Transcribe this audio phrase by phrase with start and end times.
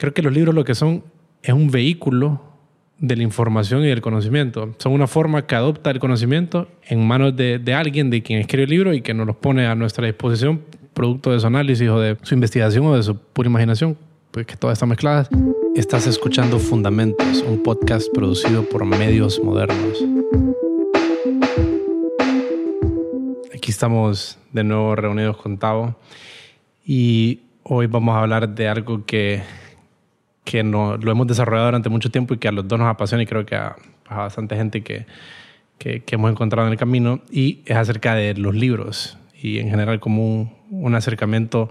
[0.00, 1.04] creo que los libros lo que son
[1.42, 2.40] es un vehículo
[2.98, 4.74] de la información y del conocimiento.
[4.78, 8.64] Son una forma que adopta el conocimiento en manos de, de alguien, de quien escribe
[8.64, 10.62] el libro y que nos los pone a nuestra disposición,
[10.94, 13.98] producto de su análisis o de su investigación o de su pura imaginación,
[14.30, 15.28] pues que todas están mezcladas.
[15.76, 20.02] Estás escuchando Fundamentos, un podcast producido por medios modernos.
[23.54, 25.94] Aquí estamos de nuevo reunidos con Tavo
[26.86, 29.42] y hoy vamos a hablar de algo que
[30.50, 33.22] que no, lo hemos desarrollado durante mucho tiempo y que a los dos nos apasiona
[33.22, 33.76] y creo que a,
[34.08, 35.06] bastante gente que,
[35.78, 40.00] que, hemos encontrado en el camino y es acerca de los libros y en general
[40.00, 41.70] como un, un acercamiento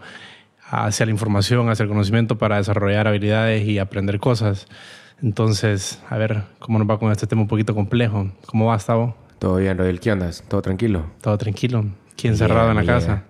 [0.63, 4.65] hacia la información, hacia el conocimiento para desarrollar habilidades y aprender cosas.
[5.21, 8.31] Entonces, a ver cómo nos va con este tema un poquito complejo.
[8.45, 9.13] ¿Cómo va, Gustavo?
[9.39, 9.99] Todo bien, Rodel.
[9.99, 10.31] ¿Qué onda?
[10.47, 11.05] ¿Todo tranquilo?
[11.19, 11.83] Todo tranquilo.
[12.15, 13.25] ¿Quién encerrado en la casa?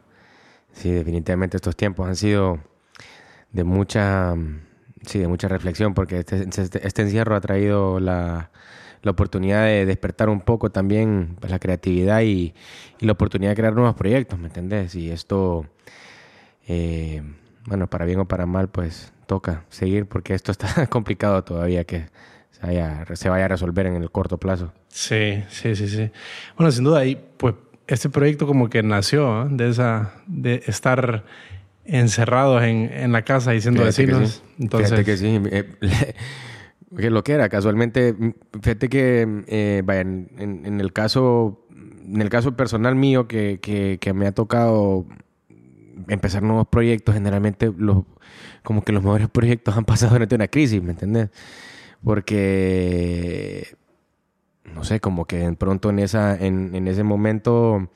[0.74, 2.60] Sí, definitivamente estos tiempos han sido
[3.52, 4.36] de mucha
[5.06, 8.52] Sí, de mucha reflexión, porque este, este, este, encierro ha traído la,
[9.06, 12.54] oportunidad de despertar un poco también pues, la creatividad y,
[13.00, 14.94] la oportunidad de crear nuevos proyectos, ¿me entendés?
[14.96, 15.66] Y esto,
[16.68, 17.24] eh,
[17.66, 22.08] bueno, para bien o para mal, pues toca seguir, porque esto está complicado todavía que
[22.52, 24.74] se vaya, a resolver en el corto plazo.
[24.90, 26.12] Sí, sí, sí, sí.
[26.58, 27.56] Bueno, sin duda, y pues
[27.88, 31.24] este proyecto como que nació de esa, de estar
[31.90, 34.44] encerrados en, en la casa diciendo vecinos.
[34.60, 34.90] Entonces...
[34.90, 35.42] Fíjate que sí.
[35.52, 38.16] Eh, que lo que era, casualmente,
[38.62, 44.00] fíjate que, eh, vaya, en, en, el caso, en el caso personal mío, que, que,
[44.02, 45.06] que, me ha tocado
[46.08, 48.06] empezar nuevos proyectos, generalmente los,
[48.64, 51.30] como que los mejores proyectos han pasado durante una crisis, ¿me entiendes?
[52.04, 53.68] Porque,
[54.74, 57.88] no sé, como que de pronto en, esa, en, en ese momento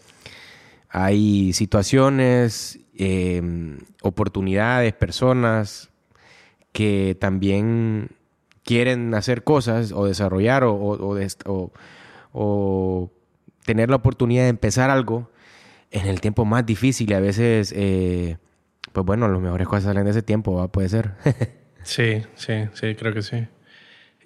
[0.89, 5.89] hay situaciones Em, oportunidades, personas
[6.71, 8.09] que también
[8.63, 10.75] quieren hacer cosas o desarrollar o,
[12.33, 13.11] o,
[13.65, 15.31] tener la oportunidad de empezar algo
[15.89, 18.37] en el tiempo más difícil y a veces, eh,
[18.91, 21.13] pues bueno, las mejores cosas salen de ese tiempo, puede ser.
[21.83, 23.47] sí, sí, sí, creo que sí.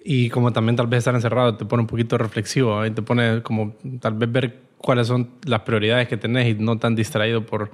[0.04, 3.42] Y como también tal vez estar encerrado te pone un poquito reflexivo, y te pone
[3.42, 7.70] como tal vez ver cuáles son las prioridades que tenés y no tan distraído por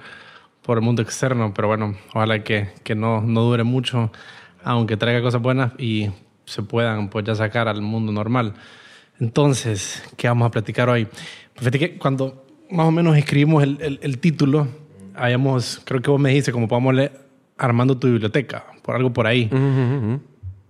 [0.64, 4.10] por el mundo externo, pero bueno, ojalá que, que no, no dure mucho,
[4.62, 6.10] aunque traiga cosas buenas y
[6.46, 8.54] se puedan pues ya sacar al mundo normal.
[9.20, 11.04] Entonces, ¿qué vamos a platicar hoy?
[11.04, 14.66] Pues fíjate que cuando más o menos escribimos el, el, título,
[15.14, 17.12] habíamos, creo que vos me dijiste, como podamos leer
[17.58, 19.50] armando tu biblioteca, por algo por ahí.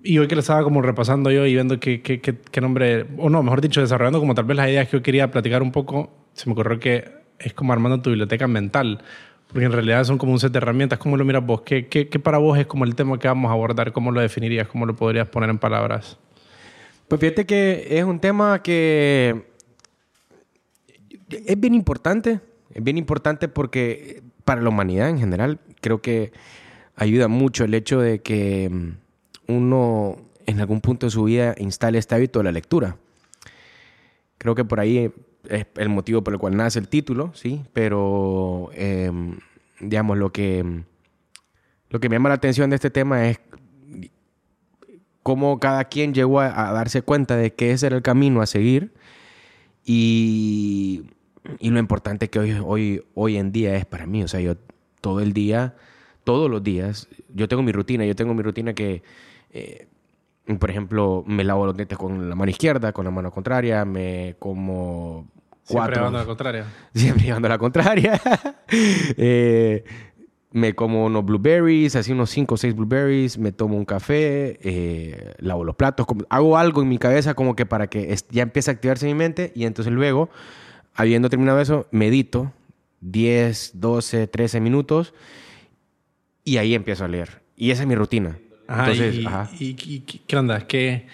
[0.03, 3.06] Y hoy que lo estaba como repasando yo y viendo qué, qué, qué, qué, nombre,
[3.16, 5.72] o no, mejor dicho, desarrollando como tal vez las ideas que yo quería platicar un
[5.72, 9.03] poco, se me ocurrió que es como armando tu biblioteca mental.
[9.49, 10.99] Porque en realidad son como un set de herramientas.
[10.99, 11.62] ¿Cómo lo miras vos?
[11.62, 13.93] ¿Qué, qué, qué para vos es como el tema que vamos a abordar?
[13.93, 14.66] ¿Cómo lo definirías?
[14.69, 16.19] ¿Cómo lo podrías poner en palabras?
[17.09, 19.44] Pues fíjate que es un tema que
[21.31, 22.41] es bien importante.
[22.72, 26.32] Es bien importante porque para la humanidad en general creo que
[26.97, 28.71] ayuda mucho el hecho de que
[29.47, 30.16] uno
[30.47, 32.97] en algún punto de su vida instale este hábito de la lectura.
[34.38, 35.11] Creo que por ahí
[35.49, 39.38] es el motivo por el cual nace el título, sí, pero em,
[39.81, 40.84] digamos lo que
[41.91, 43.38] lo que me llama la atención de este tema es
[45.22, 48.93] cómo cada quien llegó a, darse cuenta de que ese era el camino a seguir
[49.84, 51.05] y,
[51.61, 54.22] y, lo importante que hoy, hoy, hoy en día es para mí.
[54.22, 54.56] O sea, yo
[55.00, 55.76] todo el día,
[56.25, 59.03] todos los días, yo tengo mi rutina, yo tengo mi rutina que
[59.53, 59.87] eh,
[60.59, 64.37] por ejemplo, me lavo los dientes con la mano izquierda, con la mano contraria, me
[64.38, 65.26] como.
[65.65, 66.67] Siempre llevando la contraria.
[66.95, 68.21] Siempre llevando la contraria.
[68.71, 69.85] eh,
[70.53, 75.35] me como unos blueberries, así unos cinco o seis blueberries, me tomo un café, eh,
[75.39, 78.75] lavo los platos, hago algo en mi cabeza como que para que ya empiece a
[78.75, 80.31] activarse mi mente y entonces luego,
[80.95, 82.53] habiendo terminado eso, medito
[83.01, 85.13] 10, 12, 13 minutos
[86.45, 87.43] y ahí empiezo a leer.
[87.57, 88.39] Y esa es mi rutina.
[88.69, 89.51] Entonces, y, ajá.
[89.59, 90.67] Y, ¿qué onda?
[90.67, 91.06] ¿Qué,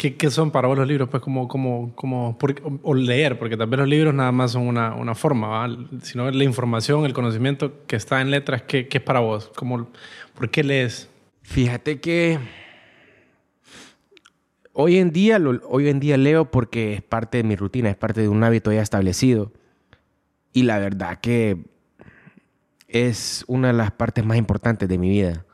[0.00, 1.10] ¿Qué, ¿Qué, son para vos los libros?
[1.10, 2.38] Pues como, como, como
[2.82, 5.76] o leer, porque tal vez los libros nada más son una, una forma, ¿va?
[6.00, 9.50] sino la información, el conocimiento que está en letras, ¿qué, qué es para vos?
[9.54, 9.90] Como,
[10.32, 11.10] ¿Por qué lees?
[11.42, 12.38] Fíjate que
[14.72, 15.38] hoy en, día,
[15.68, 18.72] hoy en día leo porque es parte de mi rutina, es parte de un hábito
[18.72, 19.52] ya establecido.
[20.54, 21.58] Y la verdad que
[22.88, 25.44] es una de las partes más importantes de mi vida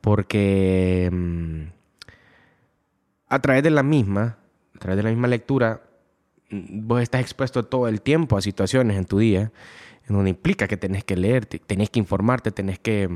[0.00, 1.83] porque mm,
[3.28, 4.38] a través de la misma,
[4.74, 5.82] a través de la misma lectura,
[6.50, 9.52] mm, vos estás expuesto todo el tiempo a situaciones en tu día
[10.08, 13.08] en donde implica que tenés que leer, tenés que informarte, tenés que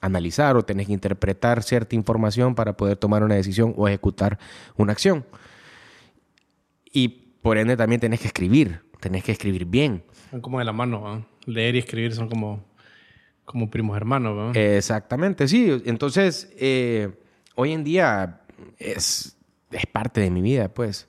[0.00, 4.38] analizar o tenés que interpretar cierta información para poder tomar una decisión o ejecutar
[4.76, 5.24] una acción.
[6.92, 7.08] Y
[7.42, 10.02] por ende también tenés que escribir, tenés que escribir bien.
[10.30, 12.64] Son como de la mano, leer y escribir son como,
[13.44, 14.56] como primos hermanos.
[14.56, 15.82] Exactamente, sí.
[15.84, 17.10] Entonces, eh,
[17.54, 18.40] hoy en día
[18.78, 19.36] es,
[19.70, 21.08] es parte de mi vida, pues.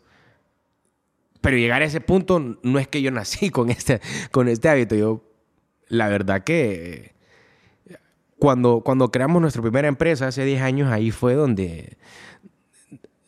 [1.41, 4.01] Pero llegar a ese punto no es que yo nací con este,
[4.31, 4.95] con este hábito.
[4.95, 5.23] Yo,
[5.87, 7.13] la verdad que
[8.39, 11.97] cuando, cuando creamos nuestra primera empresa hace 10 años, ahí fue donde,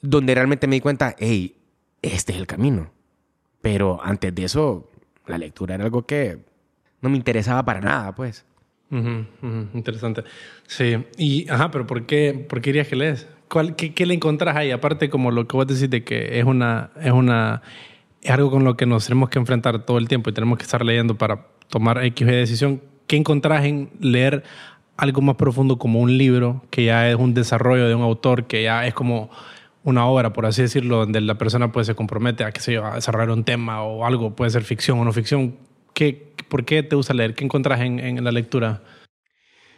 [0.01, 1.57] donde realmente me di cuenta, hey,
[2.01, 2.91] este es el camino.
[3.61, 4.89] Pero antes de eso,
[5.27, 6.39] la lectura era algo que
[7.01, 8.45] no me interesaba para nada, pues.
[9.73, 10.23] interesante.
[10.67, 11.05] Sí.
[11.17, 13.27] Y, ajá, pero ¿por qué, por qué que lees?
[13.51, 14.71] ¿Cuál, qué, qué, le encontrás ahí?
[14.71, 17.61] Aparte, como lo que vos decís de que es una, es una
[18.21, 20.63] es algo con lo que nos tenemos que enfrentar todo el tiempo y tenemos que
[20.63, 22.81] estar leyendo para tomar X decisión.
[23.07, 24.43] ¿Qué encontrás en leer
[24.95, 28.63] algo más profundo como un libro, que ya es un desarrollo de un autor, que
[28.63, 29.29] ya es como
[29.83, 32.95] una obra, por así decirlo, donde la persona pues, se compromete a, que se a
[32.95, 35.57] desarrollar un tema o algo, puede ser ficción o no ficción?
[35.93, 37.33] ¿Qué, ¿Por qué te gusta leer?
[37.33, 38.83] ¿Qué encontrás en, en la lectura?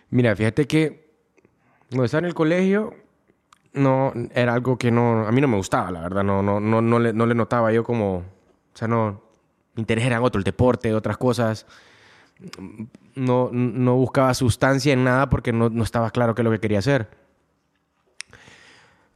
[0.09, 1.07] Mira, fíjate que
[1.89, 2.93] cuando estaba en el colegio,
[3.73, 6.81] no, era algo que no, a mí no me gustaba, la verdad, no, no, no,
[6.81, 8.23] no, le, no le notaba yo como, o
[8.77, 9.21] sea, no,
[9.75, 11.65] mi interés era otro, el deporte, otras cosas.
[13.15, 16.59] No, no buscaba sustancia en nada porque no, no estaba claro qué es lo que
[16.59, 17.09] quería hacer.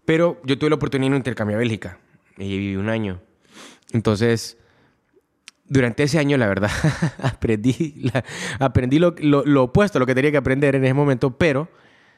[0.06, 2.00] Pero yo tuve la oportunidad de un intercambio a Bélgica
[2.38, 3.20] y viví un año.
[3.92, 4.58] Entonces,
[5.66, 6.72] durante ese año, la verdad,
[7.22, 8.12] aprendí,
[8.60, 11.70] aprendí lo, lo, lo, opuesto a lo que tenía que aprender en ese momento, pero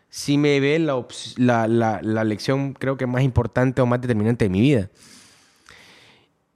[0.10, 1.06] sí me ve la,
[1.68, 4.90] la, la, lección, creo que más importante o más determinante de mi vida.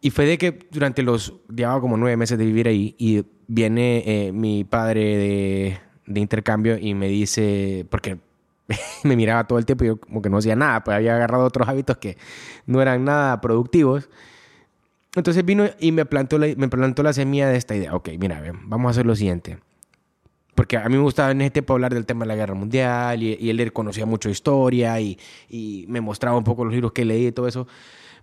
[0.01, 4.03] Y fue de que durante los, llevaba como nueve meses de vivir ahí y viene
[4.05, 8.17] eh, mi padre de, de, intercambio y me dice, porque
[9.03, 11.45] me miraba todo el tiempo y yo como que no hacía nada, pues había agarrado
[11.45, 12.17] otros hábitos que
[12.65, 14.09] no eran nada productivos.
[15.15, 17.95] Entonces vino y me plantó la, me plantó la semilla de esta idea.
[17.95, 19.59] Ok, mira, vamos a hacer lo siguiente
[20.55, 23.21] porque a mí me gustaba en ese tiempo hablar del tema de la guerra mundial
[23.23, 25.17] y, él conocía mucho historia y,
[25.87, 27.67] me mostraba un poco los libros que leí y todo eso.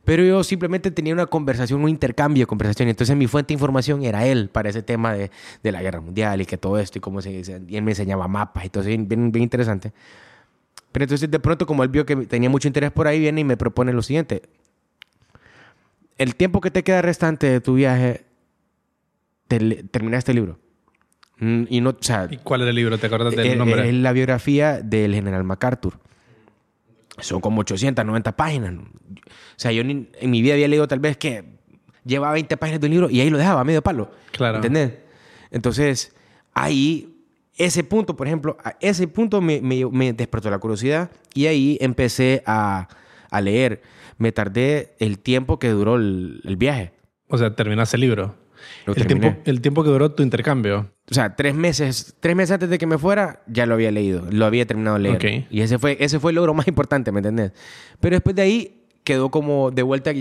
[0.05, 2.89] Pero yo simplemente tenía una conversación, un intercambio de conversación.
[2.89, 5.31] Y entonces mi fuente de información era él para ese tema de,
[5.63, 7.31] la guerra mundial y que todo esto y cómo se,
[7.69, 9.93] y él me enseñaba mapas y todo eso, bien, bien interesante.
[10.93, 13.45] Pero entonces de pronto como él vio que tenía mucho interés por ahí, viene y
[13.45, 14.43] me propone lo siguiente.
[16.17, 18.25] El tiempo que te queda restante de tu viaje,
[19.49, 20.59] termina este libro.
[21.41, 21.97] Mm, y, no,
[22.31, 22.99] ¿Y cuál es el libro?
[22.99, 23.89] ¿Te acuerdas del nombre?
[23.89, 25.99] Es la biografía del general MacArthur.
[27.19, 28.75] Son como 890 páginas.
[28.75, 28.79] O
[29.57, 31.45] sea, yo en mi vida había leído tal vez que
[32.05, 34.11] llevaba 20 páginas de un libro y ahí lo dejaba a medio palo.
[34.33, 34.57] Claro.
[34.57, 34.93] ¿Entendés?
[35.51, 36.15] Entonces,
[36.53, 37.25] ahí,
[37.57, 42.89] ese punto, por ejemplo, ese punto me, me, despertó la curiosidad y ahí empecé a,
[43.31, 43.83] a, leer.
[44.19, 46.93] Me tardé el tiempo que duró el, el viaje.
[47.29, 48.35] O sea, terminaste el libro.
[48.87, 50.91] El tiempo, el tiempo, que duró tu intercambio.
[51.11, 54.25] O sea, tres meses, tres meses antes de que me fuera, ya lo había leído,
[54.31, 55.47] lo había terminado de leer.
[55.51, 57.53] Y ese fue, ese fue el logro más importante, ¿me entendés?
[58.01, 60.13] Pero después de ahí quedó como de vuelta,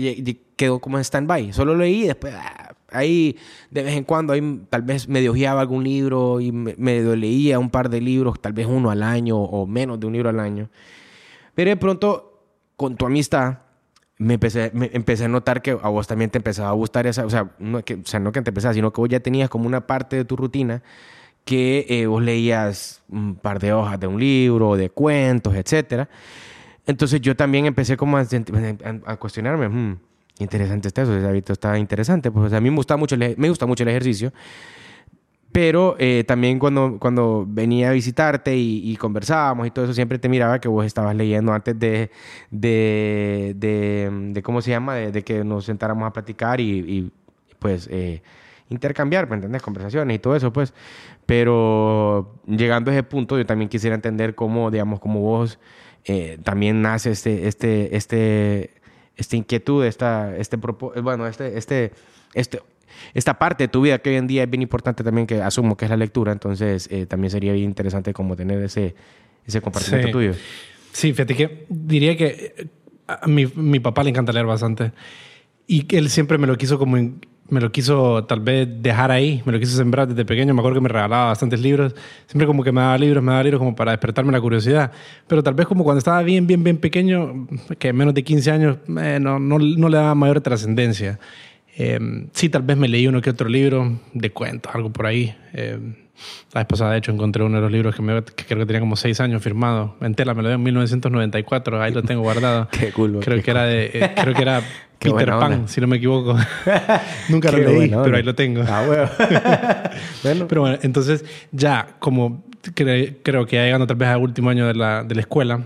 [0.56, 1.52] quedó como en stand-by.
[1.52, 3.36] Solo leí y después ah, ahí
[3.70, 7.58] de vez en cuando ahí tal vez me ojeaba algún libro y me, me leía
[7.58, 10.40] un par de libros, tal vez uno al año o menos de un libro al
[10.40, 10.70] año.
[11.54, 12.42] Pero de pronto,
[12.76, 13.58] con tu amistad,
[14.20, 17.24] me empecé, me empecé a notar que a vos también te empezaba a gustar esa,
[17.24, 19.48] o sea, no que, o sea, no que te empezaba, sino que vos ya tenías
[19.48, 20.82] como una parte de tu rutina
[21.46, 26.06] que eh, vos leías un par de hojas de un libro, de cuentos, etc.
[26.86, 28.26] Entonces yo también empecé como a,
[29.06, 29.98] a, cuestionarme, hmm,
[30.38, 33.64] interesante está eso, ese hábito está interesante, pues a mí me gusta mucho me gusta
[33.64, 34.34] mucho el ejercicio
[35.52, 40.28] pero eh, también cuando, cuando venía a visitarte y, conversábamos y todo eso, siempre te
[40.28, 42.10] miraba que vos estabas leyendo antes de,
[42.50, 44.94] de, de, ¿cómo se llama?
[44.94, 47.10] De, que nos sentáramos a platicar y,
[47.58, 48.22] pues eh,
[48.68, 49.62] intercambiar, ¿me entiendes?
[49.62, 50.72] Conversaciones y todo eso, pues.
[51.26, 55.58] Pero llegando a ese punto, yo también quisiera entender cómo, digamos, cómo vos
[56.04, 58.70] eh, también nace este, este, este,
[59.16, 61.92] esta inquietud, esta, este, bueno, este, este,
[62.34, 62.62] este
[63.14, 65.76] esta parte de tu vida que hoy en día es bien importante también, que asumo
[65.76, 68.94] que es la lectura, entonces eh, también sería bien interesante como tener ese,
[69.46, 70.34] ese compartimiento tuyo.
[70.92, 72.66] Sí, fíjate que diría que eh,
[73.06, 74.92] a mi, mi papá le encanta leer bastante
[75.66, 76.96] y que él siempre me lo quiso como
[77.50, 80.76] me lo quiso tal vez dejar ahí, me lo quiso sembrar desde pequeño, me acuerdo
[80.76, 81.94] que me regalaba bastantes libros,
[82.26, 84.92] siempre como que me daba libros, me daba libros como para despertarme la curiosidad,
[85.26, 88.78] pero tal vez como cuando estaba bien, bien, bien pequeño, que menos de 15 años,
[89.00, 91.18] eh, no, no, no, le daba mayor trascendencia.
[91.82, 91.98] Eh,
[92.32, 95.34] sí, tal vez me leí uno que otro libro de cuentos, algo por ahí.
[95.54, 95.78] Eh,
[96.52, 98.66] la vez pasada, de hecho, encontré uno de los libros que, me, que creo que
[98.66, 99.96] tenía como seis años firmado.
[100.02, 102.68] En tela, me lo dio en 1994, ahí lo tengo guardado.
[102.78, 103.18] Qué cool.
[103.20, 104.60] Creo, qué que, era de, eh, creo que era
[104.98, 105.68] Peter Pan, onda.
[105.68, 106.36] si no me equivoco.
[107.30, 108.04] Nunca lo Qué leí, buena onda.
[108.04, 108.62] pero ahí lo tengo.
[108.68, 110.46] Ah, bueno.
[110.46, 114.66] Pero bueno, entonces ya como cre- creo que ya llegando tal vez al último año
[114.66, 115.62] de la, de la escuela,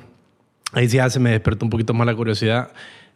[0.73, 2.71] ahí sí ya se me despertó un poquito más la curiosidad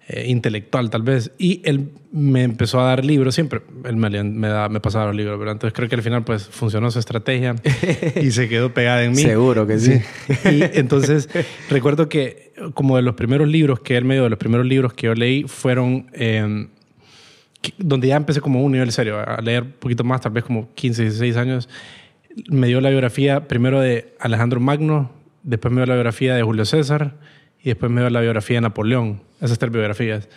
[0.08, 1.30] eh, intelectual tal vez.
[1.38, 5.14] Y él me empezó a dar libros, siempre él me, me, da- me pasaba los
[5.16, 7.54] libros, pero entonces creo que al final pues funcionó su estrategia
[8.22, 9.22] y se quedó pegada en mí.
[9.22, 10.00] Seguro que sí.
[10.50, 11.28] Y entonces
[11.70, 14.92] recuerdo que como de los primeros libros que él me dio, de los primeros libros
[14.94, 16.06] que yo leí fueron...
[16.14, 16.66] eh,
[17.76, 20.72] donde ya empecé como un nivel serio, a leer un poquito más, tal vez como
[20.74, 21.68] 15, 16 años,
[22.48, 25.10] me dio la biografía primero de Alejandro Magno,
[25.42, 27.16] después me dio la biografía de Julio César
[27.62, 30.28] y después me dio la biografía de Napoleón, esas tres biografías.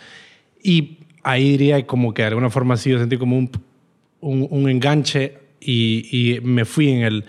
[0.62, 3.50] Y ahí diría como que de alguna forma sí yo sentí como un,
[4.20, 7.24] un, un enganche y, y me fui en el,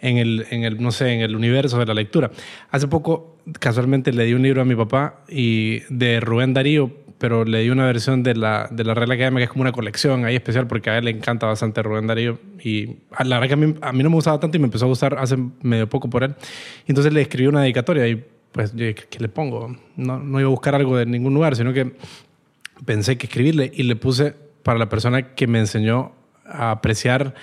[0.00, 2.30] en, el, en el, no sé, en el universo de la lectura.
[2.70, 7.44] Hace poco, casualmente, le di un libro a mi papá y de Rubén Darío, pero
[7.44, 10.24] le di una versión de la, de la regla académica que es como una colección
[10.24, 13.56] ahí especial porque a él le encanta bastante Rubén Darío y la verdad que a
[13.56, 16.10] mí, a mí no me gustaba tanto y me empezó a gustar hace medio poco
[16.10, 16.34] por él.
[16.86, 18.24] Y entonces le escribí una dedicatoria y
[18.54, 19.76] pues ¿qué le pongo?
[19.96, 21.96] No, no iba a buscar algo de ningún lugar, sino que
[22.84, 24.32] pensé que escribirle y le puse
[24.62, 26.12] para la persona que me enseñó
[26.46, 27.34] a apreciar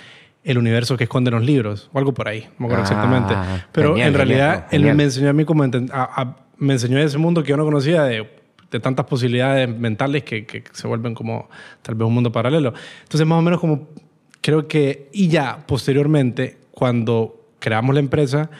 [0.42, 3.34] el universo que esconden los libros o algo por ahí, no me acuerdo Ah, exactamente.
[3.72, 7.18] Pero genial, en realidad genial, él me enseñó a mí como a- me enseñó ese
[7.18, 8.28] mundo que yo no conocía de,
[8.70, 11.50] de tantas posibilidades mentales que, que se vuelven como
[11.82, 12.72] tal vez un mundo paralelo.
[13.02, 13.88] Entonces más o menos como
[14.40, 18.50] creo que y ya posteriormente cuando creamos la empresa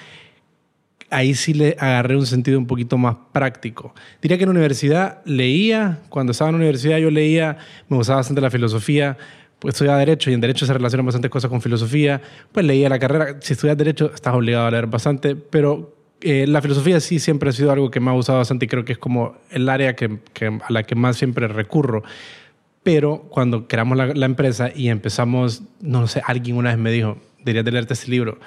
[1.12, 3.94] ahí sí le agarré un sentido un poquito más práctico.
[4.20, 8.16] Diría que en la universidad leía, cuando estaba en la universidad yo leía, me gustaba
[8.16, 9.16] bastante la filosofía,
[9.58, 12.98] pues estudiaba Derecho y en Derecho se relacionan bastantes cosas con filosofía, pues leía la
[12.98, 17.50] carrera, si estudias Derecho estás obligado a leer bastante, pero eh, la filosofía sí siempre
[17.50, 19.94] ha sido algo que me ha gustado bastante y creo que es como el área
[19.94, 20.18] que,
[20.60, 22.02] a la que más siempre recurro.
[22.82, 27.18] Pero cuando creamos la, la empresa y empezamos, no sé, alguien una vez me dijo,
[27.38, 28.38] deberías de leerte este libro.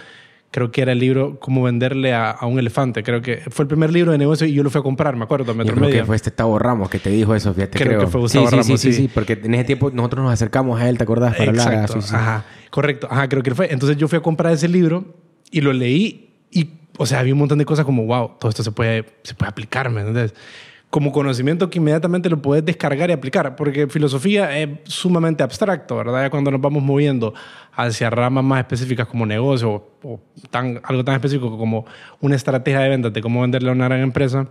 [0.51, 3.03] Creo que era el libro Cómo venderle a, a un elefante.
[3.03, 5.25] Creo que fue el primer libro de negocio y yo lo fui a comprar, me
[5.25, 6.01] acuerdo, Yo Metro creo Media.
[6.01, 7.77] que fue este Tavo Ramos que te dijo eso, fíjate.
[7.77, 9.09] Creo Creo, que fue Gustavo sí, sí, Ramos, sí, sí, sí.
[9.13, 11.35] porque en ese tiempo nosotros nos acercamos a él, ¿te acordás?
[11.35, 11.73] Para hablar.
[11.73, 12.01] Exacto.
[12.01, 12.15] Sí, sí.
[12.15, 12.45] Ajá.
[12.69, 13.07] Correcto.
[13.11, 13.71] Ajá, creo que fue.
[13.71, 15.05] Entonces yo fui a comprar ese libro
[15.51, 18.63] y lo leí y, o sea, había un montón de cosas como, wow, todo esto
[18.63, 20.33] se puede, se puede aplicar, ¿me entiendes?
[20.95, 26.21] Como conocimiento que inmediatamente lo puedes descargar y aplicar, porque filosofía es sumamente abstracto, ¿verdad?
[26.23, 27.33] Ya cuando nos vamos moviendo
[27.73, 31.85] hacia ramas más específicas como negocio o, o tan, algo tan específico como
[32.21, 34.47] una estrategia de ventas de cómo venderle a una gran empresa,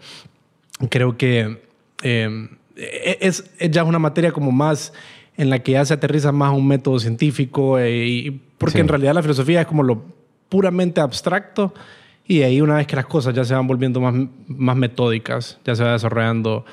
[0.90, 1.62] creo que
[2.02, 4.92] eh, es, es ya una materia como más
[5.38, 8.80] en la que ya se aterriza más un método científico, eh, y- porque Sí.
[8.82, 10.04] en realidad la filosofía es como lo
[10.50, 11.72] puramente abstracto
[12.26, 14.14] y de ahí una vez que las cosas ya se van volviendo más,
[14.46, 16.64] más metódicas, ya se va desarrollando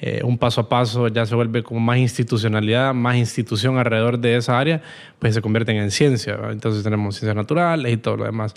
[0.00, 4.36] eh, un paso a paso, ya se vuelve como más institucionalidad, más institución alrededor de
[4.36, 4.82] esa área,
[5.18, 6.38] pues se convierten en ciencia.
[6.50, 8.54] Entonces tenemos ciencias naturales y todo lo demás.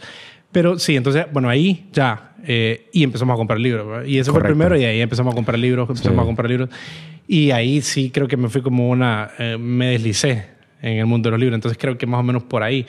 [0.52, 4.08] Pero sí, entonces, bueno, ahí ya, eh, y empezamos a comprar libros.
[4.08, 6.24] Y ese fue el primero, y ahí empezamos a comprar libros, empezamos Sí.
[6.24, 6.70] a comprar libros.
[7.28, 10.46] Y ahí sí creo que me fui como una, eh, me deslicé
[10.82, 11.56] en el mundo de los libros.
[11.56, 12.86] Entonces creo que más o menos por ahí.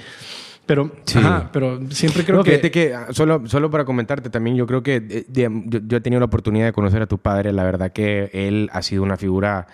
[0.70, 1.18] Pero, Sí.
[1.18, 2.50] ajá, pero siempre creo no, que...
[2.52, 6.00] fíjate que ah, solo, solo para comentarte también, yo creo que eh, yo, yo he
[6.00, 7.52] tenido la oportunidad de conocer a tu padre.
[7.52, 9.66] La verdad que él ha sido una figura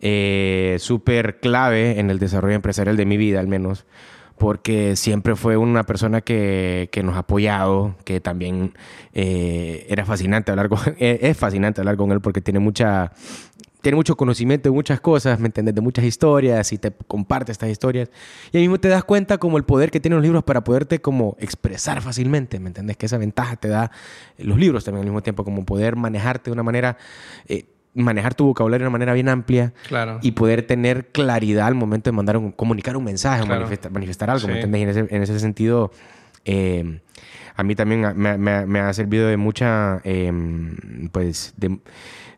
[0.00, 3.86] eh, súper clave en el desarrollo empresarial de mi vida, al menos.
[4.36, 8.74] Porque siempre fue una persona que, que nos ha apoyado, que también
[9.12, 13.12] eh, era fascinante hablar con eh, es fascinante hablar con él porque tiene mucha
[13.84, 15.74] tiene mucho conocimiento de muchas cosas, ¿me entiendes?
[15.74, 18.10] De muchas historias y te comparte estas historias.
[18.50, 21.00] Y ahí mismo te das cuenta como el poder que tienen los libros para poderte
[21.00, 22.96] como expresar fácilmente, ¿me entiendes?
[22.96, 23.90] Que esa ventaja te da
[24.38, 26.96] los libros también al mismo tiempo, como poder manejarte de una manera,
[27.46, 30.18] eh, manejar tu vocabulario de una manera bien amplia Claro.
[30.22, 33.60] y poder tener claridad al momento de mandar un, comunicar un mensaje o Claro.
[33.60, 34.80] manifestar, manifestar algo, ¿me entiendes?
[34.80, 35.92] Y en ese, en ese sentido,
[36.44, 37.00] eh,
[37.56, 40.32] a mí también me, me- me ha servido de mucha, eh,
[41.12, 41.78] pues, de,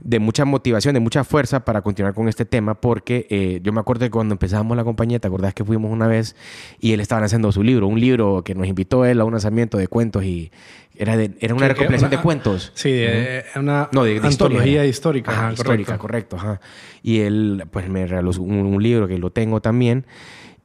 [0.01, 3.81] de mucha motivación, de mucha fuerza para continuar con este tema, porque eh, yo me
[3.81, 6.37] acuerdo que cuando empezamos la compañía, ¿te acordás que fuimos una vez
[6.81, 9.79] y él estaba haciendo su libro, un libro que nos invitó él a un lanzamiento
[9.79, 10.53] de cuentos y
[10.99, 12.73] era, de, era una recopilación de cuentos?
[12.75, 15.31] Sí, eh, una No, de, de antología histórica.
[15.33, 16.37] Ajá, ajá, histórica, correcto.
[16.37, 16.61] ajá.
[17.03, 20.05] Y él, pues, me regaló un, un libro que lo tengo también.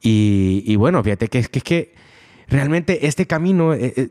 [0.01, 1.93] Y, y bueno, fíjate que es que, es que
[2.51, 3.73] realmente este camino...
[3.73, 4.09] eh, eh,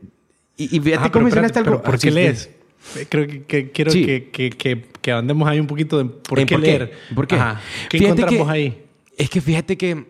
[0.56, 1.82] y, y fíjate Ajá, cómo mencionaste algo...
[1.82, 2.50] ¿Por ah, qué lees?
[2.96, 4.04] Eh, Creo que, que quiero Sí.
[4.04, 6.70] que, que, que, andemos ahí un poquito de por ¿En qué por qué?
[6.70, 6.92] leer.
[7.14, 7.34] ¿Por qué?
[7.36, 7.60] Ajá.
[7.88, 8.82] ¿Qué Fíjate encontramos ahí?
[9.16, 10.06] es que fíjate que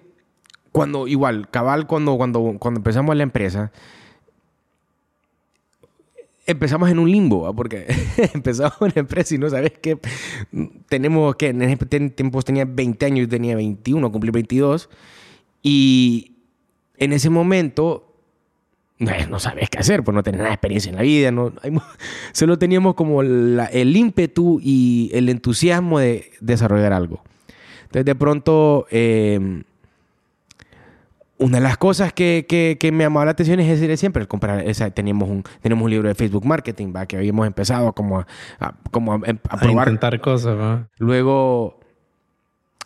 [0.72, 3.72] cuando, igual, cabal, cuando, cuando, cuando empezamos la empresa,
[6.46, 7.86] empezamos en un limbo, porque
[8.34, 9.98] empezamos una empresa y no sabes qué.
[10.88, 11.76] Tenemos que, en ese
[12.10, 14.88] tiempo tenía 20 años, tenía 21, cumplí 22.
[15.62, 16.32] Y
[16.96, 18.09] en ese momento
[19.00, 21.52] no sabes qué hacer, pues no tenés nada de experiencia en la vida, no,
[22.32, 27.22] solo teníamos como el ímpetu y el entusiasmo de desarrollar algo.
[27.82, 29.62] Entonces de pronto eh,
[31.40, 34.60] una de las cosas que, que, me llamaba la atención es decir siempre, el comprar,
[34.68, 37.06] esa, teníamos, un, tenemos un libro de Facebook Marketing, ¿va?
[37.06, 38.26] que habíamos empezado como a,
[38.90, 39.88] como a, probar.
[39.88, 40.56] intentar cosas.
[40.58, 40.88] ¿va?
[40.98, 41.80] Luego,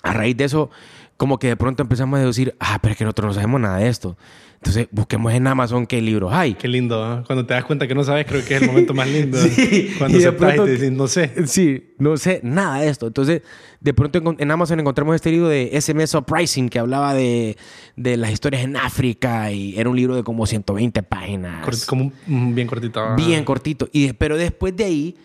[0.05, 0.71] a raíz de eso,
[1.17, 3.79] como que de pronto empezamos a decir, ah, pero es que nosotros no sabemos nada
[3.79, 4.17] de esto.
[4.57, 6.55] Entonces, busquemos en Amazon qué libros hay.
[6.55, 7.23] Qué lindo, ¿eh?
[7.27, 9.37] Cuando te das cuenta que no sabes, creo que es el momento más lindo.
[9.43, 11.47] sí, cuando se y te no sé.
[11.47, 13.07] Sí, no sé nada de esto.
[13.07, 13.43] Entonces,
[13.81, 17.59] de pronto en Amazon encontramos este libro de SMS Pricing que hablaba de,
[17.97, 21.85] de, las historias en África y era un libro de como 120 páginas.
[21.85, 23.17] como bien cortito.
[23.17, 23.91] Bien cortito.
[23.93, 25.17] Y, pero después de ahí,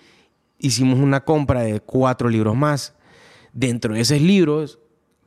[0.60, 2.94] hicimos una compra de cuatro libros más.
[3.54, 4.80] Dentro de esos libros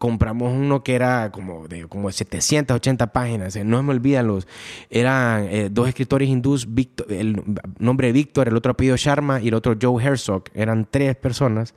[0.03, 4.49] compramos uno que era como de como 780 páginas, eh, no me olvidan los,
[4.91, 6.67] eran eh, dos escritores hindús,
[7.09, 7.41] el
[7.79, 11.77] nombre Víctor, el otro apellido Sharma y el otro Joe Herzog, eran tres personas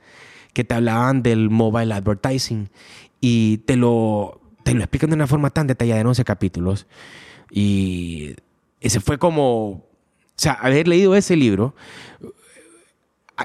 [0.54, 2.68] que te hablaban del mobile advertising
[3.20, 6.88] y te lo, te lo explican de una forma tan detallada en 11 capítulos
[7.48, 8.34] y
[8.80, 9.84] ese fue como, o
[10.34, 11.76] sea, haber leído ese libro,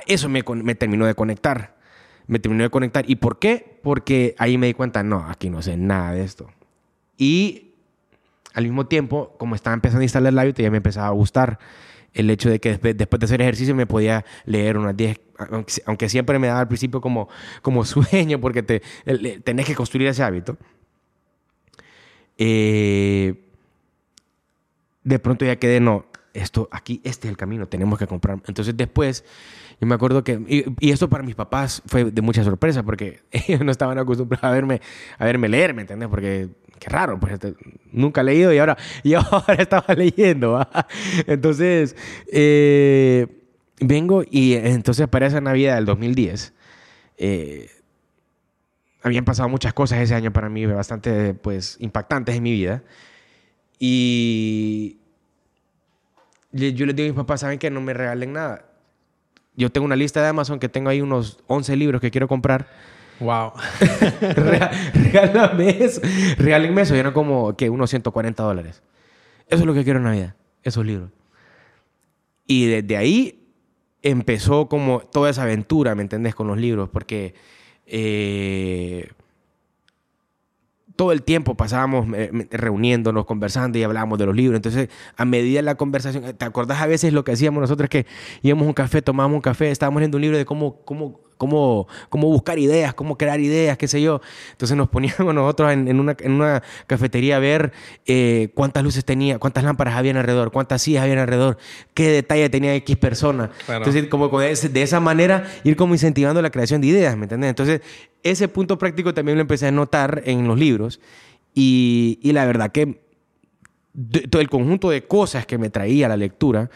[0.07, 1.79] eso me, me terminó de conectar
[2.31, 3.03] me terminó de conectar.
[3.09, 3.77] ¿Y por qué?
[3.83, 6.49] Porque ahí me di cuenta, no, aquí no sé nada de esto.
[7.17, 7.73] Y
[8.53, 11.59] al mismo tiempo, como estaba empezando a instalar hábito, ya me empezaba a gustar
[12.13, 15.19] el hecho de que después, de hacer ejercicio me podía leer unas 10,
[15.85, 17.27] aunque, siempre me daba al principio como,
[17.61, 18.81] como sueño, porque te,
[19.43, 20.57] tenés que construir ese hábito.
[22.37, 23.43] Eh,
[25.03, 28.41] de pronto ya quedé, no, esto aquí, este es el camino, tenemos que comprar.
[28.47, 29.25] Entonces después
[29.81, 30.39] yo me acuerdo que,
[30.79, 34.51] y, esto para mis papás fue de mucha sorpresa porque ellos no estaban acostumbrados a
[34.51, 34.79] verme,
[35.17, 36.07] a verme leer, ¿me entiendes?
[36.07, 37.55] Porque qué raro, pues este,
[37.91, 40.67] nunca he leído y ahora, y ahora estaba leyendo.
[41.25, 41.95] Entonces,
[42.31, 43.25] eh,
[43.79, 46.53] vengo y entonces para esa Navidad del 2010,
[47.17, 47.71] eh,
[49.01, 52.83] habían pasado muchas cosas ese año para mí, bastante pues impactantes en mi vida.
[53.79, 54.99] Y
[56.51, 58.70] yo les digo a mis papás, ¿saben que no me regalen nada?
[59.61, 62.67] Yo tengo una lista de Amazon que tengo ahí unos 11 libros que quiero comprar.
[63.19, 63.53] Wow.
[64.93, 66.01] Regálame eso.
[66.37, 66.95] Regálenme eso.
[66.95, 68.81] Eran como que unos 140 dólares.
[69.47, 70.35] Eso es lo que quiero en Navidad.
[70.63, 71.11] Esos libros.
[72.47, 73.47] Y desde ahí
[74.01, 76.33] empezó como toda esa aventura, ¿me entendés?
[76.33, 76.89] Con los libros.
[76.89, 77.35] Porque
[77.85, 79.11] eh,
[80.95, 84.57] todo el tiempo pasábamos eh, reuniéndonos, conversando y hablábamos de los libros.
[84.57, 87.89] Entonces, a medida de la conversación, ¿te acordás a veces lo que hacíamos nosotros?
[87.89, 88.05] Que
[88.41, 91.87] íbamos a un café, tomábamos un café, estábamos leyendo un libro de cómo, cómo cómo,
[92.09, 94.21] cómo buscar ideas, cómo crear ideas, qué sé yo.
[94.51, 97.73] Entonces nos poníamos nosotros en, una, en una, cafetería a ver
[98.05, 101.57] eh, cuántas luces tenía, cuántas lámparas había alrededor, cuántas sillas había alrededor,
[101.95, 103.49] qué detalle tenía X persona.
[103.67, 107.49] Entonces, como de, esa manera, ir como incentivando la creación de ideas, ¿me entiendes?
[107.49, 107.81] Entonces,
[108.21, 110.99] ese punto práctico también lo empecé a notar en los libros
[111.55, 113.01] y, y la verdad que
[114.29, 116.69] todo el conjunto de cosas que me traía la lectura,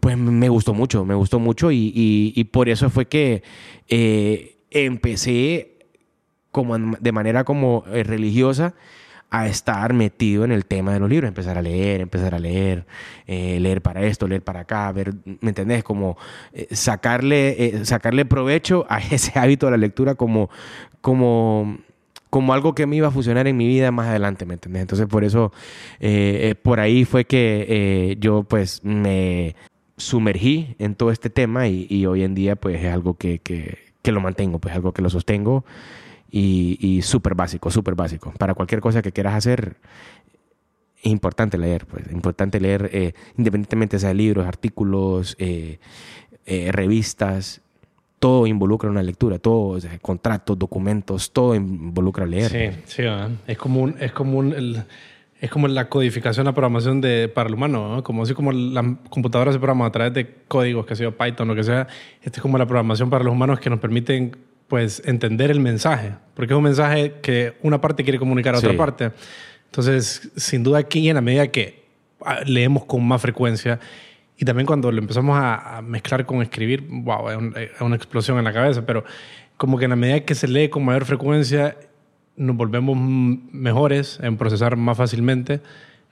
[0.00, 3.42] pues me gustó mucho, me gustó mucho y, por eso fue que
[3.88, 5.78] eh, empecé
[6.50, 8.74] como de manera como eh, religiosa
[9.30, 12.84] a estar metido en el tema de los libros, empezar a leer, empezar a leer,
[13.26, 15.82] eh, leer para esto, leer para acá, ver, ¿me entendés?
[15.82, 16.18] Como
[16.70, 20.50] sacarle, sacarle provecho a ese hábito de la lectura como,
[21.00, 21.78] como,
[22.28, 24.82] como algo que me iba a funcionar en mi vida más adelante, ¿me entendés?
[24.82, 25.50] Entonces por eso,
[26.62, 29.54] por ahí fue que yo pues me,
[29.96, 33.40] sumergí en todo este tema y, hoy en día pues es algo que,
[34.04, 35.64] lo mantengo, pues algo que lo sostengo
[36.30, 38.32] y, y súper básico, súper básico.
[38.38, 39.76] Para cualquier cosa que quieras hacer,
[41.02, 45.78] es importante leer, pues es importante leer eh, independientemente sea libros, artículos, eh,
[46.46, 47.60] eh, revistas,
[48.20, 52.50] todo involucra una lectura, todo, contratos, documentos, todo involucra leer.
[52.50, 53.02] Sí, sí,
[53.48, 54.38] es como un, es como
[55.42, 58.04] es como la codificación, la programación de, para el humano, ¿no?
[58.04, 61.54] como así como las computadoras se programan a través de códigos, que sea Python o
[61.56, 61.88] que sea,
[62.22, 64.36] esta es como la programación para los humanos que nos permiten
[64.68, 68.76] pues entender el mensaje, porque es un mensaje que una parte quiere comunicar a otra
[68.76, 69.10] parte.
[69.66, 71.86] Entonces, sin duda aquí en la medida que
[72.24, 73.80] ah, leemos con más frecuencia
[74.38, 78.44] y también cuando lo empezamos a, mezclar con escribir, wow, es, es una explosión en
[78.44, 79.02] la cabeza, pero
[79.56, 81.76] como que en la medida que se lee con mayor frecuencia
[82.36, 85.60] nos volvemos mejores en procesar más fácilmente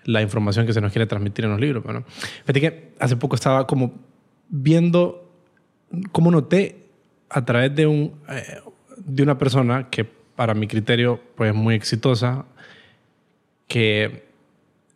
[0.04, 1.82] la información que se nos quiere transmitir en los libros.
[1.84, 3.94] Bueno, fíjate que hace poco estaba como
[4.48, 5.30] viendo
[6.12, 6.86] cómo noté
[7.28, 8.60] a través de, un, eh,
[8.96, 12.46] de una persona que para mi criterio pues muy exitosa,
[13.68, 14.24] que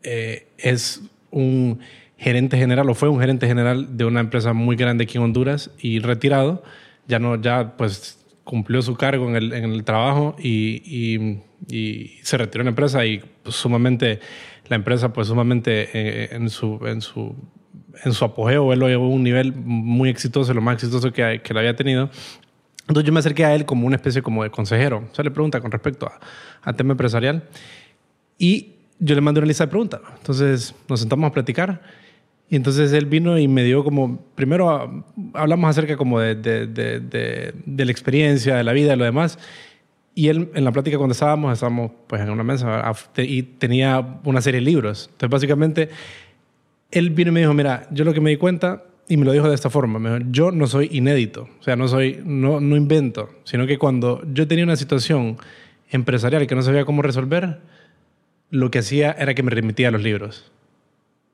[0.03, 1.81] eh, es un
[2.17, 5.71] gerente general o fue un gerente general de una empresa muy grande aquí en Honduras
[5.79, 6.63] y retirado,
[7.07, 12.37] ya no, ya pues cumplió su cargo en el, en el trabajo y, y, se
[12.37, 14.21] retiró en la empresa y pues, sumamente,
[14.69, 17.35] la empresa pues sumamente eh, en, su, en, su,
[18.05, 21.41] en su apogeo, él lo llevó a un nivel muy exitoso, lo más exitoso que,
[21.43, 22.11] que lo había tenido.
[22.87, 25.09] Entonces yo me acerqué a él como una especie como de consejero.
[25.11, 26.21] O sea, le pregunta con respecto a,
[26.63, 27.45] a tema empresarial
[28.39, 30.01] y yo le mandé una lista de preguntas.
[30.19, 31.81] Entonces nos sentamos a platicar
[32.49, 37.55] y entonces él vino y me dio como, primero hablamos acerca como de, de, de,
[37.65, 39.39] de, la experiencia, de la vida, de lo demás.
[40.15, 44.41] Y él, en la plática cuando estábamos, estábamos pues en una mesa y tenía una
[44.41, 45.09] serie de libros.
[45.13, 45.89] Entonces básicamente,
[46.91, 49.33] él vino y me dijo, mira, yo lo que me di cuenta, y me lo
[49.33, 52.61] dijo de esta forma, me dijo, yo no soy inédito, o sea, no soy, no,
[52.61, 55.39] no invento, sino que cuando yo tenía una situación
[55.91, 57.61] empresarial que no sabía cómo resolver,
[58.51, 60.53] lo que hacía era que me remitía a los libros.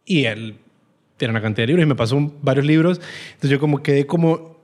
[0.04, 0.56] Y él
[1.20, 3.00] tiene una cantidad de libros y me pasó varios libros.
[3.26, 4.56] Entonces yo como quedé como,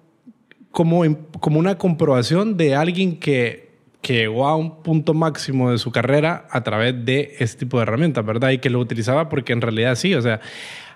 [0.71, 1.05] como,
[1.39, 3.69] como una comprobación de alguien que,
[4.01, 7.83] que llegó a un punto máximo de su carrera a través de este tipo de
[7.83, 8.51] herramientas, ¿verdad?
[8.51, 10.41] Y que lo utilizaba porque en realidad sí, o sea,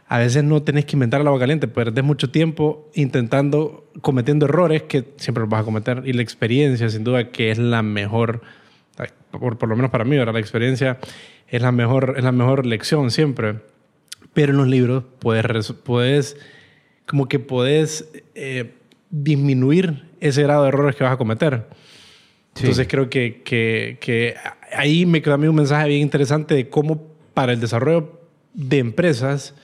[0.09, 4.85] a veces no tenés que inventar el agua caliente, perdés mucho tiempo intentando, cometiendo errores
[4.85, 6.03] que siempre los vas a cometer.
[6.07, 8.40] Y la experiencia, sin duda, que es la mejor,
[9.31, 10.33] por, por lo menos para mí, ¿verdad?
[10.33, 10.99] La experiencia
[11.46, 13.57] es la mejor, es la mejor lección siempre.
[14.33, 16.37] Pero en los libros puedes, puedes
[17.07, 18.75] como que puedes eh,
[19.11, 21.66] disminuir ese grado de errores que vas a cometer.
[22.57, 24.35] Entonces creo que, que, que,
[24.73, 27.03] ahí me quedó a mí un mensaje bien interesante de cómo
[27.35, 28.21] para el desarrollo
[28.55, 29.55] de empresas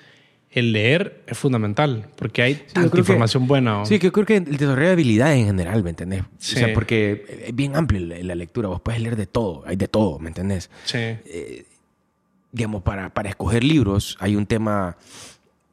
[0.51, 3.85] el leer es fundamental, porque hay tanta información buena.
[3.85, 6.23] Sí, que yo creo que el desarrollo de habilidades en general, ¿me entendés?
[6.23, 9.87] O sea, porque es bien amplio la, lectura, vos puedes leer de todo, hay de
[9.87, 10.71] todo, ¿me entendés?
[10.85, 10.99] Sí.
[10.99, 11.67] Eh,
[12.57, 14.97] digamos, para, para escoger libros hay un tema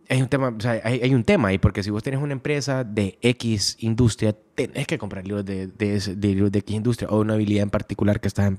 [0.10, 2.84] hay un tema, o sea, hay, un tema ahí, porque si vos tenés una empresa
[2.84, 7.34] de X industria, tenés que comprar libros de, de, de, de X industria o una
[7.36, 8.52] habilidad en particular que estás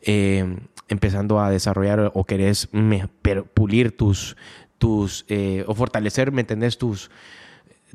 [0.00, 0.58] eh,
[0.88, 2.70] empezando a desarrollar o querés
[3.52, 4.36] pulir tus,
[4.78, 6.78] tus eh, o fortalecer, ¿me entendés?
[6.78, 7.10] Tus,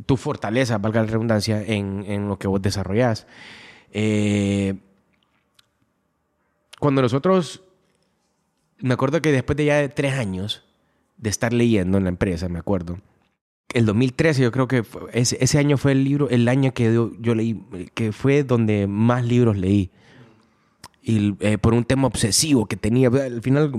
[0.06, 3.26] tu fortaleza, valga la redundancia, en, en lo que vos desarrollás.
[3.94, 4.76] Eh,
[6.80, 7.64] cuando nosotros
[8.80, 10.64] me acuerdo que después de ya tres años
[11.18, 13.00] de estar leyendo en la empresa, me acuerdo,
[13.74, 17.36] el 2013 yo creo que ese, ese, año fue el libro, el año que yo,
[17.36, 17.62] leí,
[17.94, 19.92] que fue donde más libros leí.
[21.02, 23.72] Y eh, por un tema obsesivo que tenía, al final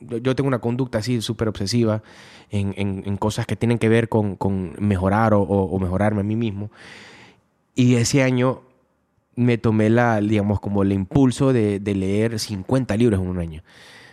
[0.00, 2.02] yo tengo una conducta así súper obsesiva
[2.50, 6.36] en, en, cosas que tienen que ver con, con mejorar o, o, mejorarme a mí
[6.36, 6.70] mismo.
[7.74, 8.62] Y ese año
[9.34, 13.62] me tomé la, digamos, como el impulso de, de leer 50 libros en un año.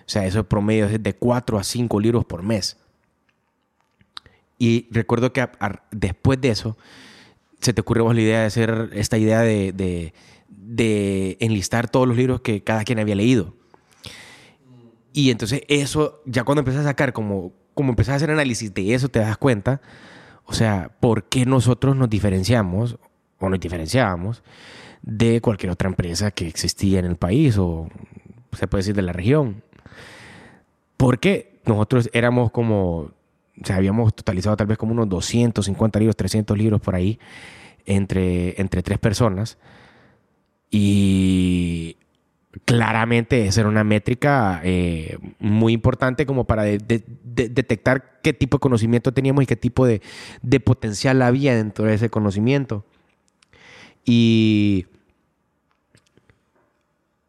[0.05, 2.77] O sea, esos promedios es de 4 a 5 libros por mes.
[4.59, 5.47] Y recuerdo que
[5.91, 6.77] después de eso,
[7.63, 10.13] se te ocurrió la idea de hacer esta idea de,
[11.39, 13.55] enlistar todos los libros que cada quien había leído.
[15.13, 18.93] Y entonces eso, ya cuando empezás a sacar, como, como empezás a hacer análisis de
[18.93, 19.81] eso, te das cuenta,
[20.45, 22.97] o sea, por qué nosotros nos diferenciamos
[23.39, 24.43] o nos diferenciábamos
[25.01, 27.89] de cualquier otra empresa que existía en el país o
[28.57, 29.63] se puede decir de la región.
[31.03, 33.11] Porque nosotros éramos como, o
[33.61, 37.19] sea, habíamos totalizado tal vez como unos 250 libros, 300 libros por ahí,
[37.85, 39.57] entre, entre tres personas.
[40.71, 41.97] Y
[42.63, 49.11] claramente esa era una métrica eh, muy importante como para detectar qué tipo de conocimiento
[49.13, 49.99] teníamos y qué tipo de,
[50.63, 52.85] potencial había dentro de ese conocimiento.
[54.05, 54.85] Y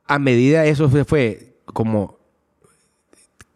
[0.07, 2.14] a medida eso fue como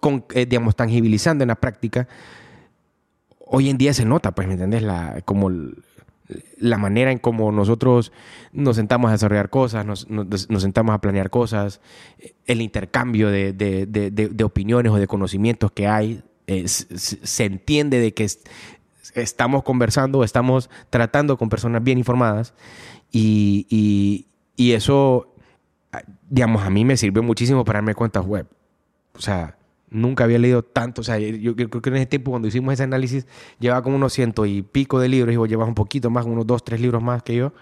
[0.00, 2.08] con, eh, digamos, tangibilizando en la práctica,
[3.38, 4.82] hoy en día se nota, pues, ¿me entiendes?
[4.82, 5.50] La, como
[6.58, 8.12] la manera en cómo nosotros
[8.52, 11.80] nos sentamos a desarrollar cosas, nos, nos, sentamos a planear cosas,
[12.46, 18.12] el intercambio de, de, de, opiniones o de conocimientos que hay, eh, se, entiende de
[18.12, 18.26] que
[19.14, 22.54] estamos conversando, estamos tratando con personas bien informadas
[23.10, 25.34] y, y, eso,
[26.28, 28.46] digamos, a mí me sirvió muchísimo para darme cuentas web.
[29.14, 29.57] O sea,
[29.90, 31.00] Nunca había leído tanto.
[31.00, 33.26] O sea, yo, creo que en ese tiempo, cuando hicimos ese análisis,
[33.58, 36.46] llevaba como unos ciento y pico de libros y vos llevas un poquito más, unos
[36.46, 37.52] dos, tres libros más que yo.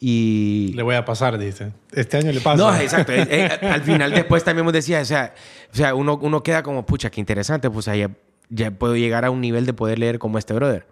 [0.00, 0.72] Y...
[0.74, 1.72] Le voy a pasar, dice.
[1.92, 2.56] Este año le paso.
[2.56, 3.12] No, exacto.
[3.12, 5.34] Eh, eh, al final después también me decía, o sea,
[5.72, 8.10] o sea uno, uno queda como, pucha, qué interesante, pues ya,
[8.48, 10.86] ya puedo llegar a un nivel de poder leer como este brother.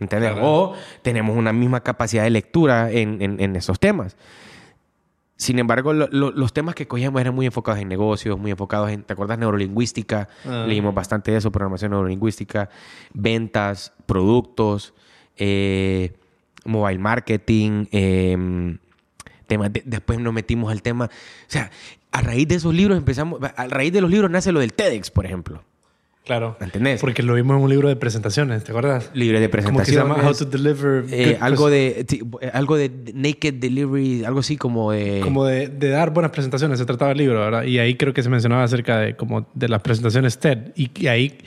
[0.00, 0.32] ¿Entendés?
[0.40, 4.16] O tenemos una misma capacidad de lectura en, en, en esos temas.
[5.38, 9.12] Sin embargo, los temas que cogíamos eran muy enfocados en negocios, muy enfocados en, ¿te
[9.12, 9.38] acuerdas?
[9.38, 10.28] Neurolingüística.
[10.44, 10.64] Ah.
[10.66, 12.68] Leímos bastante de eso, programación neurolingüística,
[13.14, 14.94] ventas, productos,
[15.36, 16.12] eh,
[16.64, 18.78] mobile marketing, em,
[19.84, 21.04] después nos metimos al tema.
[21.04, 21.10] O
[21.46, 21.70] sea,
[22.10, 25.12] a raíz de esos libros empezamos, a raíz de los libros nace lo del TEDx,
[25.12, 25.62] por ejemplo.
[26.28, 26.58] Claro.
[26.60, 27.00] ¿Entendés?
[27.00, 29.10] Porque lo vimos en un libro de presentaciones, ¿te acuerdas?
[29.14, 29.98] Libre de presentaciones.
[29.98, 31.06] Como que se llama How to Deliver.
[31.10, 32.06] Eh, algo, de,
[32.52, 35.20] algo de Naked Delivery, algo así como de...
[35.24, 37.62] Como de, de, dar buenas presentaciones, se trataba el libro, ¿verdad?
[37.62, 40.72] Y ahí creo que se mencionaba acerca de, como de las presentaciones TED.
[40.76, 41.38] Y, ahí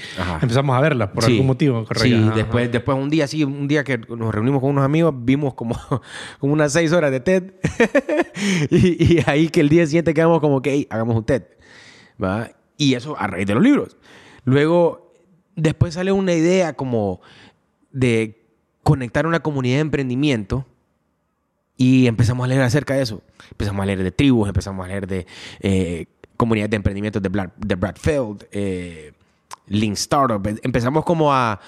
[0.41, 2.03] empezamos a verlas por algún motivo, correcto.
[2.03, 5.53] Sí, después, después un día, sí, un día que nos reunimos con unos amigos, vimos
[5.53, 5.79] como,
[6.39, 7.43] como unas seis horas de TED.
[8.71, 11.43] y, y, ahí que el día siguiente quedamos como que, hey, hagamos un TED.
[12.19, 12.49] ¿va?
[12.77, 13.95] Y eso a raíz de los libros.
[14.43, 15.13] Luego,
[15.55, 17.21] después sale una idea como
[17.91, 18.41] de
[18.83, 20.65] conectar una comunidad de emprendimiento
[21.77, 23.21] y empezamos a leer acerca de eso.
[23.51, 25.25] Empezamos a leer de tribus, empezamos a leer de
[25.61, 26.05] eh,
[26.37, 29.13] comunidades de emprendimiento de, Brad, de Bradfield, eh,
[29.67, 30.41] Lean Startup.
[30.63, 31.59] Empezamos como a,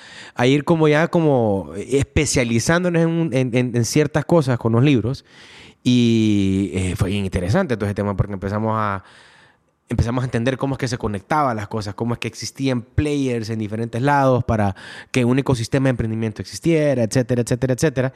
[0.46, 5.26] ir como ya como especializándonos en, ciertas cosas con los libros
[5.84, 9.04] y eh, fue bien interesante todo ese tema porque empezamos a
[9.94, 13.50] empezamos a entender cómo es que se conectaban las cosas, cómo es que existían players
[13.50, 14.76] en diferentes lados para
[15.12, 18.14] que un ecosistema de emprendimiento existiera, etcétera, etcétera, etcétera.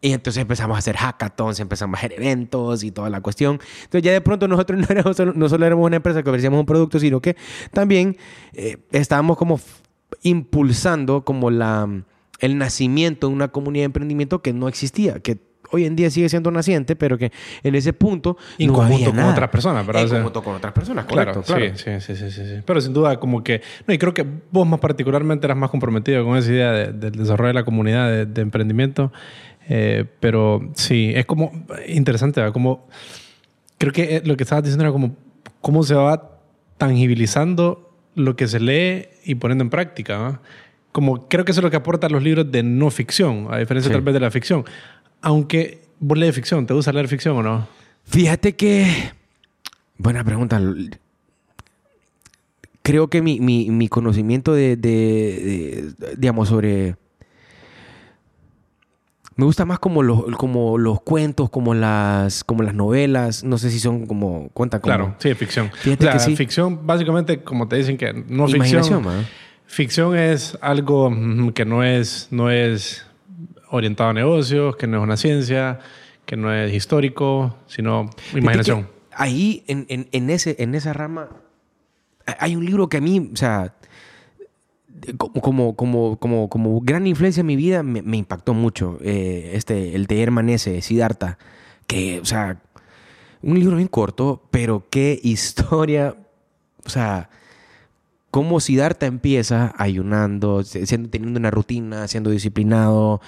[0.00, 3.60] Y entonces empezamos a hacer hackathons, empezamos a hacer eventos y toda la cuestión.
[3.84, 6.60] Entonces ya de pronto nosotros no, éramos solo, no solo éramos una empresa que ofrecíamos
[6.60, 7.36] un producto, sino que
[7.72, 8.16] también
[8.52, 9.60] eh, estábamos como
[10.22, 11.88] impulsando como la,
[12.40, 15.38] el nacimiento de una comunidad de emprendimiento que no existía, que
[15.72, 17.32] hoy en día sigue siendo naciente, pero que
[17.62, 20.02] en ese punto en no conjunto con otras personas, ¿verdad?
[20.02, 21.76] En conjunto con otras personas, claro, claro.
[21.76, 23.62] Sí, sí, sí, sí, Pero sin duda como que...
[23.86, 27.48] No, y creo que vos más particularmente eras más comprometido con esa idea del desarrollo
[27.48, 29.12] de la comunidad de, emprendimiento.
[29.68, 31.52] Eh, pero sí, es como
[31.88, 32.52] interesante, ¿verdad?
[32.52, 32.86] Como...
[33.78, 35.16] Creo que eh, lo que estabas diciendo era como
[35.60, 36.38] cómo se va
[36.76, 40.40] tangibilizando lo que se lee y poniendo en práctica, ¿no?
[40.92, 43.90] Como creo que eso es lo que aportan los libros de no ficción, a diferencia
[43.90, 44.64] tal vez de la ficción.
[45.22, 47.68] Aunque vos lees ficción, ¿te gusta leer ficción o no?
[48.04, 49.12] Fíjate que.
[49.96, 50.60] Buena pregunta.
[52.82, 56.96] Creo que mi, mi, conocimiento de, digamos, sobre.
[59.36, 63.44] Me gusta más como los, como los cuentos, como las, como las novelas.
[63.44, 64.48] No sé si son como.
[64.52, 64.94] Cuentan como.
[64.94, 65.70] Claro, sí, ficción.
[65.72, 66.36] Fíjate que sí.
[66.36, 69.04] ficción, básicamente, como te dicen que no ficción.
[69.66, 71.10] Ficción es algo
[71.54, 73.06] que no es, no es
[73.72, 75.80] orientado a negocios, que no es una ciencia,
[76.26, 78.88] que no es histórico, sino imaginación.
[79.14, 81.28] Ahí, en, en, ese, en esa rama,
[82.38, 83.74] hay un libro que a mí, o sea,
[85.18, 88.98] como, como, como, como gran influencia en mi vida, me, impactó mucho.
[89.02, 91.38] Eh, este, el de Herman S., Siddhartha,
[91.86, 92.60] que, o sea,
[93.42, 96.14] un libro bien corto, pero qué historia,
[96.84, 97.28] o sea,
[98.32, 103.20] cómo Siddhartha empieza ayunando, siendo, teniendo una rutina, siendo disciplinado,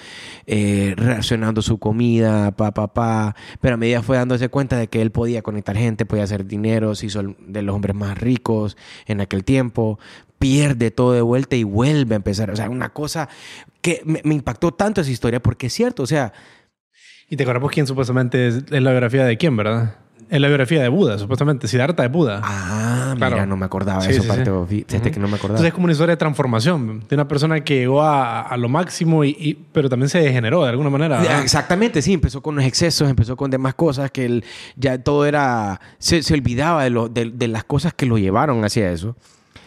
[0.47, 3.35] eh, racionando su comida, pa, pa, pa.
[3.61, 6.95] Pero a medida fue dándose cuenta de que él podía conectar gente, podía hacer dinero,
[6.95, 9.99] se hizo de los hombres más ricos en aquel tiempo,
[10.39, 12.49] pierde todo de vuelta y vuelve a empezar.
[12.49, 13.29] O sea, una cosa
[13.81, 16.33] que me, impactó tanto esa historia porque es cierto, o sea...
[17.29, 19.97] Y te acuerdas quién supuestamente es la biografía de quién, ¿verdad?
[20.27, 22.41] Es la biografía de Buda, supuestamente, Siddhartha de Buda.
[22.43, 25.59] Ah, mira, no me acordaba de eso, parte, que no me acordaba.
[25.59, 29.23] Entonces es como una historia de transformación, de una persona que llegó a, lo máximo,
[29.23, 31.41] y, pero también se degeneró de alguna manera.
[31.41, 34.43] Exactamente, sí, empezó con los excesos, empezó con demás cosas, que él,
[34.75, 39.15] ya todo era, se, olvidaba de, lo, de, las cosas que lo llevaron hacia eso.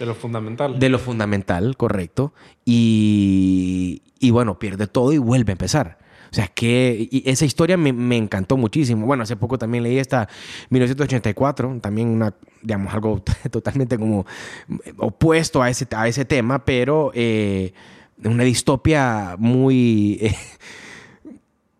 [0.00, 0.78] De lo fundamental.
[0.78, 2.32] De lo fundamental, correcto.
[2.64, 5.97] Y, y bueno, pierde todo y vuelve a empezar.
[6.30, 9.06] O sea, que esa historia me, encantó muchísimo.
[9.06, 10.28] Bueno, hace poco también leí esta
[10.70, 14.26] 1984, también una, digamos, algo totalmente como
[14.98, 17.72] opuesto a ese, a ese tema, pero eh,
[18.24, 20.18] una distopia muy...
[20.20, 20.34] Eh,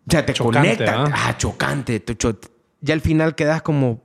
[0.07, 1.05] o sea, te conecta.
[1.13, 2.03] Ah, chocante.
[2.81, 4.01] ya al final quedas como,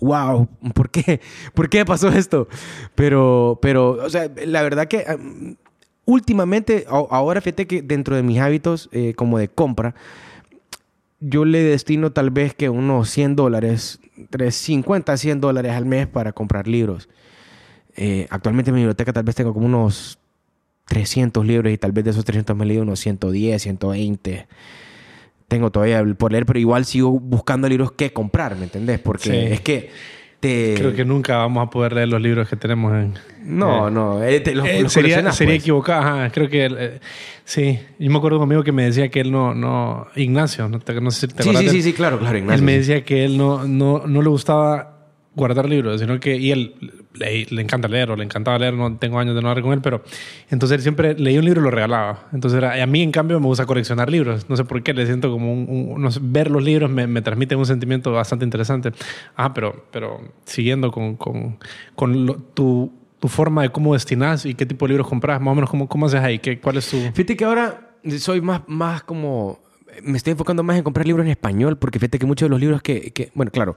[0.00, 1.20] wow, ¿por qué?
[1.54, 2.48] ¿Por qué pasó esto?
[2.96, 5.04] Pero, pero, o sea, la verdad que
[6.08, 9.94] últimamente, ahora fíjate que dentro de mis hábitos eh, como de compra,
[11.20, 14.00] yo le destino tal vez que unos 100 dólares,
[14.48, 17.10] 50 a 100 dólares al mes para comprar libros.
[17.94, 20.18] Eh, actualmente en mi biblioteca tal vez tengo como unos
[20.86, 24.48] 300 libros y tal vez de esos 300 me he leído unos 110, 120.
[25.46, 28.98] tengo todavía por leer, pero igual sigo buscando libros que comprar, ¿me entendés?
[28.98, 29.90] Porque es que
[30.40, 30.74] te...
[30.76, 33.14] Creo que nunca vamos a poder leer los libros que tenemos en...
[33.44, 35.62] No, eh, no, eh, te- los, eh, los sería sería pues.
[35.62, 36.00] equivocado.
[36.02, 37.00] Ajá, creo que...
[37.44, 37.78] sí.
[37.98, 39.54] Yo me acuerdo de un amigo que me decía que él no...
[39.54, 41.82] no Ignacio, no, te- no sé si te Sí, sí, sí, él.
[41.82, 42.64] sí, claro, claro, Él Ignacio.
[42.64, 42.78] me sí.
[42.78, 44.97] decía que él no, no, no le gustaba
[45.38, 46.36] guardar libros, sino que...
[46.36, 46.74] Y él
[47.14, 48.74] le, le encanta leer o le encantaba leer.
[48.74, 50.02] No tengo años de no hablar con él, pero...
[50.50, 52.28] Entonces él siempre leía un libro y lo regalaba.
[52.32, 54.48] Entonces era, a mí, en cambio, me gusta coleccionar libros.
[54.50, 54.92] No sé por qué.
[54.92, 55.66] Le siento como un...
[55.68, 58.92] un- no sé, ver los libros me, me transmite un sentimiento bastante interesante.
[59.36, 61.58] Ah, pero, pero siguiendo con, con,
[61.94, 65.52] con lo- tu, tu forma de cómo destinas y qué tipo de libros compras, más
[65.52, 66.98] o menos cómo, cómo haces ahí, ¿Qué, cuál es tu...
[67.14, 69.60] Fíjate que ahora soy más, más como...
[70.04, 72.60] Me estoy enfocando más en comprar libros en español, porque fíjate que muchos de los
[72.60, 73.10] libros que...
[73.12, 73.76] que- bueno, claro,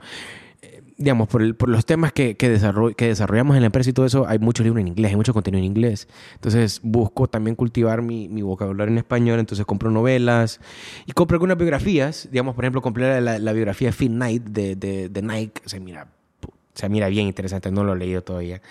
[1.03, 3.93] digamos, por, el- por los temas que, que, desarroll- que desarrollamos en la empresa y
[3.93, 6.07] todo eso, hay mucho libro en inglés, hay mucho contenido en inglés.
[6.35, 10.59] Entonces busco también cultivar mi, mi vocabulario en español, entonces compro novelas
[11.05, 12.27] y compro algunas biografías.
[12.31, 15.61] Digamos, por ejemplo, compré la, la biografía de Phil Knight de, de, de Nike.
[15.65, 16.07] Se mira,
[16.41, 18.61] pu- se mira bien interesante, no lo he leído todavía.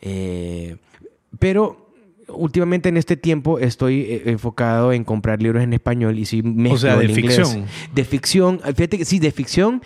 [0.00, 0.76] Eh,
[1.38, 1.86] pero
[2.28, 6.78] últimamente en este tiempo estoy eh, enfocado en comprar libros en español y sí mezclo
[6.78, 7.36] sea, de inglés.
[7.36, 7.66] ficción.
[7.94, 8.60] De ficción.
[8.60, 9.82] Fíjate que sí, de ficción.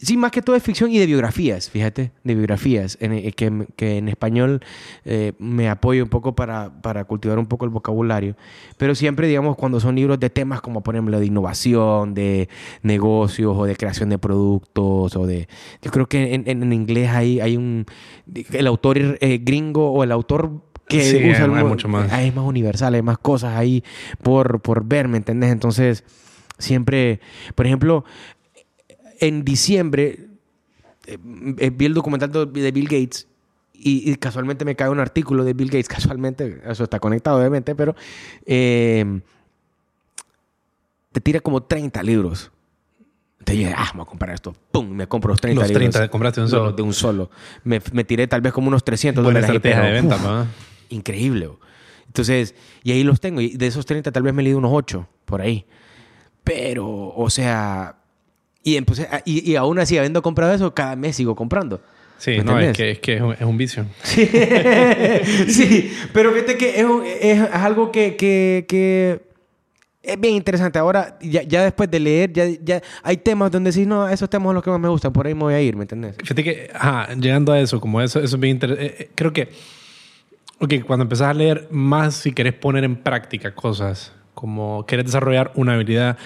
[0.00, 3.66] Sí, más que todo de ficción y de biografías, fíjate, de biografías, en, eh, que,
[3.74, 4.60] que en español
[5.04, 8.36] eh, me apoyo un poco para, para cultivar un poco el vocabulario.
[8.76, 12.48] Pero siempre, digamos, cuando son libros de temas como, por ejemplo, de innovación, de
[12.82, 15.48] negocios o de creación de productos, o de...
[15.82, 17.84] Yo creo que en, inglés hay, hay un...
[18.52, 22.12] El autor eh, gringo o el autor que Sí, usa el- mucho más.
[22.12, 23.82] hay más universal, hay más cosas ahí
[24.22, 25.50] por, por ver, ¿me entendés?
[25.50, 26.04] Entonces,
[26.56, 27.20] siempre,
[27.54, 28.04] por ejemplo,
[29.20, 30.26] en diciembre
[31.06, 31.18] eh,
[31.58, 33.26] eh, vi el documental de Bill Gates
[33.72, 37.74] y, y casualmente me cae un artículo de Bill Gates, casualmente, eso está conectado obviamente,
[37.74, 37.94] pero
[38.46, 39.20] eh,
[41.12, 42.50] te tira como 30 libros.
[43.46, 44.54] Yo dije, ah, vamos a comprar esto.
[44.72, 44.90] ¡Pum!
[44.90, 45.90] Me compro los 30 Los libros.
[45.90, 46.64] 30 compraste de un solo.
[46.66, 47.30] Los De un solo.
[47.64, 49.56] Me, me tiré tal vez como unos 300 Buena dólares.
[49.56, 50.46] estrategia de venta, uf, ¿no?
[50.90, 51.48] Increíble.
[52.06, 53.40] Entonces, y ahí los tengo.
[53.40, 55.64] Y de esos 30 tal vez me he leído unos 8 por ahí.
[56.44, 57.96] Pero, o sea...
[58.62, 61.80] Y, entonces, y, y aún así, habiendo comprado eso, cada mes sigo comprando.
[62.18, 63.86] Sí, ¿Me no, es que, es que es un, es un vicio.
[64.02, 64.26] Sí,
[65.48, 69.20] sí, pero fíjate que es, un- es- algo que, que- que
[70.02, 70.78] es bien interesante.
[70.78, 74.46] Ahora, ya, ya después de leer, ya, ya hay temas donde decís, no, esos temas
[74.48, 76.16] son los que más me gustan, por ahí me voy a ir, ¿me entendés?
[76.18, 79.10] Fíjate que, ajá, llegando a eso, como eso, eso es bien interesante.
[79.14, 79.48] creo que,
[80.60, 85.52] ok, cuando empezás a leer más, si querés poner en práctica cosas, como querés desarrollar
[85.54, 86.16] una habilidad.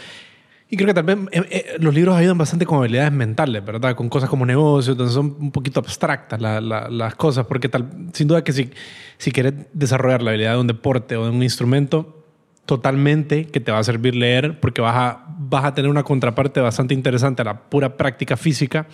[0.73, 3.95] Y creo que tal vez eh, eh, los libros ayudan bastante con habilidades mentales, ¿verdad?
[3.95, 7.91] Con cosas como negocios, entonces son un poquito abstractas la- la- las cosas, porque tal,
[8.15, 8.71] sin duda que si,
[9.19, 12.25] si querés desarrollar la habilidad de un deporte o de un instrumento,
[12.65, 16.61] totalmente que te va a servir leer, porque vas a, vas a tener una contraparte
[16.63, 18.87] bastante interesante a la pura práctica física,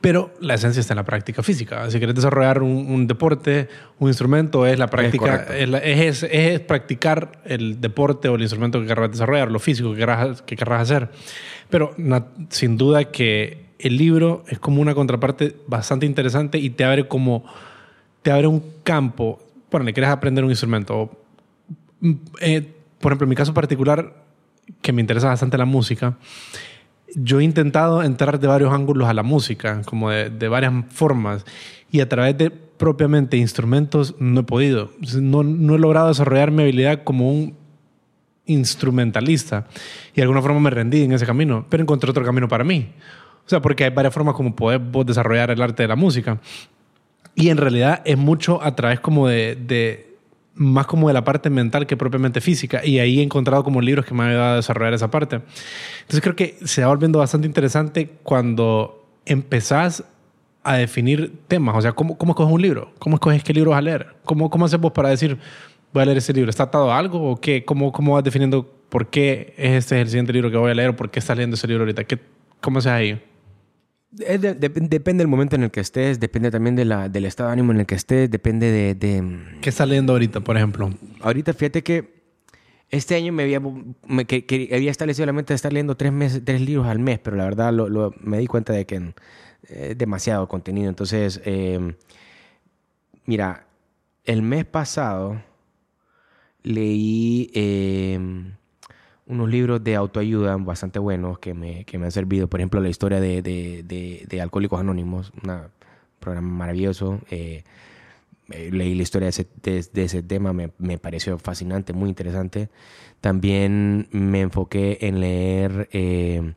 [0.00, 1.90] pero la esencia está en la práctica física.
[1.90, 6.60] Si quieres desarrollar un, un deporte, un instrumento, es la práctica, es, es- es- es
[6.60, 10.82] practicar el deporte o el instrumento que querrás desarrollar, lo físico que querrás, que querrás
[10.82, 11.10] hacer.
[11.70, 16.84] Pero na- sin duda que el libro es como una contraparte bastante interesante y te
[16.84, 17.44] abre como,
[18.22, 19.40] te abre un campo.
[19.70, 21.10] Bueno, le quieres aprender un instrumento.
[22.00, 22.68] mm, eh,
[23.00, 24.14] por ejemplo, en mi caso particular,
[24.80, 26.16] que me interesa bastante la música,
[27.14, 31.44] yo he intentado entrar de varios ángulos a la música, como de, varias formas,
[31.90, 34.90] y a través de propiamente instrumentos no he podido.
[35.20, 37.54] No, no he logrado desarrollar mi habilidad como un
[38.46, 39.66] instrumentalista.
[40.12, 42.92] Y de alguna forma me rendí en ese camino, pero encontré otro camino para mí.
[43.46, 46.40] O sea, porque hay varias formas como poder vos desarrollar el arte de la música.
[47.34, 50.13] Y en realidad es mucho a través como de, de-
[50.54, 52.84] más como de la parte mental que propiamente física.
[52.84, 55.40] Y ahí he encontrado como libros que me han ayudado a desarrollar esa parte.
[56.00, 60.04] Entonces creo que se va volviendo bastante interesante cuando empezás
[60.62, 61.76] a definir temas.
[61.76, 62.92] O sea, ¿cómo, cómo escoges un libro?
[62.98, 64.14] ¿Cómo escoges qué libro vas a leer?
[64.24, 65.38] ¿Cómo, cómo haces vos para decir,
[65.92, 66.50] voy a leer ese libro?
[66.50, 67.32] ¿Está atado a algo?
[67.32, 67.64] ¿O qué?
[67.64, 70.90] ¿Cómo, cómo vas definiendo por qué este es el siguiente libro que voy a leer?
[70.90, 72.04] ¿O por qué estás leyendo ese libro ahorita?
[72.04, 72.18] ¿Qué,
[72.60, 73.20] ¿Cómo haces ahí?
[74.20, 77.24] Es de- de- depende del momento en el que estés, depende también de la, del
[77.24, 80.56] estado de ánimo en el que estés, depende de, de- ¿Qué estás leyendo ahorita, por
[80.56, 80.90] ejemplo?
[81.20, 82.14] Ahorita fíjate que
[82.90, 83.60] este año me había,
[84.06, 87.00] me, que- que había establecido la mente de estar leyendo tres, meses, tres libros al
[87.00, 89.12] mes, pero la verdad lo- lo- me di cuenta de que mm,
[89.68, 90.88] es demasiado contenido.
[90.88, 91.94] Entonces, eh,
[93.26, 93.66] mira,
[94.24, 95.42] el mes pasado
[96.62, 98.18] leí eh,
[99.26, 102.48] unos libros de autoayuda bastante buenos que me, que me han servido.
[102.48, 105.62] Por ejemplo, la historia de, de, de- de Alcohólicos Anónimos, un
[106.20, 107.20] programa maravilloso.
[107.30, 107.64] eh,
[108.50, 109.30] eh, leí la historia
[109.62, 112.68] de ese, tema, me, me, pareció fascinante, muy interesante.
[113.22, 116.52] También me enfoqué en leer eh,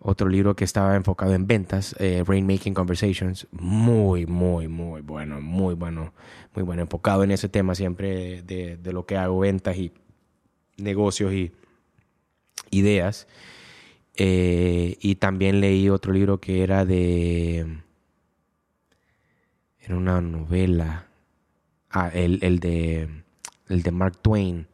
[0.00, 5.74] otro libro que estaba enfocado en ventas, eh, Rainmaking Conversations, muy, muy, muy bueno, muy
[5.76, 6.12] bueno,
[6.54, 9.92] muy bueno, enfocado en ese tema siempre de, de lo que hago, ventas y
[10.78, 11.52] negocios y
[12.70, 13.26] ideas.
[14.16, 17.82] Eh, y también leí otro libro que era de...
[19.80, 21.06] Era una novela.
[21.90, 23.08] Ah, el, el de,
[23.68, 24.66] el de Mark Twain.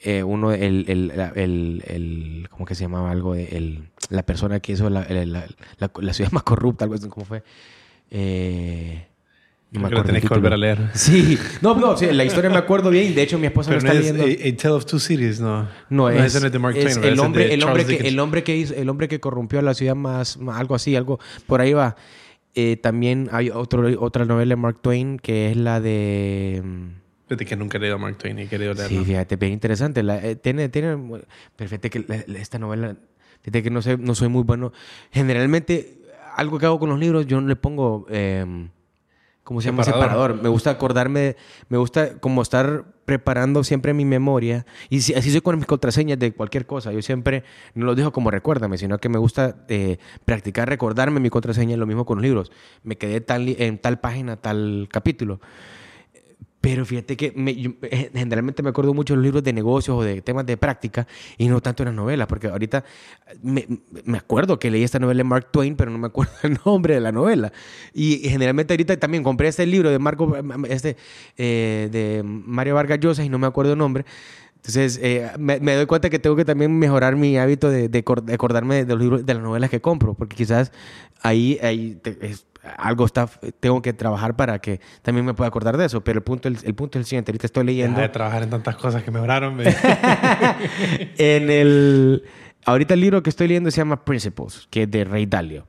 [0.00, 3.10] Eh, uno, el, el, el, el, ¿cómo que se llamaba?
[3.10, 5.46] Algo el, la persona que hizo la, la,
[5.78, 7.42] la, ciudad más corrupta, algo así, ¿cómo fue?
[8.10, 9.06] Eh,
[9.72, 10.02] no me acuerdo.
[10.02, 10.78] Lo tenés que volver a leer.
[10.94, 13.14] Sí, no, no, sí, la historia me acuerdo bien.
[13.14, 14.44] De hecho, mi esposa Pero lo está no leyendo.
[14.44, 15.68] A, a, Tale of Two Cities, no.
[15.88, 18.56] No, es, es, de Mark Twain, es el, hombre, el, hombre que, el hombre que
[18.56, 21.96] hizo, el hombre que corrompió a la ciudad más, algo así, algo por ahí va.
[22.56, 26.62] Eh, también hay otro, otra novela de Mark Twain que es la de.
[27.28, 28.88] Fíjate que nunca he leído a Mark Twain y he querido leerla.
[28.88, 30.02] Sí, fíjate, bien interesante.
[30.02, 30.98] La, eh, tiene, tiene,
[31.54, 32.04] perfecto que
[32.36, 32.96] esta novela,
[33.42, 34.72] fíjate que no, sé, no soy muy bueno.
[35.12, 36.00] Generalmente,
[36.34, 38.04] algo que hago con los libros, yo no le pongo.
[38.10, 38.44] Eh,
[39.50, 39.82] ¿cómo se llama?
[39.82, 40.40] Separador.
[40.40, 41.34] Me gusta acordarme,
[41.68, 44.64] me gusta como estar preparando siempre mi memoria.
[44.90, 46.92] Y así soy con mis contraseñas de cualquier cosa.
[46.92, 47.42] Yo siempre
[47.74, 51.76] no lo dejo como recuérdame, sino que me gusta eh, practicar recordarme mi contraseña.
[51.76, 52.52] Lo mismo con los libros.
[52.84, 55.40] Me quedé tal, en tal página, tal capítulo.
[56.60, 60.20] Pero fíjate que eh, generalmente me acuerdo mucho de los libros de negocios o de
[60.20, 61.06] temas de práctica
[61.38, 62.84] y no tanto de las novelas, porque ahorita
[63.42, 63.66] me,
[64.04, 66.94] me, acuerdo que leí esta novela de Mark Twain, pero no me acuerdo el nombre
[66.94, 67.50] de la novela.
[67.94, 70.36] Y, generalmente ahorita también compré este libro de Marco,
[70.68, 70.96] este,
[71.38, 74.04] eh, de Mario Vargas Llosa y no me acuerdo el nombre.
[74.56, 78.04] Entonces, eh, me, doy cuenta que tengo que también mejorar mi hábito de, de,
[78.34, 80.70] acordarme de los libros, de las novelas que compro, porque quizás
[81.22, 81.98] ahí, ahí
[82.62, 83.28] algo está,
[83.60, 86.02] tengo que trabajar para que también me pueda acordar de eso.
[86.02, 87.32] Pero el punto, el, punto es el siguiente.
[87.32, 87.96] Ahorita estoy leyendo.
[87.96, 89.58] Deja de trabajar en tantas cosas que mejoraron.
[91.18, 92.22] en el,
[92.64, 95.66] ahorita el libro que estoy leyendo se llama Principles, que es de Rey Dalio.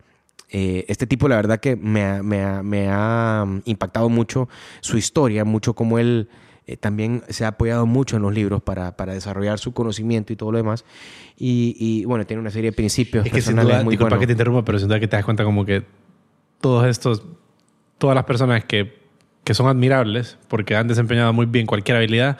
[0.49, 4.49] Eh, este tipo, la verdad, que me ha, me, ha, me ha, impactado mucho
[4.81, 6.27] su historia, mucho como él
[6.67, 10.35] eh, también se ha apoyado mucho en los libros para, para, desarrollar su conocimiento y
[10.35, 10.83] todo lo demás.
[11.37, 14.27] Y, y bueno, tiene una serie de principios es que personales duda, muy disculpa que
[14.27, 15.85] te interrumpa, pero sin duda que te das cuenta como que
[16.61, 17.23] todos estos,
[17.97, 19.01] todas las personas que,
[19.43, 22.37] que son admirables porque han desempeñado muy bien cualquier habilidad,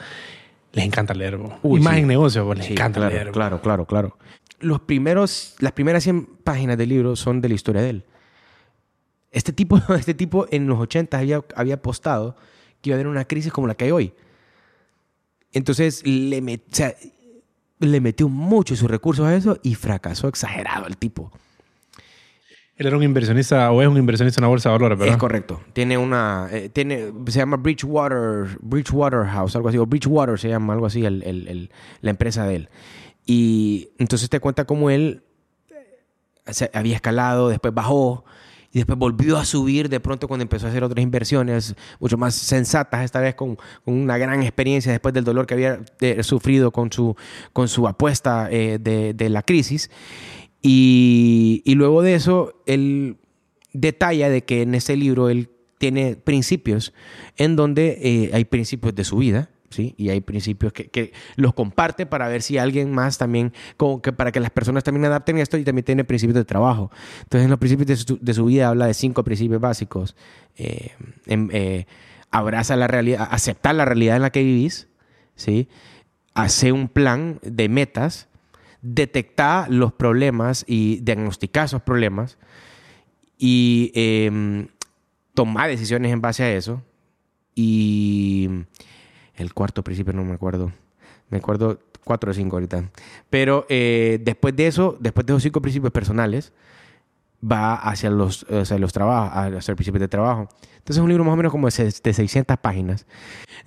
[0.72, 1.38] les encanta leer.
[1.62, 3.30] Uy, y más en negocios, pues, les encanta claro, leer.
[3.30, 4.18] Claro, claro, claro.
[4.60, 8.04] Los primeros, las primeras 100 páginas del libro son de la historia de él.
[9.30, 12.36] Este tipo, este tipo en los 80 había, había apostado
[12.80, 14.14] que iba a haber una crisis como la que hay hoy.
[15.52, 16.94] Entonces le, met, o sea,
[17.78, 21.30] le metió mucho sus recursos a eso y fracasó exagerado el tipo.
[22.82, 25.14] Él era un inversionista o es un inversionista en la bolsa de valores, ¿verdad?
[25.14, 25.60] Es correcto.
[25.72, 30.72] Tiene una, eh, tiene, se llama Bridgewater, Bridgewater House, algo así, o Bridgewater se llama,
[30.72, 31.70] algo así, el, el,
[32.00, 32.68] la empresa de él.
[33.24, 35.22] Y entonces te cuenta cómo él
[35.70, 38.24] eh, se había escalado, después bajó
[38.72, 42.34] y después volvió a subir de pronto cuando empezó a hacer otras inversiones mucho más
[42.34, 43.54] sensatas, esta vez con,
[43.84, 47.14] con una gran experiencia después del dolor que había eh, sufrido con su,
[47.52, 49.88] con su apuesta de, de la crisis.
[50.62, 53.16] Y, luego de eso, él
[53.72, 56.92] detalla de que en ese libro él tiene principios
[57.36, 59.94] en donde eh, hay principios de su vida, ¿sí?
[59.96, 64.30] Y hay principios que, los comparte para ver si alguien más también, como que para
[64.30, 66.92] que las personas también adapten esto y también tiene principios de trabajo.
[67.24, 70.14] Entonces, en los principios de su, vida habla de cinco principios básicos.
[70.56, 70.92] Eh,
[71.26, 71.86] em, eh,
[72.30, 74.88] abraza la realidad, aceptar la realidad en la que vivís,
[75.34, 75.68] ¿sí?
[76.34, 78.28] Hace un plan de metas,
[78.82, 82.36] detectar los problemas y diagnosticar esos problemas
[83.38, 84.66] y eh,
[85.34, 86.82] tomar decisiones en base a eso.
[87.54, 88.48] Y
[89.34, 90.72] el cuarto principio no me acuerdo.
[91.30, 92.90] Me acuerdo cuatro o cinco ahorita.
[93.30, 96.52] Pero eh, después de eso, después de esos cinco principios personales,
[97.42, 100.48] va hacia los, hacia los trabajos, hacia el principio de trabajo.
[100.72, 101.72] Entonces es un libro más o menos como de
[102.12, 103.06] 600 páginas.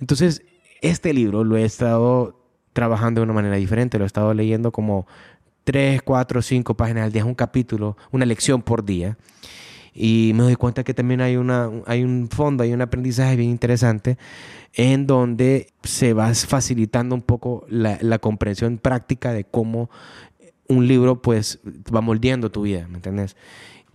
[0.00, 0.42] Entonces,
[0.80, 2.45] este libro lo he estado
[2.76, 3.96] trabajando de una manera diferente.
[3.96, 5.06] Lo he estado leyendo como
[5.64, 9.16] tres, cuatro, cinco páginas al día, un capítulo, una lección por día.
[9.94, 13.48] Y me doy cuenta que también hay, una, hay un fondo, hay un aprendizaje bien
[13.48, 14.18] interesante
[14.74, 19.88] en donde se va facilitando un poco la, la comprensión práctica de cómo
[20.68, 21.60] un libro pues
[21.94, 23.36] va moldeando tu vida, ¿me entiendes?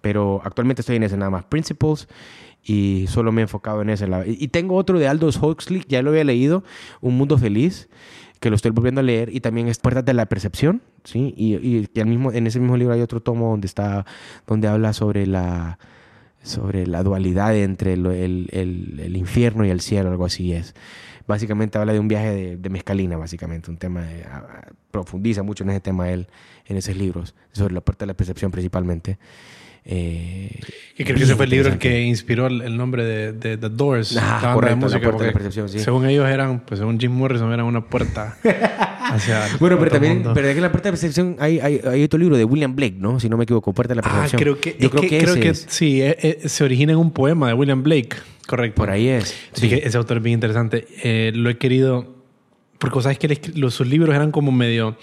[0.02, 2.08] Pero actualmente estoy en ese nada más, Principles,
[2.64, 4.08] y solo me he enfocado en ese.
[4.26, 6.64] Y tengo otro de Aldous Huxley, ya lo había leído,
[7.00, 7.88] Un Mundo Feliz,
[8.42, 11.34] que lo estoy volviendo a leer, y también es Puertas de la Percepción, ¿sí?
[11.38, 14.06] Y, y, mismo, en ese mismo libro hay otro tomo donde, está,
[14.48, 15.78] donde habla sobre la,
[16.42, 20.74] sobre la dualidad entre el, el, el, el infierno y el cielo, algo así es.
[21.28, 25.64] Básicamente habla de un viaje de, de mezcalina, básicamente, un tema, de, a, profundiza mucho
[25.64, 26.28] en ese tema él,
[26.66, 29.20] en esos libros, sobre la puerta de la percepción principalmente.
[29.84, 30.60] Eh,
[30.96, 33.58] que creo que ese fue el libro el que inspiró el, el nombre de, de,
[33.58, 34.18] The Doors.
[34.20, 35.80] Ah, correcto, de música, la puerta de la percepción, sí.
[35.80, 40.48] Según ellos eran, pues según Jim Morrison, eran una puerta hacia Bueno, pero también, pero
[40.48, 42.96] de que la puerta de la percepción hay, hay, hay, otro libro de William Blake,
[42.98, 43.20] ¿no?
[43.20, 44.40] Si no me equivoco, Puerta de la percepción.
[44.40, 47.00] Ah, creo que, Yo creo que, que, creo que sí, eh, eh, se origina en
[47.00, 48.76] un poema de William Blake, correcto.
[48.76, 49.36] Por ahí es.
[49.54, 50.88] Sí, ese autor es bien interesante.
[51.04, 52.16] Eh, lo he querido,
[52.78, 54.98] porque sabes que los, sus libros eran como medio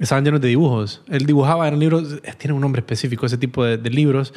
[0.00, 1.02] estaban llenos de dibujos.
[1.08, 4.32] Él dibujaba, eran libros, tiene un nombre específico ese tipo de, de libros.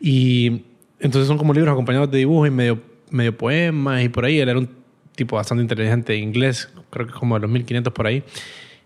[0.00, 0.62] Y
[0.98, 2.80] entonces son como libros acompañados de dibujos y medio,
[3.10, 4.38] medio poemas y por ahí.
[4.38, 4.68] Él era un
[5.14, 8.22] tipo bastante inteligente inglés, creo que como de los 1500 por ahí.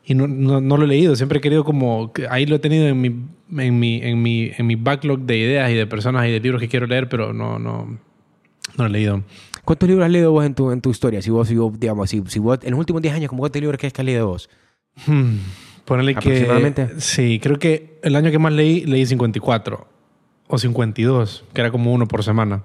[0.04, 2.12] Y no, no, no, lo he leído, siempre he querido como...
[2.30, 3.08] Ahí lo he tenido en mi,
[3.58, 6.60] en, mi, en, mi, en mi backlog de ideas y de personas y de libros
[6.62, 7.98] que quiero leer, pero no, no, no
[8.76, 9.22] lo he leído.
[9.64, 11.20] ¿Cuántos libros has leído vos en tu, en tu historia?
[11.20, 13.60] Si vos, si vos digamos, si, si vos, en los últimos 10 años, ¿cómo cuántos
[13.60, 14.48] libros crees que has leído vos?
[15.06, 15.36] Hmm,
[15.88, 16.88] ponerle que...
[16.98, 19.88] Sí, creo que el año que más leí, leí 54
[20.46, 22.62] o 52, que era como uno por semana.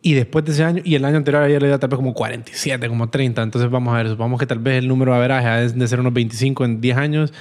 [0.00, 2.88] Y después de ese año, y el año anterior había leído tal vez como 47,
[2.88, 3.42] como 30.
[3.42, 5.98] Entonces vamos a ver, supongamos que tal vez el número de averaje es de ser
[6.00, 7.32] unos 25 en 10 años.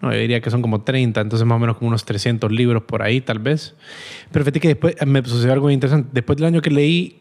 [0.00, 2.84] No, yo diría que son como 30, entonces más o menos como unos 300 libros
[2.84, 3.74] por ahí, tal vez.
[4.30, 6.10] Pero fíjate que después me sucedió algo interesante.
[6.12, 7.20] Después del año que leí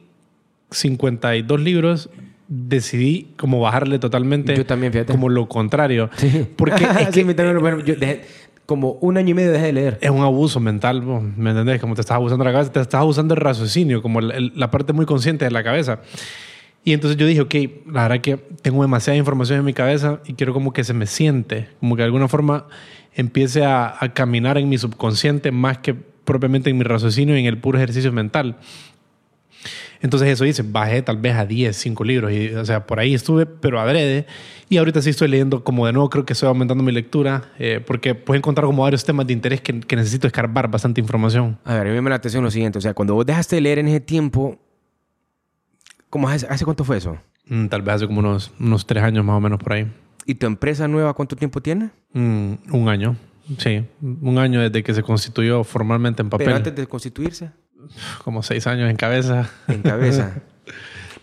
[0.70, 2.10] 52 libros,
[2.54, 4.56] decidí como bajarle totalmente.
[4.56, 5.12] Yo también, fíjate.
[5.12, 6.10] Como lo contrario.
[6.18, 6.48] Sí.
[6.56, 8.22] Porque es que, sí, bueno, yo dejé,
[8.66, 9.98] como un año y medio dejé de leer.
[10.02, 11.82] Es un abuso mental, ¿me entendés?
[11.82, 14.54] Como te estás abusando de la cabeza, te estás abusando del raciocinio, como el, el,
[14.56, 16.00] la parte muy consciente de la cabeza.
[16.86, 17.56] Y entonces yo dije, ok,
[17.92, 21.08] la verdad que tengo demasiada información en mi cabeza y quiero como que se me
[21.08, 22.68] siente, como que de alguna forma
[23.16, 27.46] empiece a, a caminar en mi subconsciente más que propiamente en mi raciocinio y en
[27.46, 28.58] el puro ejercicio mental.
[30.04, 32.32] Entonces eso dice, bajé tal vez a 10, 5 libros.
[32.34, 34.28] Y, o sea, por ahí estuve, pero adrede.
[34.68, 37.82] Y ahorita sí estoy leyendo como de nuevo, creo que estoy aumentando mi lectura, eh,
[37.84, 41.58] porque puedo encontrar como varios temas de interés que, que, necesito escarbar bastante información.
[41.64, 42.78] A ver, a mí me la atención lo siguiente.
[42.80, 44.60] O sea, cuando vos dejaste de leer en ese tiempo,
[46.10, 47.18] ¿cómo hace, hace cuánto fue eso?
[47.48, 49.88] Mm, tal vez hace como unos, unos tres años más o menos por ahí.
[50.26, 51.92] ¿Y tu empresa nueva cuánto tiempo tiene?
[52.12, 53.16] Mm, un año.
[53.58, 56.46] Sí, un año desde que se constituyó formalmente en papel.
[56.46, 57.52] ¿Pero antes de constituirse?
[58.24, 59.50] Como seis años en cabeza.
[59.68, 60.42] En cabeza.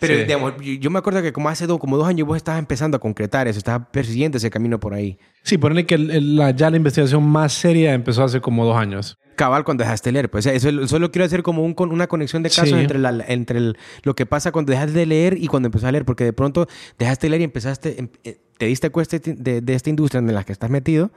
[0.00, 0.20] Pero, sí.
[0.22, 3.00] digamos, yo me acuerdo que como hace dos, como dos años vos estabas empezando a
[3.00, 5.18] concretar eso, estabas persiguiendo ese camino por ahí.
[5.42, 9.18] Sí, ponerle que la, ya la investigación más seria empezó hace como dos años.
[9.36, 10.30] Cabal, cuando dejaste de leer.
[10.30, 12.74] Pues eso solo quiero hacer como un, una conexión de casos sí.
[12.74, 15.92] entre, la, entre el, lo que pasa cuando dejas de leer y cuando empezás a
[15.92, 16.66] leer, porque de pronto
[16.98, 18.08] dejaste de leer y empezaste, em,
[18.56, 21.10] te diste cuenta de, de, esta industria en la que estás metido,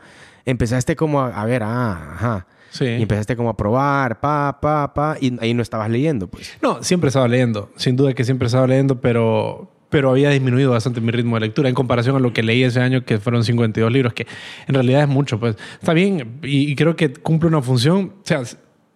[0.46, 2.48] empezaste como a, a ver, ah, ajá.
[2.74, 2.86] Sí.
[2.86, 6.58] Y empezaste como a probar, pa, pa, pa, y ahí no estabas leyendo, pues.
[6.60, 7.70] No, siempre estaba leyendo.
[7.76, 11.70] Sin duda que siempre estaba leyendo, pero, pero había disminuido bastante mi ritmo de lectura
[11.70, 14.26] en comparación a lo que leí ese año, que fueron 52 libros, que
[14.68, 15.56] en realidad es mucho, pues.
[15.80, 18.14] Está bien, y, y creo que cumple una función.
[18.24, 18.42] O sea,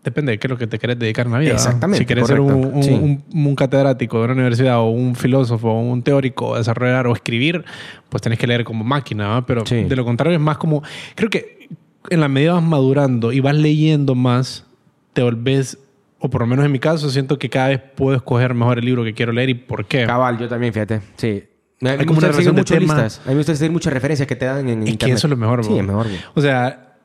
[0.03, 1.51] depende de qué es lo que te querés dedicar en la vida.
[1.51, 1.99] Exactamente.
[1.99, 2.47] Si querés correcto.
[2.47, 2.93] ser un, un, sí.
[2.93, 7.63] un, un, catedrático de una universidad o un filósofo o un teórico, desarrollar o escribir,
[8.09, 9.45] pues tenés que leer como máquina, ¿no?
[9.45, 9.83] Pero sí.
[9.83, 10.81] de lo contrario es más como...
[11.13, 11.67] Creo que
[12.09, 14.65] en la medida vas madurando y vas leyendo más,
[15.13, 15.77] te volvés,
[16.19, 18.85] o por lo menos en mi caso, siento que cada vez puedo escoger mejor el
[18.85, 20.05] libro que quiero leer y por qué.
[20.05, 21.01] Cabal, yo también, fíjate.
[21.17, 21.43] Sí.
[21.81, 23.19] Hay como una relación de muchas listas.
[23.19, 24.99] A mí me gusta seguir muchas referencias que te dan en es internet.
[24.99, 25.79] que eso es lo mejor, Sí, bro.
[25.79, 26.07] es mejor.
[26.07, 26.15] Bro.
[26.33, 26.95] O sea,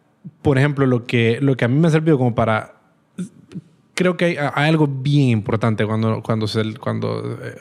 [0.41, 2.77] por ejemplo, lo que, lo que a mí me ha servido como para...
[3.95, 7.57] Creo que hay, hay algo bien importante cuando, cuando, se, cuando eh,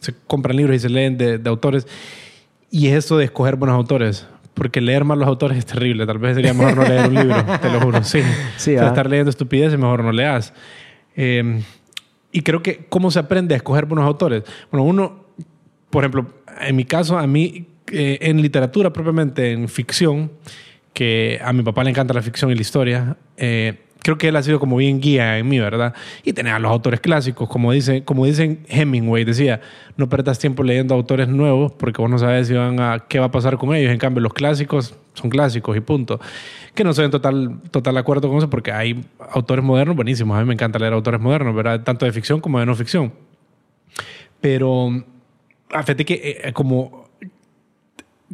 [0.00, 1.86] se compran libros y se leen de, de autores
[2.70, 6.06] y es esto de escoger buenos autores porque leer mal los autores es terrible.
[6.06, 8.02] Tal vez sería mejor no leer un libro, te lo juro.
[8.02, 8.22] Sí.
[8.56, 8.88] sí o sea, ¿ah?
[8.88, 10.54] estar leyendo estupideces, mejor no leas.
[11.16, 11.62] Eh,
[12.34, 14.42] y creo que, ¿cómo se aprende a escoger buenos autores?
[14.72, 15.26] Bueno, uno,
[15.90, 16.26] por ejemplo,
[16.60, 20.32] en mi caso, a mí, eh, en literatura propiamente, en ficción,
[20.92, 24.36] que a mi papá le encanta la ficción y la historia, eh, creo que él
[24.36, 25.94] ha sido como bien guía en mí, ¿verdad?
[26.22, 29.62] Y tener a los autores clásicos, como, dice, como dicen Hemingway, decía,
[29.96, 33.26] no perdas tiempo leyendo autores nuevos porque vos no sabes si van a, qué va
[33.26, 33.90] a pasar con ellos.
[33.90, 36.20] En cambio, los clásicos son clásicos y punto.
[36.74, 40.36] Que no estoy en total, total acuerdo con eso porque hay autores modernos buenísimos.
[40.36, 41.82] A mí me encanta leer autores modernos, ¿verdad?
[41.82, 43.10] Tanto de ficción como de no ficción.
[44.42, 45.02] Pero,
[45.70, 47.03] fíjate que eh, como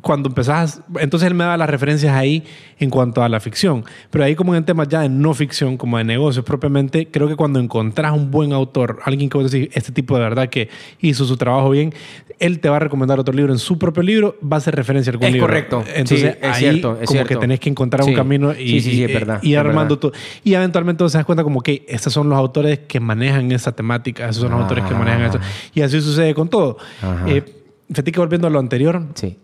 [0.03, 2.44] cuando empezás, entonces él me da las referencias ahí
[2.78, 5.98] en cuanto a la ficción, pero ahí como en temas ya de no ficción, como
[5.98, 9.92] de negocios propiamente, creo que cuando encontrás un buen autor, alguien que vos decís, este
[9.92, 10.68] tipo de verdad que
[11.01, 11.92] hizo su trabajo bien,
[12.38, 15.11] él te va a recomendar otro libro en su propio libro, va a hacer referencia
[15.11, 15.46] a algún Es libro.
[15.46, 15.84] correcto.
[15.94, 17.38] Entonces Sí, es ahí cierto, es como que cierto.
[17.40, 18.11] tenés que encontrar Sí.
[18.11, 20.12] un camino y, Sí, y- es verdad, y es armando todo.
[20.42, 24.24] Y eventualmente te das cuenta como que estos son los autores que manejan esa temática,
[24.28, 25.38] esos son los autores que manejan eso.
[25.74, 26.78] Y así sucede con todo.
[27.26, 27.42] Eh,
[27.88, 29.36] fíjate que volviendo a lo anterior, Sí.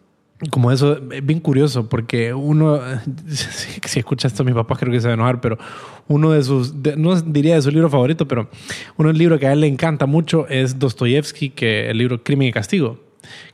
[0.51, 2.79] Como eso es bien curioso porque uno
[3.29, 5.59] si, si escucha esto mis papás creo que se va a enojar pero
[6.09, 8.49] uno de sus de- no diría de su libro favorito pero
[8.97, 12.49] uno del libro que a él le encanta mucho es Dostoyevsky que el libro Crimen
[12.49, 13.01] y Castigo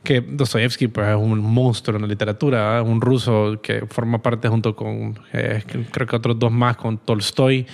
[0.03, 2.81] que Dostoyevsky pues, es un monstruo en la literatura ¿eh?
[2.81, 7.65] un ruso que forma parte junto con eh, creo que otros dos más con Tolstoy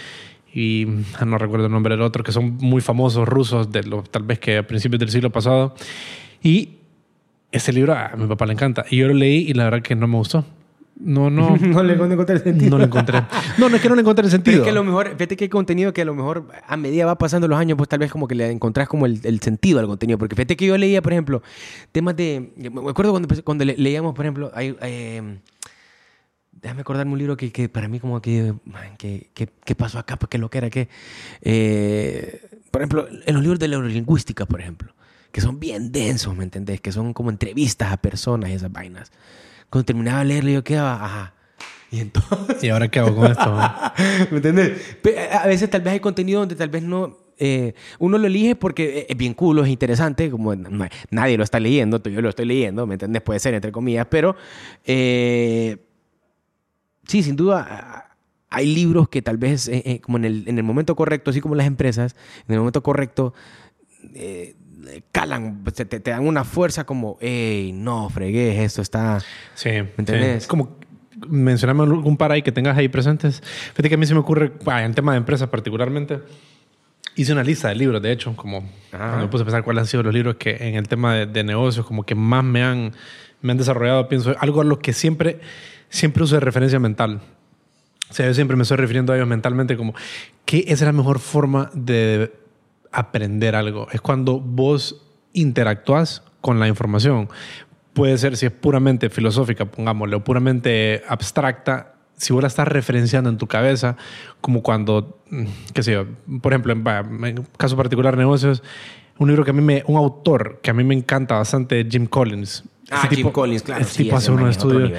[0.53, 0.87] y
[1.19, 4.23] ah, no recuerdo el nombre del otro que son muy famosos rusos de lo, tal
[4.23, 5.75] vez que a principios del siglo pasado
[6.41, 6.78] y
[7.51, 8.85] ese libro a mi papá le encanta.
[8.89, 10.45] Y yo lo leí y la verdad que no me gustó.
[11.01, 11.55] No, no.
[11.61, 12.71] No le encontré el sentido.
[12.71, 13.21] no lo encontré.
[13.57, 14.57] No, no es que no le encontré el Pero sentido.
[14.57, 17.05] es que a lo mejor, fíjate que hay contenido que a lo mejor a medida
[17.05, 19.79] va pasando los años, pues tal vez como que le encontrás como el, el sentido
[19.79, 20.17] al contenido.
[20.19, 21.41] Porque fíjate que yo leía, por ejemplo,
[21.93, 22.51] temas de...
[22.57, 25.37] Me acuerdo cuando, cuando le- leíamos, por ejemplo, hay, eh,
[26.51, 28.53] déjame acordarme un libro que, que para mí como que...
[28.65, 30.17] man, que, que- ¿Qué pasó acá?
[30.17, 30.89] Pues qué lo que era que...
[31.41, 32.41] eh,
[32.71, 34.91] por ejemplo, en los libros de neurolingüística, por ejemplo,
[35.31, 36.81] que son bien densos, ¿me entendés?
[36.81, 39.11] Que son como entrevistas a personas y esas vainas.
[39.69, 41.33] Cuando terminaba de leerlo yo quedaba, ajá.
[41.91, 42.63] Y entonces...
[42.63, 43.55] ¿Y ahora qué hago con esto?
[44.31, 44.97] ¿Me entiendes?
[45.01, 47.17] Pe- A veces tal vez hay contenido donde tal vez no...
[47.37, 51.59] eh, uno lo elige porque es bien cool, es interesante, como no- nadie lo está
[51.59, 53.21] leyendo, yo lo estoy leyendo, ¿me entiendes?
[53.21, 54.35] Puede ser, entre comillas, pero
[54.85, 55.77] eh,
[57.07, 58.15] sí, sin duda
[58.49, 61.39] hay libros que tal vez eh, eh, como en el, en el momento correcto, así
[61.41, 62.15] como las empresas,
[62.47, 63.33] en el momento correcto
[64.15, 64.55] eh,
[65.11, 69.19] calan, te, te- dan una fuerza como, hey, no, fregué, esto está...
[69.55, 69.69] Sí.
[69.69, 70.47] ¿Me entendés?
[70.47, 70.77] Como
[71.27, 73.41] mencioname algún par ahí que tengas ahí presentes.
[73.71, 76.19] Fíjate que a mí se me ocurre, en tema de empresas particularmente,
[77.15, 78.59] hice una lista de libros, de hecho, como
[78.91, 78.97] Ajá.
[79.09, 81.25] cuando me puse a pensar cuáles han sido los libros que en el tema de,
[81.25, 82.93] de negocios como que más me han,
[83.41, 85.39] me han desarrollado, pienso, algo a lo que siempre,
[85.89, 87.19] siempre uso de referencia mental.
[88.09, 89.93] O sea, yo siempre me estoy refiriendo a ellos mentalmente como
[90.57, 92.33] esa es la mejor forma de
[92.91, 93.87] aprender algo.
[93.91, 97.29] Es cuando vos interactúas con la información.
[97.93, 103.29] Puede ser, si es puramente filosófica, pongámosle, o puramente abstracta, si vos la estás referenciando
[103.29, 103.95] en tu cabeza,
[104.41, 106.05] como cuando, mm, qué sé yo,
[106.41, 108.63] por ejemplo, en, en caso particular negocios,
[109.17, 112.05] un libro que a mí me, un autor que a mí me encanta bastante, Jim
[112.05, 112.63] Collins.
[112.91, 114.91] Ah, Jim Collins, claro, Este sí, tipo hace unos estudios.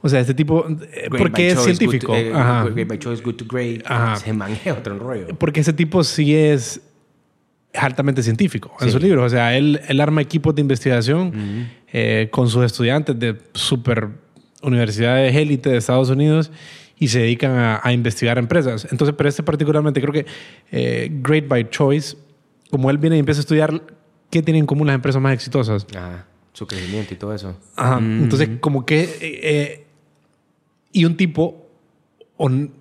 [0.00, 2.12] o sea, este tipo, eh, porque es choice, good científico.
[2.12, 2.64] to- eh, Ajá.
[2.70, 3.82] great by choice, good to great.
[3.86, 4.14] Ajá.
[4.14, 5.28] Ese man es otro rollo.
[5.38, 6.80] Porque ese tipo sí es
[7.72, 8.92] es altamente científico en Sí.
[8.92, 9.26] sus libros.
[9.26, 14.08] O sea, él, él arma equipos de investigación eh, con sus estudiantes de super
[14.62, 16.50] universidades élite de Estados Unidos
[16.98, 18.88] y se dedican a, a investigar empresas.
[18.90, 20.26] Entonces, pero este particularmente creo que
[20.72, 22.16] eh, Great by Choice,
[22.70, 23.82] como él viene y empieza a estudiar
[24.30, 25.86] qué tienen en común las empresas más exitosas.
[25.94, 26.26] Ajá.
[26.54, 27.54] Su crecimiento y todo eso.
[27.76, 27.98] Ajá.
[27.98, 29.02] Entonces, como que.
[29.02, 29.86] eh, eh,
[30.90, 31.68] y un tipo.
[32.38, 32.72] Un,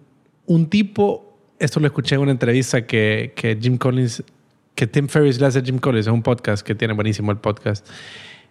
[0.45, 1.37] un tipo.
[1.59, 4.23] Esto lo escuché en una entrevista que, que Jim Collins.
[4.75, 6.07] Que Tim Ferriss le hace a Jim Collins.
[6.07, 7.87] Es un podcast que tiene buenísimo el podcast.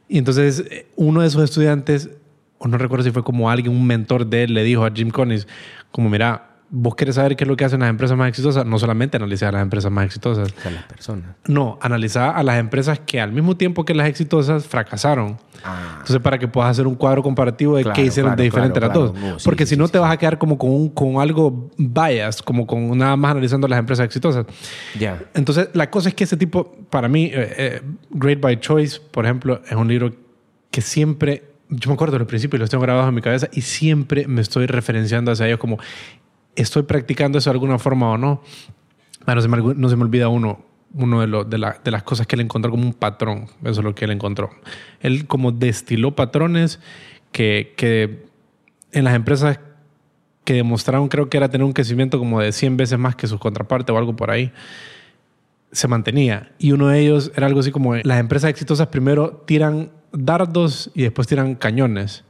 [0.08, 0.64] Y entonces,
[0.96, 2.10] uno de sus estudiantes.
[2.58, 5.10] O no recuerdo si fue como alguien, un mentor de él, le dijo a Jim
[5.10, 5.46] Collins:
[5.90, 8.66] Como, mira, vos querés saber qué es lo que hacen las empresas más exitosas.
[8.66, 10.52] No solamente analizar a las empresas más exitosas.
[10.56, 11.36] O sea, las personas.
[11.46, 15.36] No, analizar a las empresas que al mismo tiempo que las exitosas fracasaron.
[15.64, 15.92] Ah.
[16.00, 18.78] Entonces, para que puedas hacer un cuadro comparativo de Claro, qué hicieron claro, de diferente
[18.80, 19.12] claro, las dos.
[19.12, 19.26] claro.
[19.34, 21.70] No, sí, Porque sí, si no, te vas a quedar como con, un- con algo
[21.78, 24.44] bias, como con nada más analizando las empresas exitosas.
[24.98, 25.22] Ya.
[25.34, 29.24] Entonces, la cosa es que ese tipo, para mí, eh, eh, Great by Choice, por
[29.24, 30.12] ejemplo, es un libro
[30.70, 33.60] que siempre, yo me acuerdo de los principios, los tengo grabados en mi cabeza y
[33.60, 35.78] siempre me estoy referenciando hacia ellos como,
[36.56, 38.42] estoy practicando eso de alguna forma o no.
[39.26, 42.94] Ah, no, se me, olvida uno, uno de las cosas que él encontró como un
[42.94, 43.46] patrón.
[43.62, 44.50] Eso es lo que él encontró.
[45.00, 46.80] Él como destiló patrones
[47.32, 48.26] que, que
[48.92, 49.58] en las empresas
[50.44, 53.40] que demostraron, creo que era tener un crecimiento como de 100 veces más que sus
[53.40, 54.52] contrapartes o algo por ahí,
[55.72, 56.52] se mantenía.
[56.58, 61.02] Y uno de ellos era algo así como, las empresas exitosas primero tiran dardos y
[61.02, 62.24] después tiran cañones.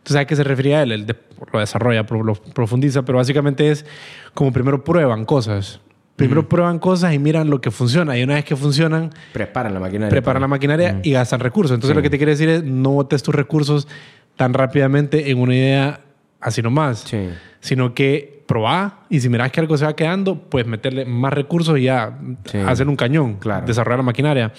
[0.00, 0.92] Entonces, ¿a qué se refería él?
[0.92, 1.16] Él de-
[1.52, 3.84] lo desarrolla, lo profundiza, pero básicamente es
[4.34, 5.80] como primero prueban cosas.
[6.16, 8.18] Primero prueban cosas y miran lo que funciona.
[8.18, 10.10] Y una vez que funcionan, Preparan la maquinaria.
[10.10, 11.74] preparan la maquinaria y gastan recursos.
[11.74, 13.88] Entonces, lo que te quiere decir es no botes tus recursos
[14.36, 16.00] tan rápidamente en una idea
[16.40, 17.28] así nomás, Sí.
[17.60, 21.78] sino que probá y si miras que algo se va quedando, pues meterle más recursos
[21.78, 22.58] y ya Sí.
[22.58, 23.64] hacer un cañón, Claro.
[23.66, 24.52] desarrollar la maquinaria.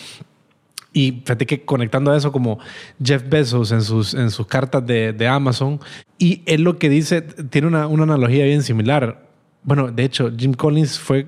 [0.93, 2.59] Y fíjate que conectando a eso como
[3.01, 5.79] Jeff Bezos en sus, en sus cartas de, de Amazon,
[6.17, 9.29] y él lo que dice tiene una, una analogía bien similar.
[9.63, 11.27] Bueno, de hecho, Jim Collins fue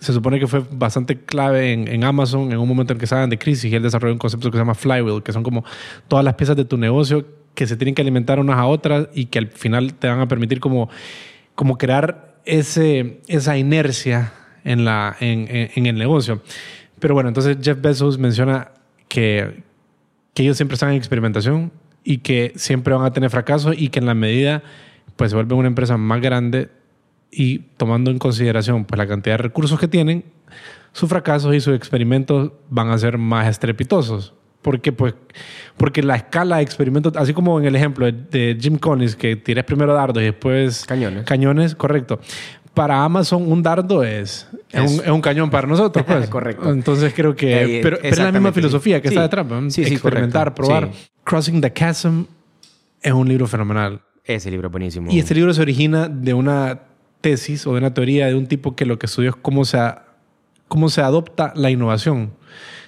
[0.00, 3.28] se supone que fue bastante clave en, en, Amazon en un momento en que estaban
[3.30, 5.64] de crisis y él desarrolló un concepto que se llama flywheel, que son como
[6.06, 7.26] todas las piezas de tu negocio
[7.58, 10.28] que se tienen que alimentar unas a otras y que al final te van a
[10.28, 10.88] permitir como,
[11.56, 14.32] como crear ese, esa inercia
[14.62, 16.40] en, la, en, en, el negocio.
[17.00, 18.70] Pero bueno, entonces Jeff Bezos menciona
[19.08, 19.62] que,
[20.34, 21.72] que ellos siempre están en experimentación
[22.04, 24.62] y que siempre van a tener fracaso y que en la medida
[25.16, 26.70] pues se vuelven una empresa más grande
[27.30, 30.24] y tomando en consideración pues, la cantidad de recursos que tienen,
[30.92, 34.34] sus fracasos y sus experimentos van a ser más estrepitosos.
[34.62, 35.14] Porque, pues,
[35.76, 39.64] porque la escala de experimentos, así como en el ejemplo de Jim Collins, que tires
[39.64, 42.18] primero dardos y después cañones, cañones correcto.
[42.78, 46.28] Para Amazon un dardo es, es, un, cañón para nosotros, pues.
[46.30, 46.70] correcto.
[46.70, 47.80] Entonces creo que...
[47.82, 49.46] pero, es la misma filosofía que está detrás.
[49.70, 50.90] Sí, Experimentar, probar.
[51.24, 52.22] Crossing the Chasm
[53.02, 54.00] es un libro fenomenal.
[54.24, 55.10] Ese libro es buenísimo.
[55.10, 56.80] Y este libro se origina de una
[57.20, 59.78] tesis o de una teoría de un tipo que lo que estudió es cómo se,
[60.68, 62.32] cómo se adopta la innovación.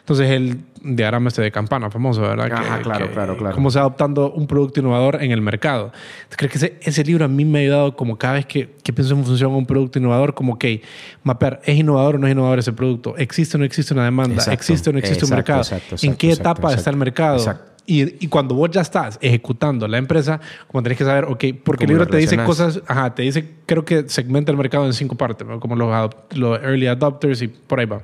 [0.00, 2.50] Entonces, el diagrama este de campana famoso, ¿verdad?
[2.52, 3.54] Ajá, claro, claro, claro.
[3.54, 5.92] Cómo se va adoptando un producto innovador en el mercado.
[6.36, 8.92] ¿Crees que ese, ese, libro a mí me ha ayudado como cada vez que, que
[8.92, 10.82] pienso en función de un producto innovador, como que
[11.22, 13.16] mapear, ¿es innovador o no es innovador ese producto?
[13.16, 14.42] ¿Existe o no existe una demanda?
[14.52, 15.62] ¿Existe o no existe un mercado?
[16.02, 17.38] ¿En qué etapa está el mercado?
[17.38, 17.70] Exacto.
[17.86, 21.84] Y, y, cuando vos ya estás ejecutando la empresa, como tenés que saber, ok, porque
[21.84, 25.16] el libro te dice cosas, ajá, te dice, creo que segmenta el mercado en cinco
[25.16, 28.02] partes, como los, los early adopters y por ahí va.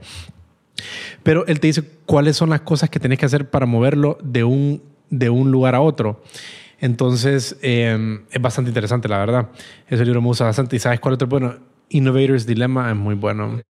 [1.23, 4.45] Pero él te dice cuáles son las cosas que tenés que hacer para moverlo de
[4.45, 6.23] un, de un lugar a otro.
[6.79, 9.51] Entonces, eh, es bastante interesante, la verdad.
[9.89, 10.77] Ese libro me gusta bastante.
[10.77, 11.27] ¿Y sabes cuál otro?
[11.27, 11.57] Bueno,
[11.89, 13.61] Innovator's Dilemma es muy bueno.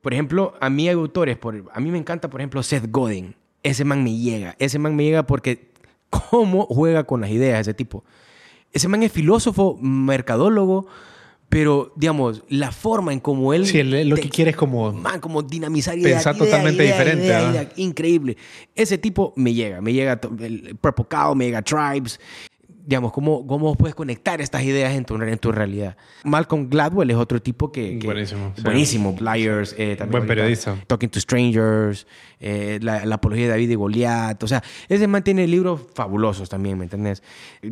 [0.00, 3.36] Por ejemplo, a mí hay autores, por, a mí me encanta, por ejemplo, Seth Godin.
[3.62, 4.56] Ese man me llega.
[4.58, 5.72] Ese man me llega porque
[6.10, 8.04] cómo juega con las ideas ese tipo.
[8.72, 10.86] Ese man es filósofo, mercadólogo,
[11.52, 13.66] pero digamos, la forma en cómo él...
[13.66, 14.90] Sí, lo que quiere es como...
[14.90, 16.24] Man, como dinamizar ideas.
[16.24, 17.68] Pensar totalmente diferente.
[17.76, 18.38] increíble.
[18.74, 19.82] Ese tipo me llega.
[19.82, 22.18] Me llega el Purple Cow, me llega Tribes
[22.84, 25.96] digamos, cómo, cómo puedes conectar estas ideas en tu, en tu realidad.
[26.24, 28.00] Malcolm Gladwell es otro tipo que...
[28.02, 28.52] buenísimo.
[28.62, 29.16] Buenísimo.
[29.20, 29.74] Liars.
[29.78, 30.76] Eh, también Buen periodista.
[30.86, 32.06] Talking to Strangers,
[32.40, 34.42] eh, la, apología de David y Goliat.
[34.42, 37.22] O sea, ese man tiene libros fabulosos también, ¿me entiendes?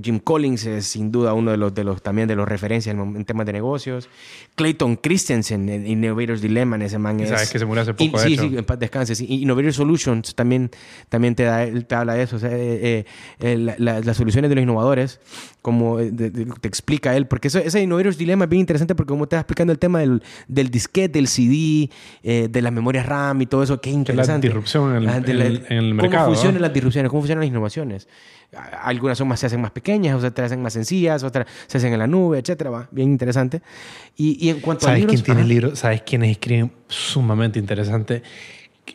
[0.03, 3.25] Jim Collins es sin duda uno de los, de los también de los referencias en,
[3.25, 4.09] temas de negocios.
[4.55, 7.31] Clayton Christensen en Innovators Dilemma, ese man es...
[7.31, 9.15] Sabes que se murió hace poco, Sí, sí, en paz descanse.
[9.15, 9.27] Sí.
[9.29, 10.71] Innovator Solutions también,
[11.09, 12.37] también te, da, te habla de eso.
[12.37, 13.05] O sea, eh,
[13.79, 15.00] las soluciones de los innovadores
[15.63, 19.37] como eh, te explica él, porque ese Innovators Dilemma es bien interesante porque como te
[19.37, 21.91] está explicando el tema del, del disquete, del CD,
[22.23, 24.49] eh, de las memorias RAM y todo eso, qué interesante.
[24.49, 26.25] La disrupción en el, en el, mercado.
[26.25, 28.09] Cómo funcionan las disrupciones, cómo funcionan las innovaciones.
[28.83, 31.93] Algunas son más, se hacen más pequeñas, otras se hacen más sencillas, otras se hacen
[31.93, 33.63] en la nube, etcétera, va, bien interesante.
[34.17, 35.79] Y, y en cuanto ¿Sabes a libros, quién tiene libros?
[35.79, 38.23] ¿Sabes quiénes escriben sumamente interesante?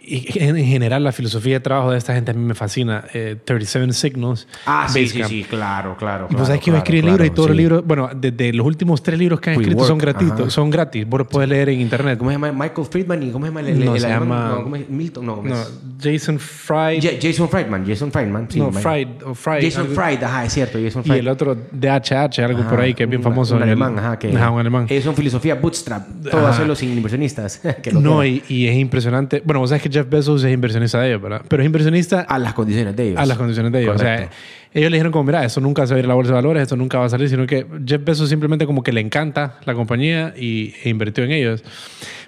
[0.08, 3.04] Y en general la filosofía de trabajo de esta gente a mí me fascina.
[3.12, 4.48] 37 eh, Signals.
[4.66, 6.28] Ah, sí, sí, sí, claro, claro.
[6.30, 8.66] Y pues sabes que iba a escribir libros y todos los libros, bueno, desde los
[8.66, 11.08] últimos tres libros que han escrito son gratuitos, son gratis.
[11.08, 12.18] Vos los puedes leer en internet.
[12.18, 12.52] ¿Cómo se llama?
[12.52, 14.50] Michael Friedman y ¿cómo se llama el, no, se llama...
[14.50, 14.90] No, ¿cómo es?
[14.90, 15.56] Milton, no, no
[16.02, 17.04] Jason Fried.
[17.22, 18.48] Jason Friedman, Jason Friedman.
[18.50, 19.64] Sí, no, Fried, o Fried.
[19.64, 21.16] Jason Fried, ajá, es cierto, Jason Fried.
[21.16, 23.56] Y el otro DHH, algo por ahí que es bien famoso.
[23.56, 24.36] Un alemán, ajá, que...
[24.36, 24.86] Ajá, un alemán.
[24.90, 27.62] Es una filosofía bootstrap, todo hacerlo sin inversionistas.
[27.94, 29.42] no, y, y, es impresionante.
[29.44, 31.44] Bueno, vos sabes que Jeff Bezos es inversionista de ellos, ¿verdad?
[31.48, 32.22] Pero es inversionista...
[32.22, 33.20] A las condiciones de ellos.
[33.20, 33.96] A las condiciones de ellos.
[33.96, 34.32] O sea,
[34.74, 36.36] ellos le dijeron como, mira, eso nunca se va a ir a la bolsa de
[36.36, 39.60] valores, esto nunca va a salir, sino que Jeff Bezos simplemente como que le encanta
[39.66, 41.64] la compañía y, e invirtió en ellos.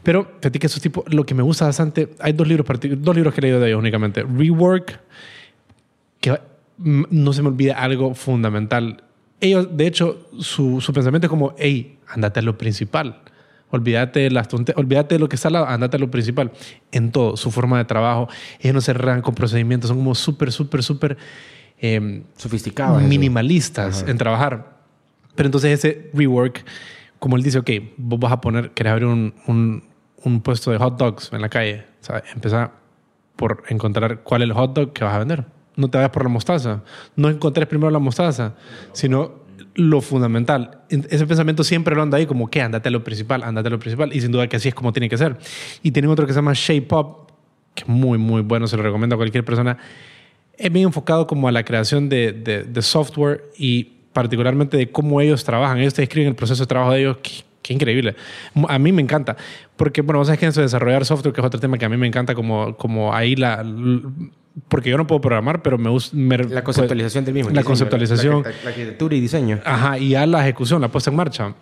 [0.03, 2.68] Pero, fíjate que esos tipos, lo que me gusta bastante, hay dos libros,
[2.99, 4.22] dos libros que he leído de ellos únicamente.
[4.22, 4.99] Rework,
[6.22, 6.39] que
[6.78, 9.03] no se me olvida algo fundamental.
[9.41, 13.22] Ellos, de hecho, su, su pensamiento es como, hey, andate a lo principal.
[13.70, 16.51] Olvídate de las olvídate de lo que está al lado, andate a lo principal.
[16.91, 18.30] En todo, su forma de trabajo.
[18.59, 21.18] Ellos no se erran con procedimientos, son como súper, súper, súper
[21.80, 23.01] eh, sofisticados.
[23.03, 24.78] Minimalistas en trabajar.
[25.36, 26.65] Pero entonces ese rework,
[27.20, 29.84] como él dice, ok, vos vas a poner, querés abrir un, un,
[30.24, 31.86] un puesto de hot dogs en la calle.
[32.01, 32.72] O sea, empieza
[33.36, 35.45] por encontrar cuál es el hot dog que vas a vender.
[35.76, 36.84] No te vayas por la mostaza.
[37.15, 38.55] No encontres primero la mostaza,
[38.93, 40.82] sino lo fundamental.
[40.89, 43.80] Ese pensamiento siempre lo anda ahí como que andate a lo principal, andate a lo
[43.80, 44.14] principal.
[44.14, 45.38] Y sin duda que así es como tiene que ser.
[45.84, 47.28] Y tienen otro que se llama Shape Up,
[47.76, 49.78] que es muy, muy bueno, se lo recomiendo a cualquier persona.
[50.58, 53.84] Es bien enfocado como a la creación de, de, software y
[54.14, 55.78] particularmente de cómo ellos trabajan.
[55.78, 57.18] Ellos te describen el proceso de trabajo de ellos,
[57.62, 58.16] Qué increíble.
[58.68, 59.36] A mí me encanta.
[59.76, 61.86] Porque, bueno, vos sabés que en eso de desarrollar software, que es otro tema que
[61.86, 63.66] a mí me encanta, como, como ahí la.
[64.70, 66.16] Porque yo no puedo programar, pero me gusta.
[66.16, 67.51] La conceptualización del mismo.
[67.51, 68.43] La conceptualización.
[68.43, 69.60] La, arquitectura y diseño.
[69.66, 71.53] Ajá, y ya la ejecución, la puesta en marcha.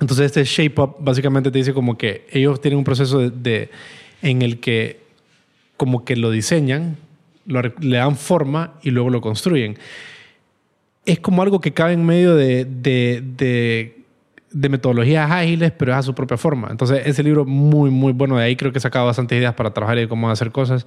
[0.00, 3.70] Entonces, este Shape Up básicamente te dice como que ellos tienen un proceso de,
[4.22, 5.00] en el que,
[5.76, 6.96] como que lo diseñan,
[7.44, 9.78] le dan forma y luego lo construyen.
[11.04, 14.01] Es como algo que cabe en medio de, de de
[14.52, 16.68] metodologías ágiles, pero es a su propia forma.
[16.70, 18.36] Entonces, ese libro muy, muy bueno.
[18.36, 20.86] De ahí creo que he sacado bastantes ideas para trabajar y cómo hacer cosas.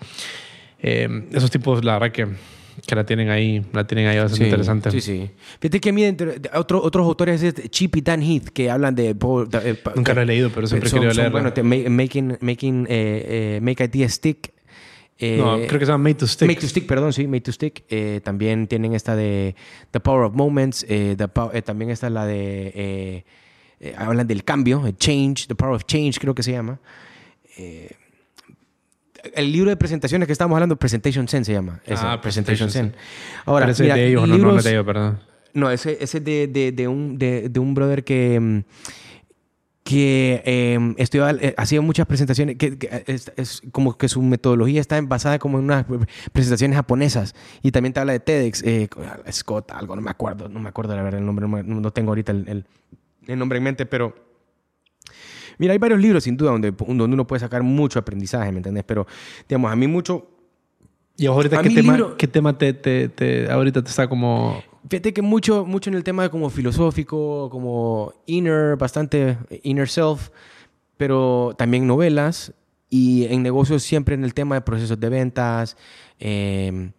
[0.88, 2.28] Eh, esos tipos, la verdad que,
[2.86, 4.91] que, la tienen ahí, la tienen ahí bastante interesante.
[4.91, 5.30] Sí, sí.
[5.59, 6.18] Fíjate que miren,
[6.53, 9.16] otro, otros autores es Chip y Dan Heath que hablan de...
[9.95, 11.41] Nunca lo he leído, pero siempre he querido leerlo.
[11.41, 14.53] Bueno, making, making eh, eh, Make Ideas Stick.
[15.20, 16.47] no, creo que se llama Made to Stick.
[16.47, 17.84] Made to Stick, perdón, sí, Made to Stick.
[18.22, 19.55] también tienen esta de
[19.91, 20.86] The Power of Moments.
[21.66, 23.26] también está la de
[23.86, 26.79] eh, hablan del cambio, el change, the power of change creo que se llama.
[27.57, 27.91] Eh,
[29.36, 31.81] el libro de presentaciones que estamos hablando, Presentation Zen se llama.
[31.89, 32.95] ah, Presentation Zen.
[33.45, 35.19] Ahora, ese de ellos, no, no, de ellos, perdón.
[35.53, 38.59] No, ese, es de, de, de, un, de, un brother que, mm,
[39.83, 42.77] que eh, estudió, eh, hacía muchas presentaciones, que,
[43.07, 45.86] es, como que su metodología está basada como en unas
[46.33, 47.36] presentaciones japonesas.
[47.61, 48.63] Y también te habla de TEDx,
[49.31, 52.31] Scott, algo, no me acuerdo, no me acuerdo la verdad el nombre, no, tengo ahorita
[52.31, 52.65] el el
[53.28, 54.13] nombre en mente, pero
[55.57, 58.84] mira, hay varios libros sin duda donde, donde uno puede sacar mucho aprendizaje, ¿me entiendes?
[58.86, 59.07] Pero,
[59.47, 60.28] digamos, a mí mucho...
[61.17, 64.61] ¿Y ahorita qué, tema, qué tema te, te, ahorita te está como...?
[64.89, 70.30] Fíjate que mucho, mucho en el tema como filosófico, como inner, bastante inner self,
[70.97, 72.53] pero también novelas
[72.89, 75.76] y en negocios siempre en el tema de procesos de ventas,
[76.19, 76.91] eh,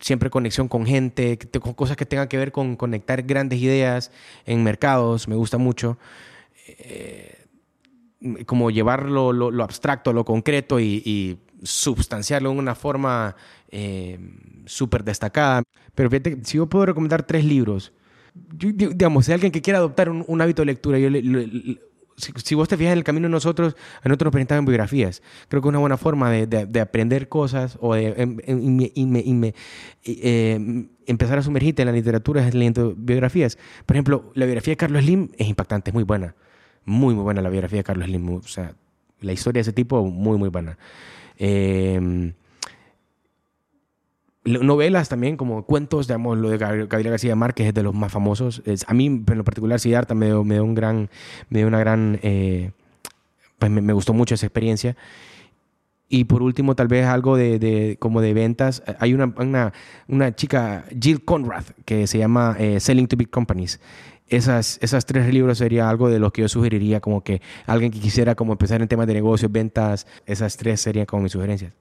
[0.00, 4.10] siempre conexión con gente, con cosas que tengan que ver con conectar grandes ideas
[4.46, 5.98] en mercados, me gusta mucho.
[6.66, 7.36] Eh,
[8.46, 13.36] como llevar lo, lo, abstracto a lo concreto y, y, substanciarlo en una forma
[13.70, 14.18] eh,
[14.66, 15.62] súper destacada.
[15.94, 17.92] Pero fíjate, si yo puedo recomendar tres libros,
[18.34, 21.80] digamos, si alguien que quiera adoptar un, hábito de lectura, yo le,
[22.20, 25.22] si, vos te fijas en el camino de nosotros, a nosotros nos biografías.
[25.48, 29.52] Creo que es una buena forma de, de, aprender cosas o de em, em,
[30.04, 33.58] eh, empezar a sumergirte en la literatura es leyendo biografías.
[33.86, 36.34] Por ejemplo, la biografía de Carlos Slim es impactante, es muy buena.
[36.84, 38.28] Muy, muy buena la biografía de Carlos Slim.
[38.28, 38.74] O sea,
[39.20, 40.78] la historia de ese tipo, muy, muy buena.
[41.38, 42.32] Eh,
[44.44, 48.62] novelas también, como cuentos, digamos, lo de Gabriel García Márquez es de los más famosos.
[48.86, 51.10] A mí, en lo particular, Siddhartha me dio, me dio un gran,
[51.48, 52.70] me dio una gran, eh,
[53.58, 54.96] pues me, gustó mucho esa experiencia.
[56.08, 58.82] Y por último, tal vez algo de, de como de ventas.
[58.98, 59.72] Hay una, una,
[60.08, 63.78] una, chica, Jill Conrad, que se llama eh, Selling to Big Companies.
[64.26, 68.00] Esas, esas tres libros sería algo de los que yo sugeriría, como que alguien que
[68.00, 71.74] quisiera como empezar en temas de negocios, ventas, esas tres serían como mis sugerencias.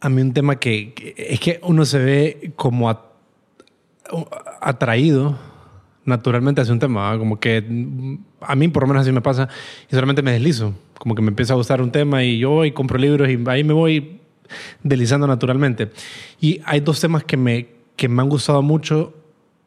[0.00, 2.88] A mí un tema que, es que uno se ve como
[4.60, 5.38] atraído
[6.04, 7.58] naturalmente hacia un tema, como que
[8.40, 9.48] a mí por lo menos así me pasa
[9.90, 12.72] y solamente me deslizo, como que me empieza a gustar un tema y yo voy,
[12.72, 14.20] compro libros y ahí me voy
[14.82, 15.90] deslizando naturalmente.
[16.40, 19.14] Y hay dos temas que me, que me han gustado mucho,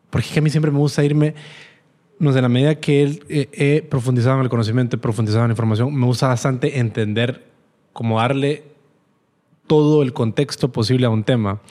[0.10, 1.36] porque es que a mí siempre me gusta irme,
[2.18, 5.50] no sé, la medida que he, eh, he profundizado en el conocimiento, he profundizado en
[5.50, 7.46] la información, me gusta bastante entender
[7.94, 8.71] cómo darle
[9.72, 11.62] todo el contexto posible a un tema.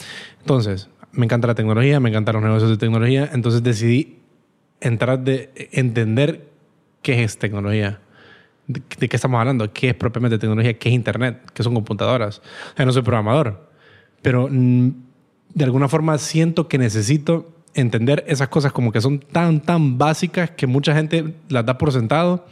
[0.40, 4.20] Entonces, me encanta la tecnología, me encantan los negocios de tecnología, entonces decidí
[4.80, 6.48] entrar de entender
[7.02, 8.00] qué es tecnología.
[8.66, 9.70] ¿De, qué estamos hablando?
[9.74, 10.78] ¿Qué es propiamente tecnología?
[10.78, 11.42] ¿Qué es Internet?
[11.52, 12.40] ¿Qué son computadoras?
[12.78, 13.68] Yo no soy programador,
[14.22, 14.88] pero mm,
[15.52, 20.52] de alguna forma siento que necesito entender esas cosas como que son tan, tan básicas
[20.52, 22.46] que mucha gente las da por sentado.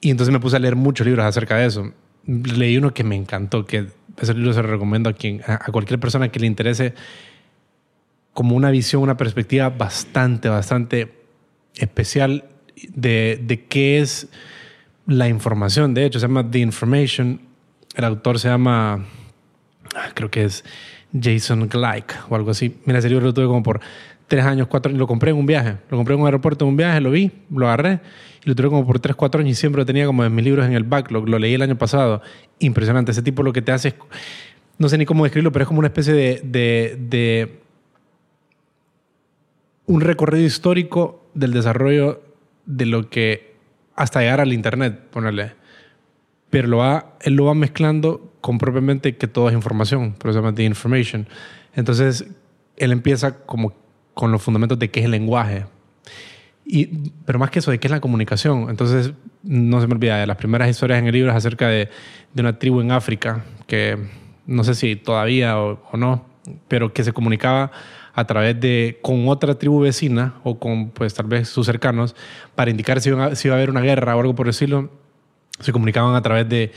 [0.00, 1.92] Y entonces me puse a leer muchos libros acerca de eso.
[2.26, 6.00] Leí uno que me encantó, que ese libro se lo recomiendo a, quien, a cualquier
[6.00, 6.94] persona que le interese
[8.32, 11.12] como una visión, una perspectiva bastante, bastante
[11.74, 12.44] especial
[12.94, 14.28] de, de qué es
[15.06, 15.94] la información.
[15.94, 17.40] De hecho, se llama The Information.
[17.96, 19.06] El autor se llama,
[19.96, 20.64] ah, creo que es
[21.18, 22.76] Jason Gleick o algo así.
[22.84, 23.80] Mira, ese libro lo tuve como por
[24.28, 25.00] tres años, cuatro años.
[25.00, 25.78] Lo compré en un viaje.
[25.90, 28.00] Lo compré en un aeropuerto en un viaje, lo vi, lo agarré
[28.44, 30.44] y lo tuve como por tres, cuatro años y siempre lo tenía como en mis
[30.44, 31.28] libros en el backlog.
[31.28, 32.22] Lo leí el año pasado.
[32.60, 33.10] Impresionante.
[33.10, 33.94] Ese tipo lo que te hace es,
[34.78, 37.58] no sé ni cómo describirlo, pero es como una especie de, de, de
[39.86, 42.22] un recorrido histórico del desarrollo
[42.66, 43.56] de lo que
[43.96, 45.52] hasta llegar al Internet, ponerle.
[46.50, 51.26] Pero lo va, él lo va mezclando con propiamente que todo es información, The Information.
[51.74, 52.26] Entonces,
[52.76, 53.74] él empieza como
[54.18, 55.66] con los fundamentos de qué es el lenguaje.
[56.66, 56.86] Y,
[57.24, 58.66] pero más que eso, ¿de qué es la comunicación?
[58.68, 59.12] Entonces,
[59.44, 61.88] no se me olvida de las primeras historias en el libro acerca de,
[62.34, 63.96] de una tribu en África que
[64.44, 66.26] no sé si todavía o, o, no,
[66.66, 67.70] pero que se comunicaba
[68.12, 72.16] a través de con otra tribu vecina o con pues tal vez sus cercanos
[72.56, 74.90] para indicar si iba, si iba a haber una guerra o algo por decirlo,
[75.60, 76.72] se comunicaban a través de,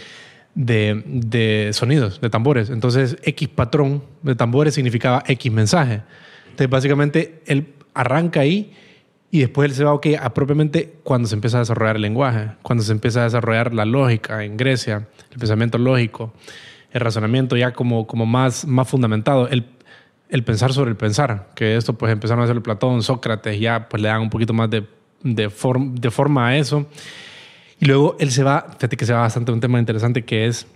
[0.53, 2.69] de, de, sonidos, de tambores.
[2.69, 6.03] Entonces, X patrón de tambores significaba X mensaje.
[6.51, 8.73] Entonces, básicamente, él arranca ahí
[9.31, 12.51] y después él se va, ok, a propiamente cuando se empieza a desarrollar el lenguaje,
[12.61, 16.33] cuando se empieza a desarrollar la lógica en Grecia, el pensamiento lógico,
[16.91, 19.65] el razonamiento ya como, como más, más fundamentado, el,
[20.29, 24.03] el pensar sobre el pensar, que esto pues empezaron a hacerlo Platón, Sócrates, ya pues
[24.03, 24.85] le dan un poquito más de,
[25.23, 26.87] de, form, de forma a eso.
[27.79, 30.45] Y luego él se va, fíjate que se va bastante a un tema interesante que
[30.45, 30.67] es,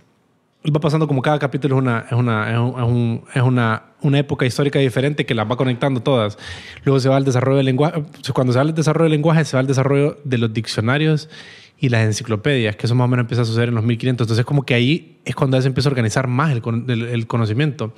[0.71, 4.45] va pasando como cada capítulo es una, es una, es, un, es una, una época
[4.45, 6.37] histórica diferente que las va conectando todas.
[6.83, 8.03] Luego se va al desarrollo del lenguaje,
[8.33, 11.29] cuando se va al desarrollo del lenguaje, se va al desarrollo de los diccionarios
[11.77, 14.25] y las enciclopedias, que eso más o menos empieza a suceder en los 1500.
[14.25, 17.93] Entonces, como que ahí es cuando se empieza a organizar más el, el, el, conocimiento.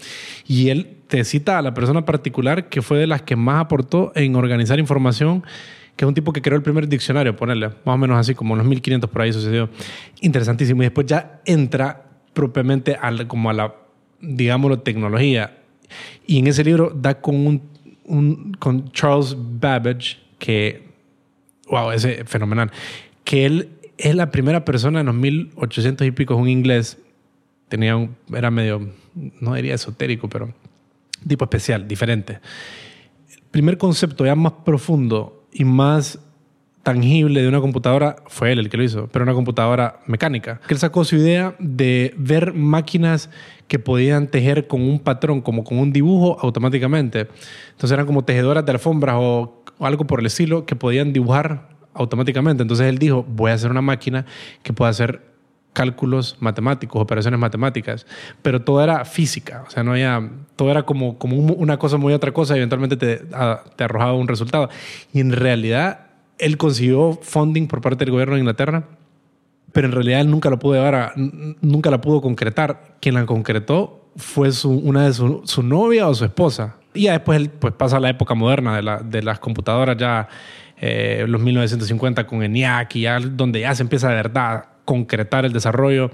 [0.48, 4.12] Y él te cita a la persona particular que fue de las que más aportó
[4.16, 5.44] en organizar información
[5.98, 8.54] que es un tipo que creó el primer diccionario, ponerle, más o menos así, como
[8.54, 9.68] en los 1500 por ahí sucedió.
[10.22, 10.84] Interesantísimo.
[10.84, 12.07] Y después ya entra
[12.38, 13.76] propiamente a como a la,
[14.22, 15.58] digámoslo, tecnología.
[16.28, 17.64] Y en ese libro da con,
[18.06, 20.88] un, con Charles Babbage, que,
[21.68, 22.72] wow, ese fenomenal,
[23.24, 27.00] que él es la primera persona en los 1800 y pico, un inglés,
[27.70, 28.88] tenía un, era medio,
[29.42, 30.54] no diría esotérico, pero
[31.28, 32.40] tipo especial, diferente.
[33.36, 36.20] El primer concepto ya más profundo y más
[36.88, 40.62] tangible de una computadora fue él el que lo hizo, pero una computadora mecánica.
[40.66, 43.30] Que él sacó su idea de ver máquinas
[43.68, 47.28] que podían tejer con un patrón, como con un dibujo automáticamente.
[47.72, 51.68] Entonces eran como tejedoras de alfombras o, o algo por el estilo que podían dibujar
[51.94, 52.62] automáticamente.
[52.62, 54.26] Entonces él dijo, voy a hacer una máquina
[54.64, 55.24] que pueda hacer
[55.74, 58.06] cálculos matemáticos, operaciones matemáticas,
[58.42, 62.14] pero todo era física, o sea, no había, todo era como, como una cosa muy
[62.14, 63.18] otra cosa y eventualmente te,
[63.76, 64.70] te arrojaba un resultado.
[65.14, 66.07] Y en realidad
[66.38, 68.88] él consiguió funding por parte del gobierno de Inglaterra,
[69.74, 72.96] pero en realidad él nunca lo pudo llevar a, nunca la pudo concretar.
[73.00, 76.78] Quien la concretó fue una de su, su, novia o su esposa.
[76.94, 80.28] Y ya después él pues, pasa la época moderna de, la, de las computadoras ya,
[80.78, 85.54] eh, los 1950 con ENIAC y ya donde ya se empieza de verdad concretar el
[85.54, 86.12] desarrollo.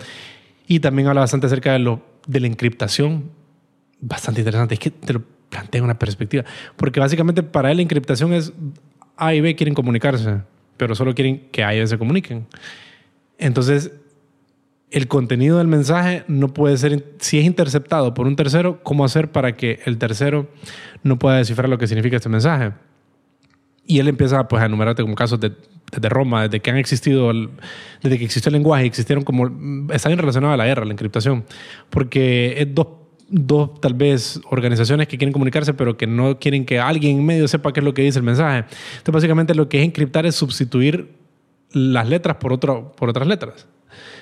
[0.67, 3.31] Y también habla bastante acerca de, lo, de la encriptación.
[4.01, 4.73] Bastante interesante.
[4.73, 6.43] Es que te lo plantea una perspectiva.
[6.75, 8.51] Porque básicamente para él la encriptación es
[9.17, 10.41] A y B quieren comunicarse,
[10.77, 12.45] pero solo quieren que A y B se comuniquen.
[13.37, 13.91] Entonces,
[14.93, 19.31] el contenido del mensaje no puede ser, si es interceptado por un tercero, ¿cómo hacer
[19.31, 20.47] para que el tercero
[21.01, 22.73] no pueda descifrar lo que significa este mensaje?
[23.85, 25.51] Y él empieza pues, a enumerarte como casos de,
[25.91, 27.33] desde Roma, desde que han existido,
[28.01, 29.47] desde que existió el lenguaje, existieron como,
[29.91, 31.43] está bien relacionado a la guerra, la encriptación,
[31.89, 32.87] porque es dos,
[33.29, 37.47] dos tal vez organizaciones que quieren comunicarse, pero que no quieren que alguien en medio
[37.47, 38.65] sepa qué es lo que dice el mensaje.
[38.97, 41.15] Entonces, básicamente lo que es encriptar es sustituir
[41.71, 43.67] las letras por, por otras letras.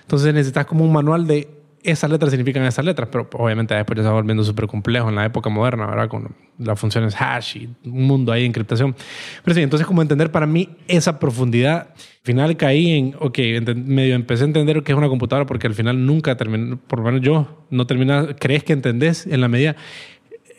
[0.02, 4.04] Entonces necesitas como un manual de esas letras significan esas letras, pero obviamente después ya
[4.04, 6.08] se va volviendo súper complejo en la época moderna, ¿verdad?
[6.08, 8.96] Con las funciones hash y un mundo ahí de encriptación.
[9.44, 13.40] Pero sí, entonces como entender para mí esa profundidad, al final caí en, ok,
[13.76, 17.06] medio empecé a entender que es una computadora porque al final nunca terminé, por lo
[17.06, 19.76] menos yo, no termina, crees que entendés en la medida,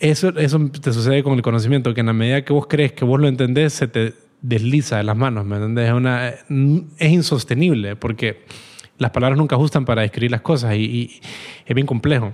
[0.00, 3.04] eso, eso te sucede con el conocimiento, que en la medida que vos crees que
[3.04, 5.92] vos lo entendés, se te desliza de las manos, ¿me entendés?
[6.98, 8.42] Es insostenible porque
[9.02, 11.20] las palabras nunca ajustan para describir las cosas y,
[11.66, 12.32] es bien complejo.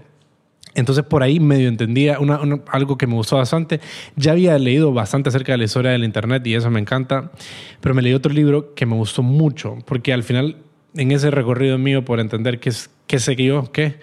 [0.75, 2.39] Entonces por ahí medio entendía una,
[2.71, 3.81] algo que me gustó bastante.
[4.15, 7.33] Ya había leído bastante acerca de la historia del Internet y eso me encanta,
[7.81, 10.57] pero me leí otro libro que me gustó mucho, porque al final
[10.95, 12.71] en ese recorrido mío por entender qué,
[13.07, 13.97] qué sé que yo, qué,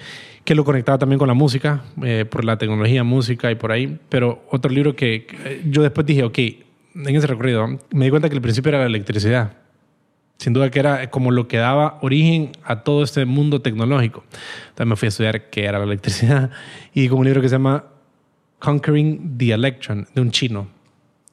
[0.44, 4.00] que lo conectaba también con la música, eh, por la tecnología, música y por ahí,
[4.10, 5.28] pero otro libro que
[5.70, 6.38] yo después dije, ok,
[6.96, 9.65] en ese recorrido me di cuenta que el principio era la electricidad
[10.38, 14.24] sin duda que era como lo que daba origen a todo este mundo tecnológico.
[14.70, 16.52] Entonces me fui a estudiar qué era la electricidad
[16.94, 17.86] y como un libro que se llama
[18.60, 20.68] Conquering the Electron, de un chino.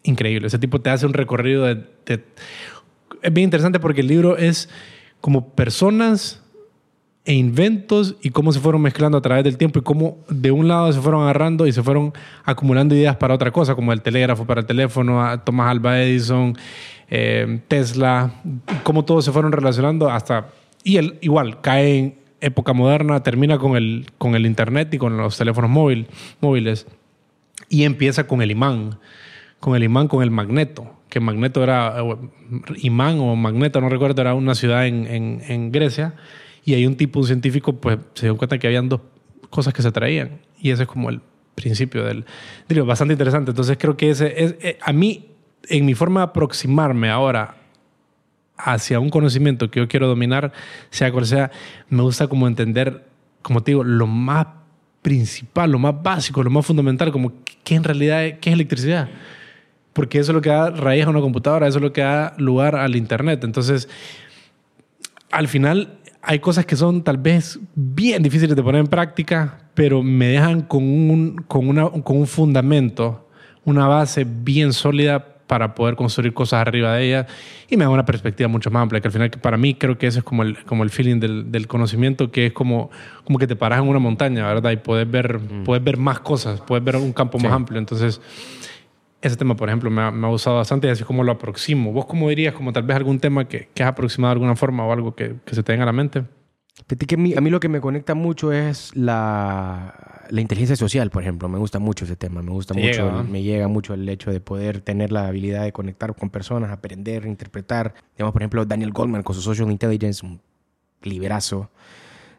[0.04, 0.48] Increíble.
[0.48, 2.24] Ese tipo te hace un recorrido de, de...
[3.22, 4.68] Es bien interesante porque el libro es
[5.20, 6.41] como personas
[7.24, 10.66] e inventos y cómo se fueron mezclando a través del tiempo y cómo de un
[10.66, 12.12] lado se fueron agarrando y se fueron
[12.44, 16.56] acumulando ideas para otra cosa, como el telégrafo para el teléfono, a Thomas Alva Edison,
[17.08, 18.32] eh, Tesla,
[18.82, 20.48] cómo todos se fueron relacionando hasta...
[20.82, 25.16] Y él igual cae en época moderna, termina con el, con el Internet y con
[25.16, 26.08] los teléfonos móvil,
[26.40, 26.88] móviles
[27.68, 28.98] y empieza con el imán,
[29.60, 31.96] con el imán, con el magneto que Magneto era,
[32.78, 36.14] Imán o Magneto, no recuerdo, era una ciudad en, en Grecia,
[36.64, 39.00] y hay un tipo, un científico, pues se dio cuenta que habían dos
[39.50, 41.20] cosas que se traían, y ese es como el
[41.54, 42.24] principio del
[42.68, 43.50] libro, bastante interesante.
[43.50, 45.28] Entonces creo que ese es, eh, a mí,
[45.68, 47.56] en mi forma de aproximarme ahora
[48.56, 50.52] hacia un conocimiento que yo quiero dominar,
[50.90, 51.50] sea cual sea,
[51.88, 53.04] me gusta como entender,
[53.42, 54.46] como te digo, lo más
[55.02, 57.32] principal, lo más básico, lo más fundamental, como
[57.64, 59.08] qué en realidad qué es electricidad.
[59.92, 62.34] Porque eso es lo que da raíz a una computadora, eso es lo que da
[62.38, 63.44] lugar al Internet.
[63.44, 63.88] Entonces,
[65.30, 70.02] al final hay cosas que son tal vez bien difíciles de poner en práctica, pero
[70.02, 73.28] me dejan con un, con una, con un fundamento,
[73.64, 77.26] una base bien sólida para poder construir cosas arriba de ella
[77.68, 80.06] y me da una perspectiva mucho más amplia, que al final para mí creo que
[80.06, 82.90] ese es como el, como el feeling del, del conocimiento, que es como,
[83.24, 84.70] como que te paras en una montaña, ¿verdad?
[84.70, 85.64] Y puedes ver, mm.
[85.64, 87.78] puedes ver más cosas, puedes ver un campo más amplio.
[87.78, 88.20] Entonces,
[89.22, 91.92] ese tema, por ejemplo, me ha, me ha, gustado bastante y así como lo aproximo.
[91.92, 94.84] ¿Vos cómo dirías, como tal vez algún tema que, que has aproximado de alguna forma
[94.84, 96.24] o algo que, que se te venga a la mente?
[96.86, 101.10] Que a, mí, a mí lo que me conecta mucho es la, la, inteligencia social,
[101.10, 101.48] por ejemplo.
[101.48, 102.42] Me gusta mucho ese tema.
[102.42, 106.14] Me gusta mucho, me llega mucho el hecho de poder tener la habilidad de conectar
[106.16, 107.94] con personas, aprender, interpretar.
[108.16, 110.40] Digamos, por ejemplo, Daniel Goldman con su Social Intelligence, un
[111.02, 111.70] liberazo,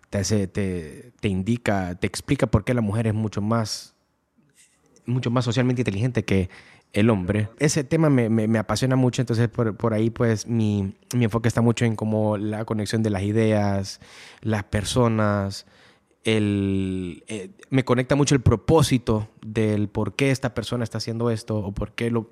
[0.10, 3.96] te, te, te indica, te explica por qué la mujer es mucho más,
[5.06, 6.50] mucho más socialmente inteligente que
[6.94, 7.50] el hombre.
[7.58, 11.62] Ese tema me, me, apasiona mucho, entonces por, por ahí pues mi, mi, enfoque está
[11.62, 14.00] mucho en como la conexión de las ideas,
[14.42, 15.66] las personas,
[16.24, 21.58] el, eh, me conecta mucho el propósito del por qué esta persona está haciendo esto
[21.58, 22.30] o por qué lo...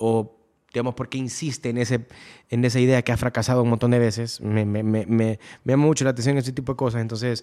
[0.00, 0.34] O,
[0.72, 2.06] digamos, por qué insiste en, ese,
[2.50, 4.40] en esa idea que ha fracasado un montón de veces.
[4.42, 7.00] Me, me, me, me llama mucho la atención ese tipo de cosas.
[7.00, 7.42] Entonces,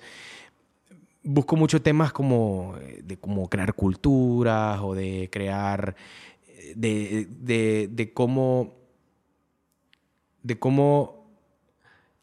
[1.26, 5.95] busco mucho temas como eh, de cómo crear culturas o de crear,
[6.47, 8.76] eh, de, de, cómo,
[10.43, 11.26] de cómo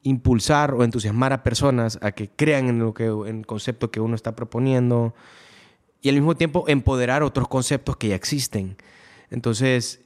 [0.03, 4.01] impulsar o entusiasmar a personas a que crean en, lo que, en el concepto que
[4.01, 5.15] uno está proponiendo
[6.01, 8.77] y al mismo tiempo empoderar otros conceptos que ya existen.
[9.31, 10.02] Entonces,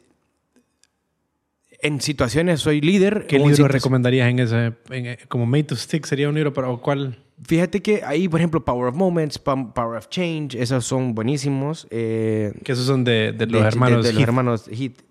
[1.80, 3.26] en situaciones soy líder.
[3.26, 4.72] ¿Qué libro recomendarías en ese?
[4.90, 7.18] Eh, como Made to Stick sería un libro, pero ¿cuál?
[7.42, 11.86] Fíjate que ahí, por ejemplo, Power of Moments, Power of Change, esos son buenísimos.
[11.90, 15.02] Eh, que esos son de, de los hermanos de, de los hermanos Heath.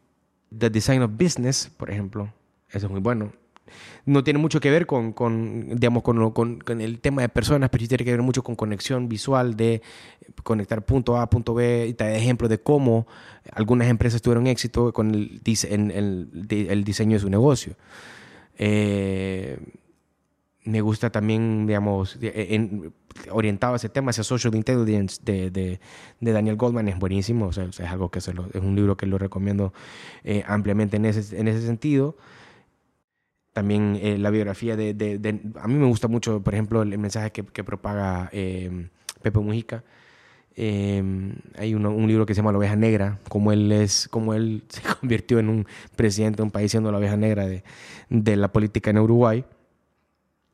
[0.57, 2.33] The Design of Business, por ejemplo.
[2.69, 3.31] Eso es muy bueno
[4.05, 5.13] no tiene mucho que ver con,
[5.75, 9.55] digamos, con, el tema de personas, pero sí tiene que ver mucho con conexión visual
[9.55, 9.81] de
[10.43, 13.07] conectar punto A punto B y te da ejemplo de cómo
[13.51, 17.75] algunas empresas tuvieron éxito con el, en, el, diseño de su negocio.
[18.57, 19.57] Eh,
[20.63, 22.91] me gusta también, digamos, en,
[23.31, 25.79] orientado a ese tema, ese social intelligence de,
[26.19, 29.73] Daniel Goldman es buenísimo, o sea, es algo que es un libro que lo recomiendo
[30.23, 32.17] eh, ampliamente en ese, en ese sentido
[33.55, 37.31] también eh, la biografía de, de, A mí me gusta mucho, por ejemplo, el, mensaje
[37.31, 38.89] que, que propaga eh,
[39.21, 39.81] Pepe Mujica.
[40.57, 41.01] Eh,
[41.57, 44.81] hay un libro que se llama La oveja negra, como él, es, como él se
[44.81, 47.63] convirtió en un presidente de un país siendo la oveja negra de,
[48.09, 49.45] de la política en Uruguay.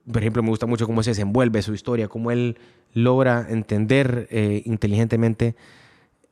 [0.05, 2.59] Por ejemplo, me gusta mucho cómo se desenvuelve su historia, cómo él
[2.93, 4.27] logra entender
[4.65, 5.55] inteligentemente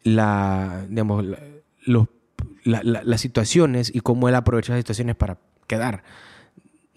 [0.03, 1.25] la, digamos,
[1.83, 2.07] los,
[2.63, 6.03] las situaciones y cómo él aprovecha las situaciones para quedar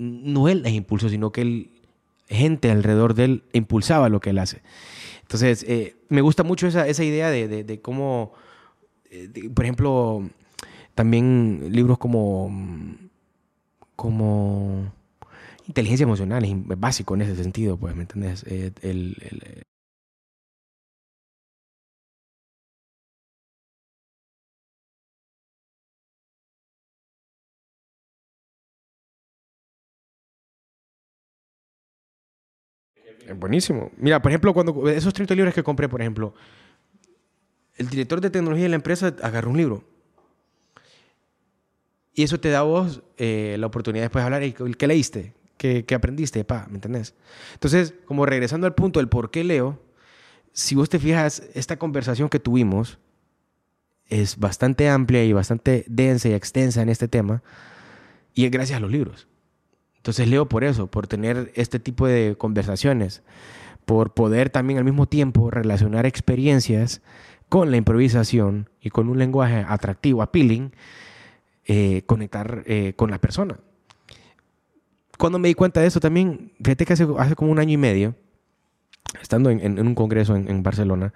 [0.03, 1.71] no él les impulsó, sino que él,
[2.29, 4.63] gente alrededor de él impulsaba lo que él hace.
[5.23, 8.33] Entonces, eh, me gusta mucho esa, esa idea de, de, cómo,
[9.11, 10.29] eh, por ejemplo,
[10.95, 12.51] también libros como,
[13.97, 14.93] como
[15.67, 18.45] inteligencia emocional es básico en ese sentido, pues, ¿me entiendes?
[18.47, 19.17] Eh, el,
[33.37, 33.91] Buenísimo.
[33.97, 36.35] Mira, por ejemplo, cuando esos 30 libros que compré, por ejemplo,
[37.77, 39.85] el director de tecnología de la empresa agarró un libro.
[42.15, 45.35] Y eso te da a vos eh, la oportunidad después de hablar, ¿qué leíste?
[45.57, 46.45] ¿Qué, ¿Qué, aprendiste?
[46.45, 47.15] Pa, ¿Me entendés?
[47.55, 49.81] Entonces, como regresando al punto del por qué leo,
[50.53, 52.99] si vos te fijas, esta conversación que tuvimos
[54.09, 57.43] es bastante amplia y bastante densa y extensa en este tema,
[58.35, 59.27] y es gracias a los libros.
[60.03, 63.23] Entonces leo por eso, por tener este tipo de conversaciones,
[63.85, 67.03] por poder también al mismo tiempo relacionar experiencias
[67.49, 70.73] con la improvisación y con un lenguaje atractivo, appealing,
[71.67, 73.61] eh, conectar eh, con la persona.
[75.19, 77.77] Cuando me di cuenta de eso también, fíjate que hace, hace como un año y
[77.77, 78.17] medio,
[79.21, 81.13] estando en, un congreso en, Barcelona,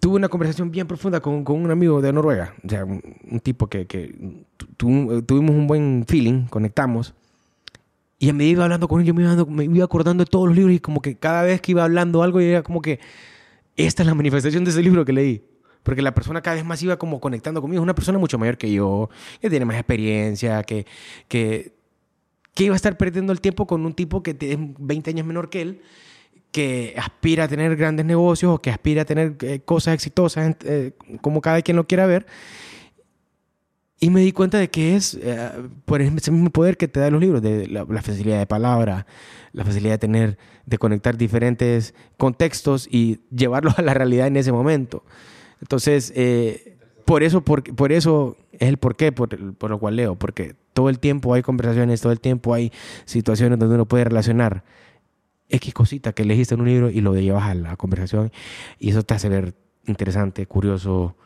[0.00, 3.40] tuve una conversación bien profunda con, con un amigo de Noruega, o sea, un, un
[3.40, 4.14] tipo que, que
[4.76, 7.14] tu- tuvimos un buen feeling, conectamos.
[8.18, 10.56] Y medida iba hablando con él, yo me iba, me iba acordando de todos los
[10.56, 13.00] libros y como que cada vez que iba hablando algo, era como que
[13.76, 15.42] esta es la manifestación de ese libro que leí.
[15.82, 17.80] Porque la persona cada vez más iba como conectando conmigo.
[17.80, 19.08] Es una persona mucho mayor que yo,
[19.40, 20.84] que tiene más experiencia, que,
[21.28, 21.72] que,
[22.52, 25.48] que iba a estar perdiendo el tiempo con un tipo que es 20 años menor
[25.48, 25.80] que él,
[26.52, 30.92] que aspira a tener grandes negocios o que aspira a tener eh, cosas exitosas, eh,
[31.20, 32.26] como cada quien lo quiera ver.
[34.02, 35.50] Y me di cuenta de que es eh,
[35.84, 39.06] por ese mismo poder que te dan los libros, de la, la facilidad de palabra,
[39.52, 44.52] la facilidad de tener, de conectar diferentes contextos y llevarlos a la realidad en ese
[44.52, 45.04] momento.
[45.60, 50.16] Entonces, eh, por eso, por, por eso es el porqué por, por lo cual leo,
[50.16, 52.72] porque todo el tiempo hay conversaciones, todo el tiempo hay
[53.04, 54.64] situaciones donde uno puede relacionar
[55.50, 58.30] X cosita que elegiste en un libro y lo llevas a la conversación
[58.78, 59.54] y eso te hace ver
[59.86, 61.16] interesante, curioso,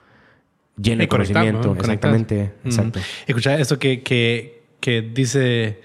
[0.77, 1.75] lleno de Y conocimiento.
[1.75, 1.81] ¿no?
[1.81, 2.69] Exactamente, Mm.
[2.69, 3.01] exacto.
[3.27, 5.81] Escucha esto que, que, que dice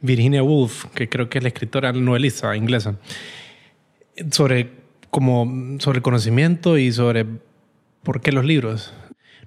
[0.00, 2.96] Virginia Woolf, que creo que es la escritora novelista inglesa,
[4.30, 4.70] sobre,
[5.10, 7.26] como, sobre el conocimiento y sobre
[8.02, 8.92] por qué los libros.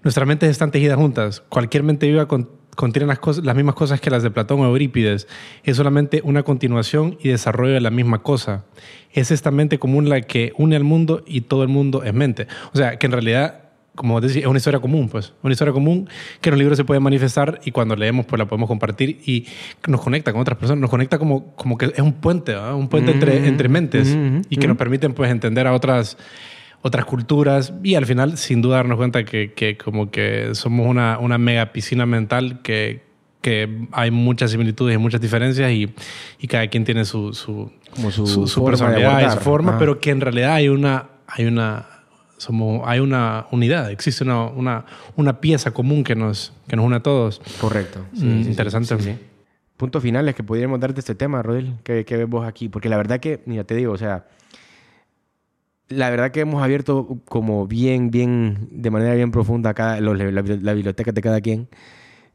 [0.04, 1.42] Nuestras mentes están tejidas juntas.
[1.50, 4.66] Cualquier mente viva con- contiene las, cosas, las mismas cosas que las de Platón o
[4.66, 5.28] Eurípides.
[5.64, 8.66] Es solamente una continuación y desarrollo de la misma cosa.
[9.12, 12.48] Es esta mente común la que une al mundo y todo el mundo es mente.
[12.74, 13.66] O sea, que en realidad
[13.96, 15.34] como decía, es una historia común, pues.
[15.42, 16.10] Una historia común
[16.42, 19.46] que en los libros se puede manifestar y cuando leemos, pues la podemos compartir y
[19.88, 20.82] nos conecta con otras personas.
[20.82, 22.76] Nos conecta como, como que es un puente, ¿verdad?
[22.76, 24.70] Un puente entre, Mm, entre mentes mm, y que mm.
[24.70, 26.18] nos permiten, pues, entender a otras,
[26.86, 31.18] otras culturas y al final, sin duda, darnos cuenta que, que como que somos una,
[31.18, 33.02] una mega piscina mental que,
[33.42, 35.92] que hay muchas similitudes y muchas diferencias y,
[36.38, 40.00] y cada quien tiene su, su, Como su su, su personalidad y su forma, pero
[40.00, 41.88] que en realidad hay una, hay una,
[42.38, 44.86] somos, hay una unidad, existe una, una,
[45.16, 47.42] una pieza común que nos, que nos une a todos.
[47.60, 48.06] Correcto.
[48.14, 49.18] Mm, interesante.
[49.76, 51.74] Puntos finales que podríamos dar de este tema, Rodel.
[51.84, 52.70] ¿Qué, qué ves vos aquí?
[52.70, 54.28] Porque la verdad que, mira, te digo, o sea,
[55.90, 60.74] la verdad que hemos abierto como bien, bien, de manera bien profunda cada, la, la
[60.74, 61.68] biblioteca de cada quien.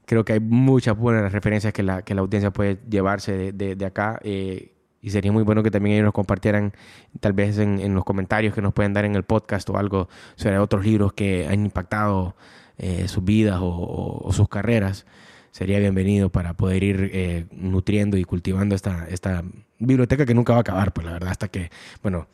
[0.07, 3.77] Creo que hay muchas buenas referencias que la, que la audiencia puede llevarse de, de-
[3.77, 4.19] de acá.
[4.25, 4.73] eh,
[5.03, 6.75] y sería muy bueno que también ellos nos compartieran,
[7.21, 10.09] tal vez en, en los comentarios que nos pueden dar en el podcast o algo
[10.37, 12.37] sobre otros libros que han impactado
[12.77, 15.07] eh, sus vidas o, o- o sus carreras.
[15.53, 19.43] Sería bienvenido para poder ir eh, nutriendo y cultivando esta, esta
[19.79, 21.71] biblioteca que nunca va a acabar, pues la verdad, hasta que,
[22.03, 22.27] bueno,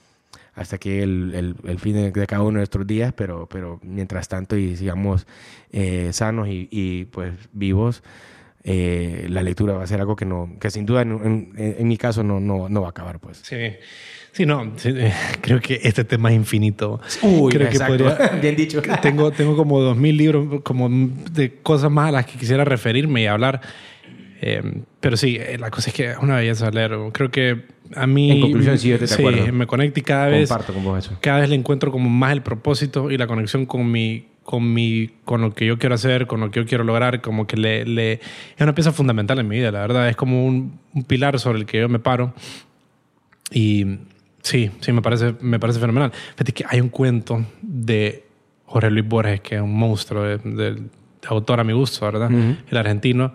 [0.56, 3.78] hasta que el, el, el fin de, de cada uno de nuestros días, pero, pero
[3.84, 5.26] mientras tanto y sigamos
[5.70, 8.02] eh, sanos y, y, pues vivos,
[8.64, 11.86] eh, la lectura va a ser algo que no que sin duda en, en- en
[11.86, 13.56] mi caso no, no, no va a acabar pues Sí,
[14.32, 17.00] sí, no, sí, eh, creo que este tema es infinito.
[17.22, 18.82] Uy, creo que podría, Bien dicho.
[19.02, 23.22] Tengo, tengo como dos mil libros como de cosas más a las que quisiera referirme
[23.22, 23.60] y hablar.
[24.40, 26.96] Eh, pero sí, eh, la cosa es que es una belleza leer.
[27.12, 27.64] Creo que
[27.94, 28.30] a mí...
[28.32, 29.52] En conclusión, sí, yo estoy de acuerdo.
[29.52, 32.32] me conecta y cada vez, comparto con vos eso cada vez le encuentro como más
[32.32, 36.26] el propósito y la conexión con mi, con mi, con lo que yo quiero hacer,
[36.26, 38.20] con lo que yo quiero lograr, como que le, le es
[38.60, 41.66] una pieza fundamental en mi vida, la verdad, es como un, un pilar sobre el
[41.66, 42.34] que yo me paro
[43.50, 43.86] y
[44.42, 46.12] sí, sí, me parece, me parece fenomenal.
[46.32, 48.24] Fíjate que hay un cuento de
[48.64, 52.30] Jorge Luis Borges, que es un monstruo de, de- de autor a mi gusto, ¿verdad?
[52.30, 52.56] Ujú.
[52.70, 53.32] El argentino,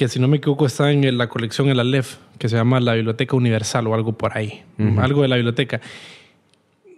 [0.00, 2.94] que si no me equivoco está en la colección El Aleph, que se llama La
[2.94, 4.98] Biblioteca Universal o algo por ahí, Ujú.
[4.98, 5.82] algo de la biblioteca.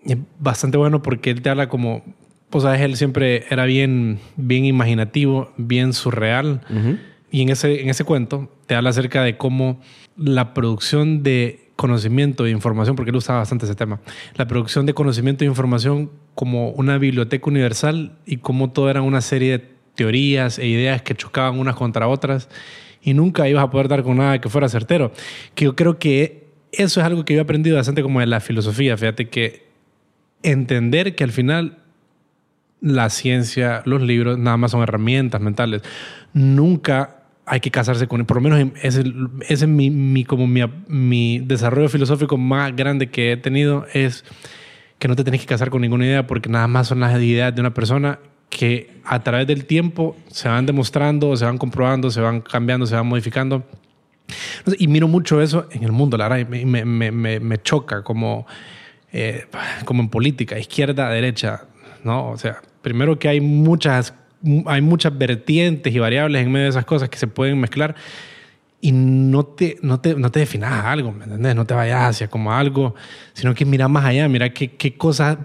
[0.05, 2.05] Es bastante bueno porque él te habla como,
[2.49, 6.61] pues sabes, él siempre era bien, bien imaginativo, bien surreal.
[6.70, 6.97] Ujú.
[7.33, 9.81] Y en ese, en ese cuento te habla acerca de cómo
[10.16, 13.99] la producción de conocimiento e información, porque él usaba bastante ese tema,
[14.37, 19.23] la producción de conocimiento e información como una biblioteca universal y cómo todo era una
[19.23, 19.65] serie de
[19.97, 22.49] teorías e ideas que chocaban unas contra otras
[23.03, 25.12] y nunca ibas a poder dar con nada que fuera certero.
[25.55, 28.41] Que yo creo que eso es algo que yo he aprendido bastante como de la
[28.41, 28.97] filosofía.
[28.97, 29.66] Fíjate que
[30.43, 31.79] entender que al final
[32.81, 35.83] la ciencia, los libros, nada más son herramientas mentales.
[36.33, 39.01] Nunca hay que casarse con por lo menos en- ese,
[39.49, 44.24] ese es mi, mi- como mi, mi desarrollo filosófico más grande que he tenido es
[44.99, 47.55] que no te tenés que casar con ninguna idea porque nada más son las ideas
[47.55, 48.20] de una persona
[48.53, 52.95] que a través del tiempo se van demostrando, se van comprobando, se van cambiando, se
[52.95, 53.65] van modificando.
[54.79, 58.03] Y miro mucho eso en el mundo, la verdad, y me, me, me, me choca
[58.03, 58.47] como,
[59.11, 59.47] eh,
[59.87, 61.65] como en política, izquierda, derecha,
[62.05, 62.29] ¿no?
[62.29, 64.12] O sea, primero que hay muchas,
[64.66, 67.95] hay muchas vertientes y variables en medio de esas cosas que se pueden mezclar
[68.83, 71.57] y no te, no te, no te definas algo, ¿me entiendes?
[71.57, 72.95] No te vayas hacia como algo,
[73.33, 75.39] sino que mira más allá, mira qué, qué cosas...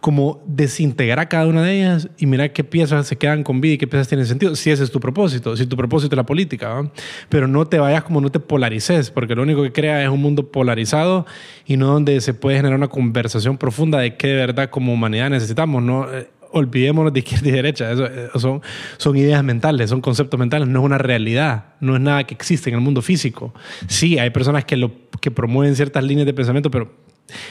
[0.00, 3.78] como desintegrar cada una de ellas y mirar qué piezas se quedan con vida y
[3.78, 6.90] qué piezas tienen sentido, si ese es tu propósito, si tu propósito es la política,
[7.28, 10.20] pero no te vayas como no te polarices, porque lo único que crea es un
[10.20, 11.26] mundo polarizado
[11.66, 15.30] y no donde se puede generar una conversación profunda de qué de verdad como humanidad
[15.30, 18.62] necesitamos, no eh, olvidémonos de izquierda y derecha, eso, eh, son,
[18.96, 22.70] son ideas mentales, son conceptos mentales, no es una realidad, no es nada que existe
[22.70, 23.54] en el mundo físico.
[23.86, 26.90] Sí, hay personas que, lo, que promueven ciertas líneas de pensamiento, pero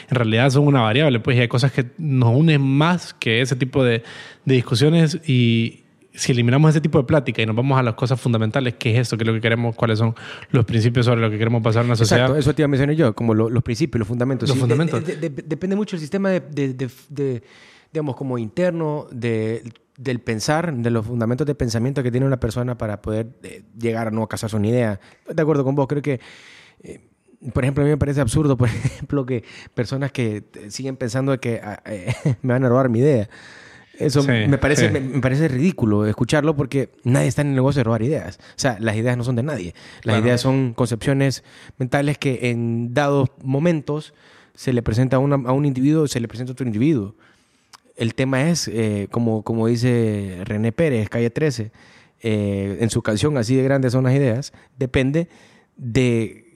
[0.09, 3.55] en realidad son una variable, pues y hay cosas que nos unen más que ese
[3.55, 4.03] tipo de,
[4.45, 5.83] de discusiones y
[6.13, 8.99] si eliminamos ese tipo de plática y nos vamos a las cosas fundamentales, ¿qué es
[9.01, 9.17] esto?
[9.17, 9.75] ¿Qué es lo que queremos?
[9.75, 10.15] ¿Cuáles son
[10.49, 12.23] los principios sobre lo que queremos pasar en la sociedad?
[12.23, 14.49] Exacto, eso te iba a mencionar yo, como lo- los principios, los fundamentos.
[14.49, 15.05] Los Sí, fundamentos.
[15.05, 17.41] de- de- de- depende mucho del sistema de,
[17.93, 19.61] digamos, como interno, de,
[19.97, 24.07] del pensar, de los fundamentos de pensamiento que tiene una persona para poder eh, llegar
[24.07, 24.99] a no casarse una idea.
[25.31, 26.19] De acuerdo con vos, creo que...
[26.83, 26.99] eh,
[27.53, 29.43] por ejemplo, a mí me parece absurdo, por ejemplo, que
[29.73, 33.29] personas que siguen pensando que ah, eh, me van a robar mi idea.
[33.99, 34.93] Eso Sí, me, parece, sí.
[34.93, 38.37] me, me parece ridículo escucharlo porque nadie está en el negocio de robar ideas.
[38.39, 39.73] O sea, las ideas no son de nadie.
[40.03, 40.25] Las Claro.
[40.25, 41.43] ideas son concepciones
[41.79, 44.13] mentales que en dados momentos
[44.53, 47.15] se le presenta a, una- a un individuo, se le presenta a otro individuo.
[47.95, 51.71] El tema es, eh, como, como dice René Pérez, Calle 13,
[52.21, 55.27] eh, en su canción Así de grandes son las ideas, depende
[55.75, 56.46] de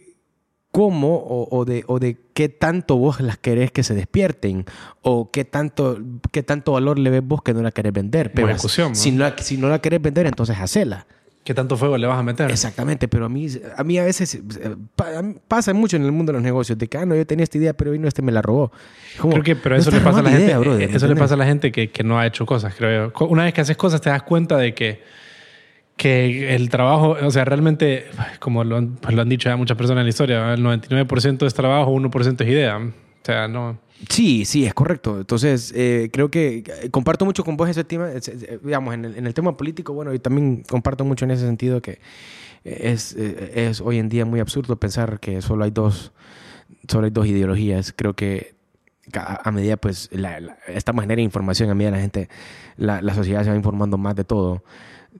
[0.71, 4.65] cómo o, o de, o de qué tanto vos las querés que se despierten
[5.01, 5.99] o qué tanto,
[6.31, 8.31] qué tanto valor le ves vos que no la querés vender.
[8.33, 8.57] Pero ¿no?
[8.57, 11.05] si, no la, si no la querés vender, entonces hacela.
[11.43, 12.51] ¿Qué tanto fuego le vas a meter?
[12.51, 14.41] Exactamente, pero a mí, a mí a veces eh,
[15.47, 17.57] pasa mucho en el mundo de los negocios, de que, ah, no, yo tenía esta
[17.57, 18.71] idea, pero vino este me la robó.
[19.17, 20.45] Como, Creo que, pero no eso le pasa a la gente.
[20.45, 22.45] idea, brother, eh, ¿me eso le pasa a la gente que, que no ha hecho
[22.45, 23.25] cosas, creo yo.
[23.25, 25.01] Una vez que haces cosas, te das cuenta de que,
[26.01, 28.05] que el trabajo, o sea, realmente,
[28.39, 31.45] como lo han, pues lo han dicho ya muchas personas en la historia, el 99%
[31.45, 32.77] es trabajo, 1% es idea.
[32.77, 32.91] O
[33.23, 33.77] sea, no.
[34.09, 35.19] Sí, sí, es correcto.
[35.19, 38.95] Entonces, eh, creo que eh, comparto mucho con vos ese tema, es- es- eh, digamos,
[38.95, 41.99] en el, en el tema político, bueno, y también comparto mucho en ese sentido que
[42.63, 46.13] es, eh, es hoy en día muy absurdo pensar que solo hay dos,
[46.87, 47.93] solo hay dos ideologías.
[47.95, 48.55] Creo que
[49.11, 52.27] ca- a medida, pues, la, la- estamos en era de información, a medida la gente,
[52.77, 54.63] la, la sociedad se va informando más de todo,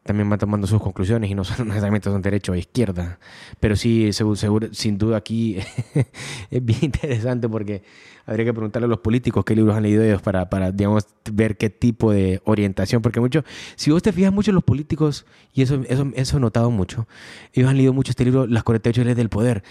[0.04, 3.20] también va tomando sus conclusiones y no son- necesariamente son derecho o izquierda.
[3.60, 5.58] Pero sí, seguro, seguro- sin duda aquí
[6.52, 7.84] es bien interesante porque
[8.26, 11.58] habría que preguntarle a los políticos qué libros han leído ellos para, para digamos, ver
[11.58, 13.02] qué tipo de orientación.
[13.02, 13.44] Porque mucho,
[13.76, 17.08] si vos te fijas mucho en los políticos, y eso, eso, eso he notado mucho,
[17.54, 19.64] ellos han leído mucho este libro, Las 48 leyes del poder,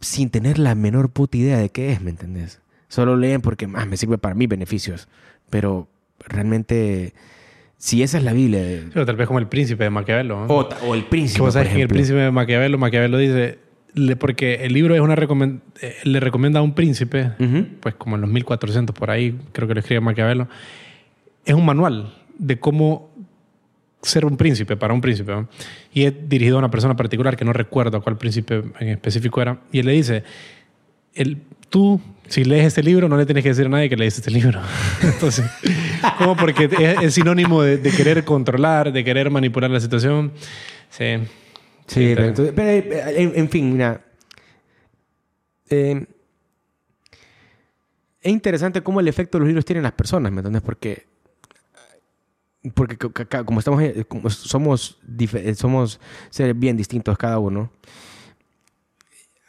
[0.00, 2.60] sin tener la menor puta idea de qué es, ¿me entendés?
[2.88, 5.08] Solo leen porque más me sirve para mis beneficios.
[5.50, 5.88] Pero
[6.20, 7.14] realmente,
[7.78, 10.46] si esa es la Biblia, de- Pero tal vez como el príncipe de Maquiavelo.
[10.46, 10.54] ¿no?
[10.54, 13.58] o, o el príncipe, vos sabes por que en el príncipe de Maquiavelo, Maquiavelo dice,
[13.94, 17.66] le- porque el libro es una recomen- eh, le recomienda a un príncipe, Ujú.
[17.80, 20.48] pues como en los 1400 por ahí, creo que lo escribe Maquiavelo,
[21.44, 23.10] es un manual de cómo
[24.02, 25.32] ser un príncipe para un príncipe.
[25.32, 25.48] ¿no?
[25.92, 29.58] Y es dirigido a una persona particular que no recuerdo cuál príncipe en específico era.
[29.72, 30.22] Y él le dice,
[31.14, 31.38] el,
[31.70, 34.30] tú, si lees este libro, no le tienes que decir a nadie que leíste este
[34.30, 34.60] libro.
[35.02, 35.44] Entonces,
[36.18, 40.32] como porque es, es sinónimo de, de querer controlar, de querer manipular la situación.
[40.90, 41.16] Sí.
[41.86, 44.00] Sí, te- pero, entonces- pero, eh, en, en fin, mira.
[45.70, 46.04] eh,
[48.20, 50.62] es interesante cómo el efecto de los libros tienen en las personas, ¿me entiendes?
[50.62, 51.06] Porque,
[52.74, 54.98] porque como estamos, como somos,
[55.54, 56.00] somos
[56.30, 57.70] seres bien distintos cada uno,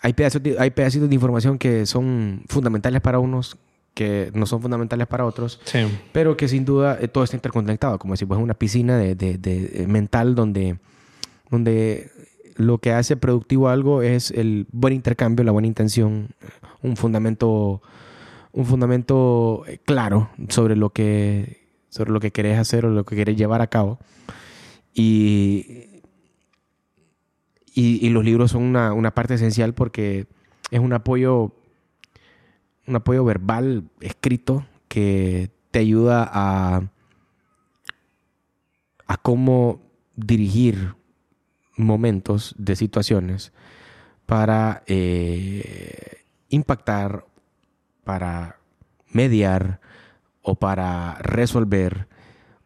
[0.01, 3.57] hay pedazos, de- hay pedacitos de información que son fundamentales para unos,
[3.93, 5.79] que no son fundamentales para otros, Sí.
[6.11, 9.37] pero que sin duda eh, todo está interconectado, como si fuera una piscina de, de-
[9.37, 10.77] de- eh, mental donde,
[11.49, 12.11] donde
[12.55, 16.29] lo que hace productivo algo es el buen intercambio, la buena intención,
[16.83, 17.81] un fundamento,
[18.51, 23.15] un fundamento eh, claro sobre lo que sobre lo que querés hacer o lo que
[23.15, 23.97] querés llevar a cabo.
[24.93, 25.96] Y,
[27.79, 30.25] y, los libros son una, una parte esencial porque
[30.71, 31.53] es un apoyo
[32.87, 36.81] un apoyo verbal escrito que te ayuda a,
[39.05, 39.81] a cómo
[40.15, 40.95] dirigir
[41.75, 43.51] momentos de situaciones
[44.25, 47.25] para eh, impactar,
[48.03, 48.57] para
[49.11, 49.79] mediar
[50.41, 52.07] o para resolver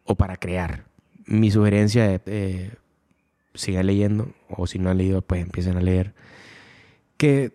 [0.04, 0.84] o para crear.
[1.26, 2.72] Mi sugerencia eh,
[3.54, 6.14] sigan leyendo o si no han leído pues empiecen a leer
[7.16, 7.52] que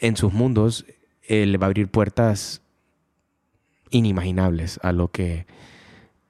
[0.00, 0.84] en sus mundos
[1.28, 2.60] eh, le va a abrir puertas
[3.90, 5.46] inimaginables a lo que...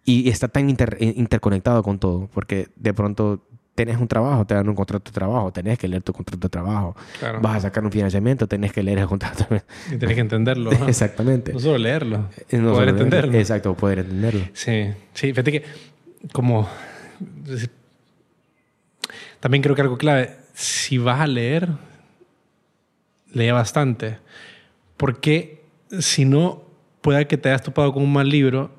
[0.05, 4.55] Y está tan inter- eh, interconectado con todo, porque de pronto tenés un trabajo, te
[4.55, 6.97] dan un contrato de trabajo, tenés que leer tu contrato de trabajo.
[7.41, 9.47] Vas a sacar un financiamiento, tenés que leer el contrato.
[9.93, 10.71] Y tenés que entenderlo.
[10.89, 11.53] Exactamente.
[11.53, 13.39] No solo leerlo, poder entenderlo.
[13.39, 14.43] Exacto, poder entenderlo.
[14.53, 15.65] Sí, sí, fíjate que
[16.33, 16.69] como...
[19.43, 21.69] También creo que algo clave, si vas a leer,
[23.33, 24.19] lee bastante.
[24.97, 25.65] Porque
[25.99, 26.63] si no,
[27.01, 28.71] puede que te hayas topado con un mal libro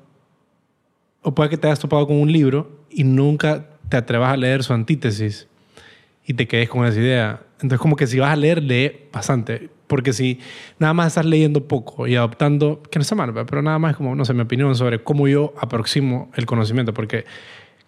[1.20, 4.62] o puede que te hayas topado con un libro y nunca te atrevas a leer
[4.62, 5.48] su antítesis
[6.24, 7.42] y te quedes con esa idea.
[7.56, 9.68] Entonces, como que si vas a leer, lee bastante.
[9.86, 10.40] Porque si
[10.78, 14.14] nada más estás leyendo poco y adoptando, que no está mal, pero nada más como,
[14.14, 16.94] no sé, mi opinión sobre cómo yo aproximo el conocimiento.
[16.94, 17.26] Porque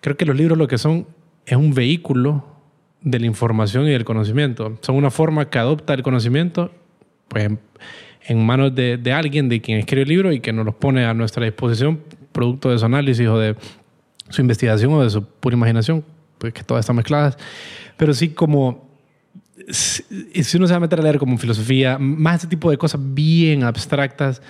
[0.02, 1.06] creo que los libros lo que son
[1.46, 2.55] es un vehículo
[3.06, 4.76] de la información y del conocimiento.
[4.80, 6.72] Son una forma que adopta el conocimiento,
[7.28, 7.48] pues
[8.26, 11.14] en, manos de, alguien, de quien escribe el libro y que nos los pone a
[11.14, 12.00] nuestra disposición,
[12.32, 13.54] producto de su análisis o de
[14.28, 16.04] su investigación o de su pura imaginación,
[16.38, 17.38] pues que todas están mezcladas.
[17.96, 18.90] Pero sí como,
[19.70, 20.02] si
[20.56, 23.62] uno se va a meter a leer como filosofía, más ese tipo de cosas bien
[23.62, 24.42] abstractas,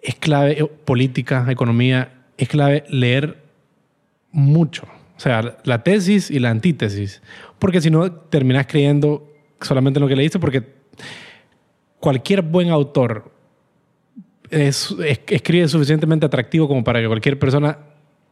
[0.00, 3.42] es clave, eh, política, economía, es clave leer
[4.30, 4.86] mucho.
[5.16, 7.22] O sea, la tesis y la antítesis.
[7.58, 9.30] Porque si no, terminas creyendo
[9.60, 10.62] solamente en lo que leíste, porque
[12.00, 13.32] cualquier buen autor
[14.50, 14.94] es,
[15.28, 17.78] escribe suficientemente atractivo como para que cualquier persona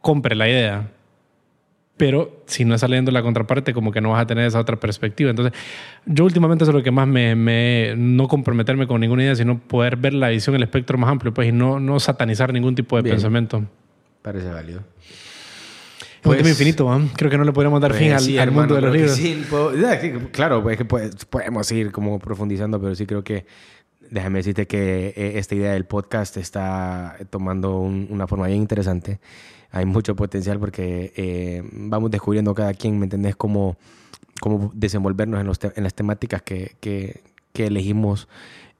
[0.01, 0.91] compre la idea.
[1.95, 4.79] Pero si no está leyendo la contraparte, como que no vas a tener esa otra
[4.79, 5.29] perspectiva.
[5.29, 5.53] Entonces,
[6.05, 9.59] yo últimamente eso es lo que más me, me no comprometerme con ninguna idea, sino
[9.59, 12.97] poder ver la visión, el espectro más amplio, pues, y no, no satanizar ningún tipo
[12.97, 13.63] de pensamiento.
[14.23, 14.81] Parece válido.
[16.23, 17.09] Es un tema pues, infinito, ¿eh?
[17.15, 19.15] creo que no le podríamos dar fin pues al, mundo de los libros.
[19.15, 19.43] Sí,
[20.31, 23.45] claro, pues que podemos ir como profundizando, pero sí creo que
[24.09, 29.19] déjame decirte que eh, esta idea del podcast está tomando una forma bien interesante
[29.73, 33.35] hay mucho potencial porque eh, vamos descubriendo cada quien, ¿me entendés?
[33.35, 33.75] Cómo,
[34.39, 37.21] cómo desenvolvernos en, los en las temáticas que, que,
[37.53, 38.27] que elegimos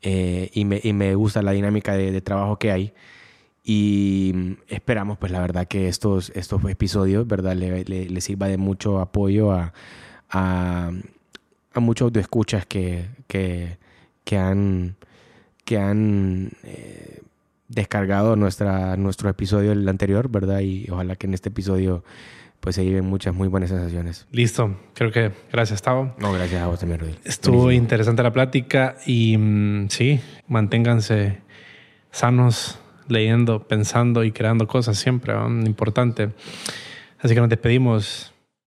[0.03, 2.93] eh, y, me, y, me, gusta la dinámica de, trabajo que hay.
[3.63, 7.55] Y esperamos, pues la verdad, que estos, estos episodios, ¿verdad?
[7.55, 9.73] Le, le, sirva de mucho apoyo a,
[10.29, 10.91] a,
[11.73, 13.77] a muchos autoescuchas que, que,
[14.25, 14.97] que han,
[15.63, 17.21] que han eh,
[17.69, 20.59] descargado nuestra, nuestro episodio el anterior, ¿verdad?
[20.59, 22.03] Y ojalá que en este episodio
[22.59, 24.25] pues se lleven muchas muy buenas sensaciones.
[24.31, 26.15] Listo, creo que gracias, Tavo.
[26.17, 27.15] No, gracias a vos también, Rudy.
[27.25, 31.39] Estuvo interesante la plática y mm, sí, manténganse
[32.11, 35.33] sanos, leyendo, pensando y creando cosas siempre,
[35.65, 36.29] importante.
[37.19, 38.32] Así que nos despedimos.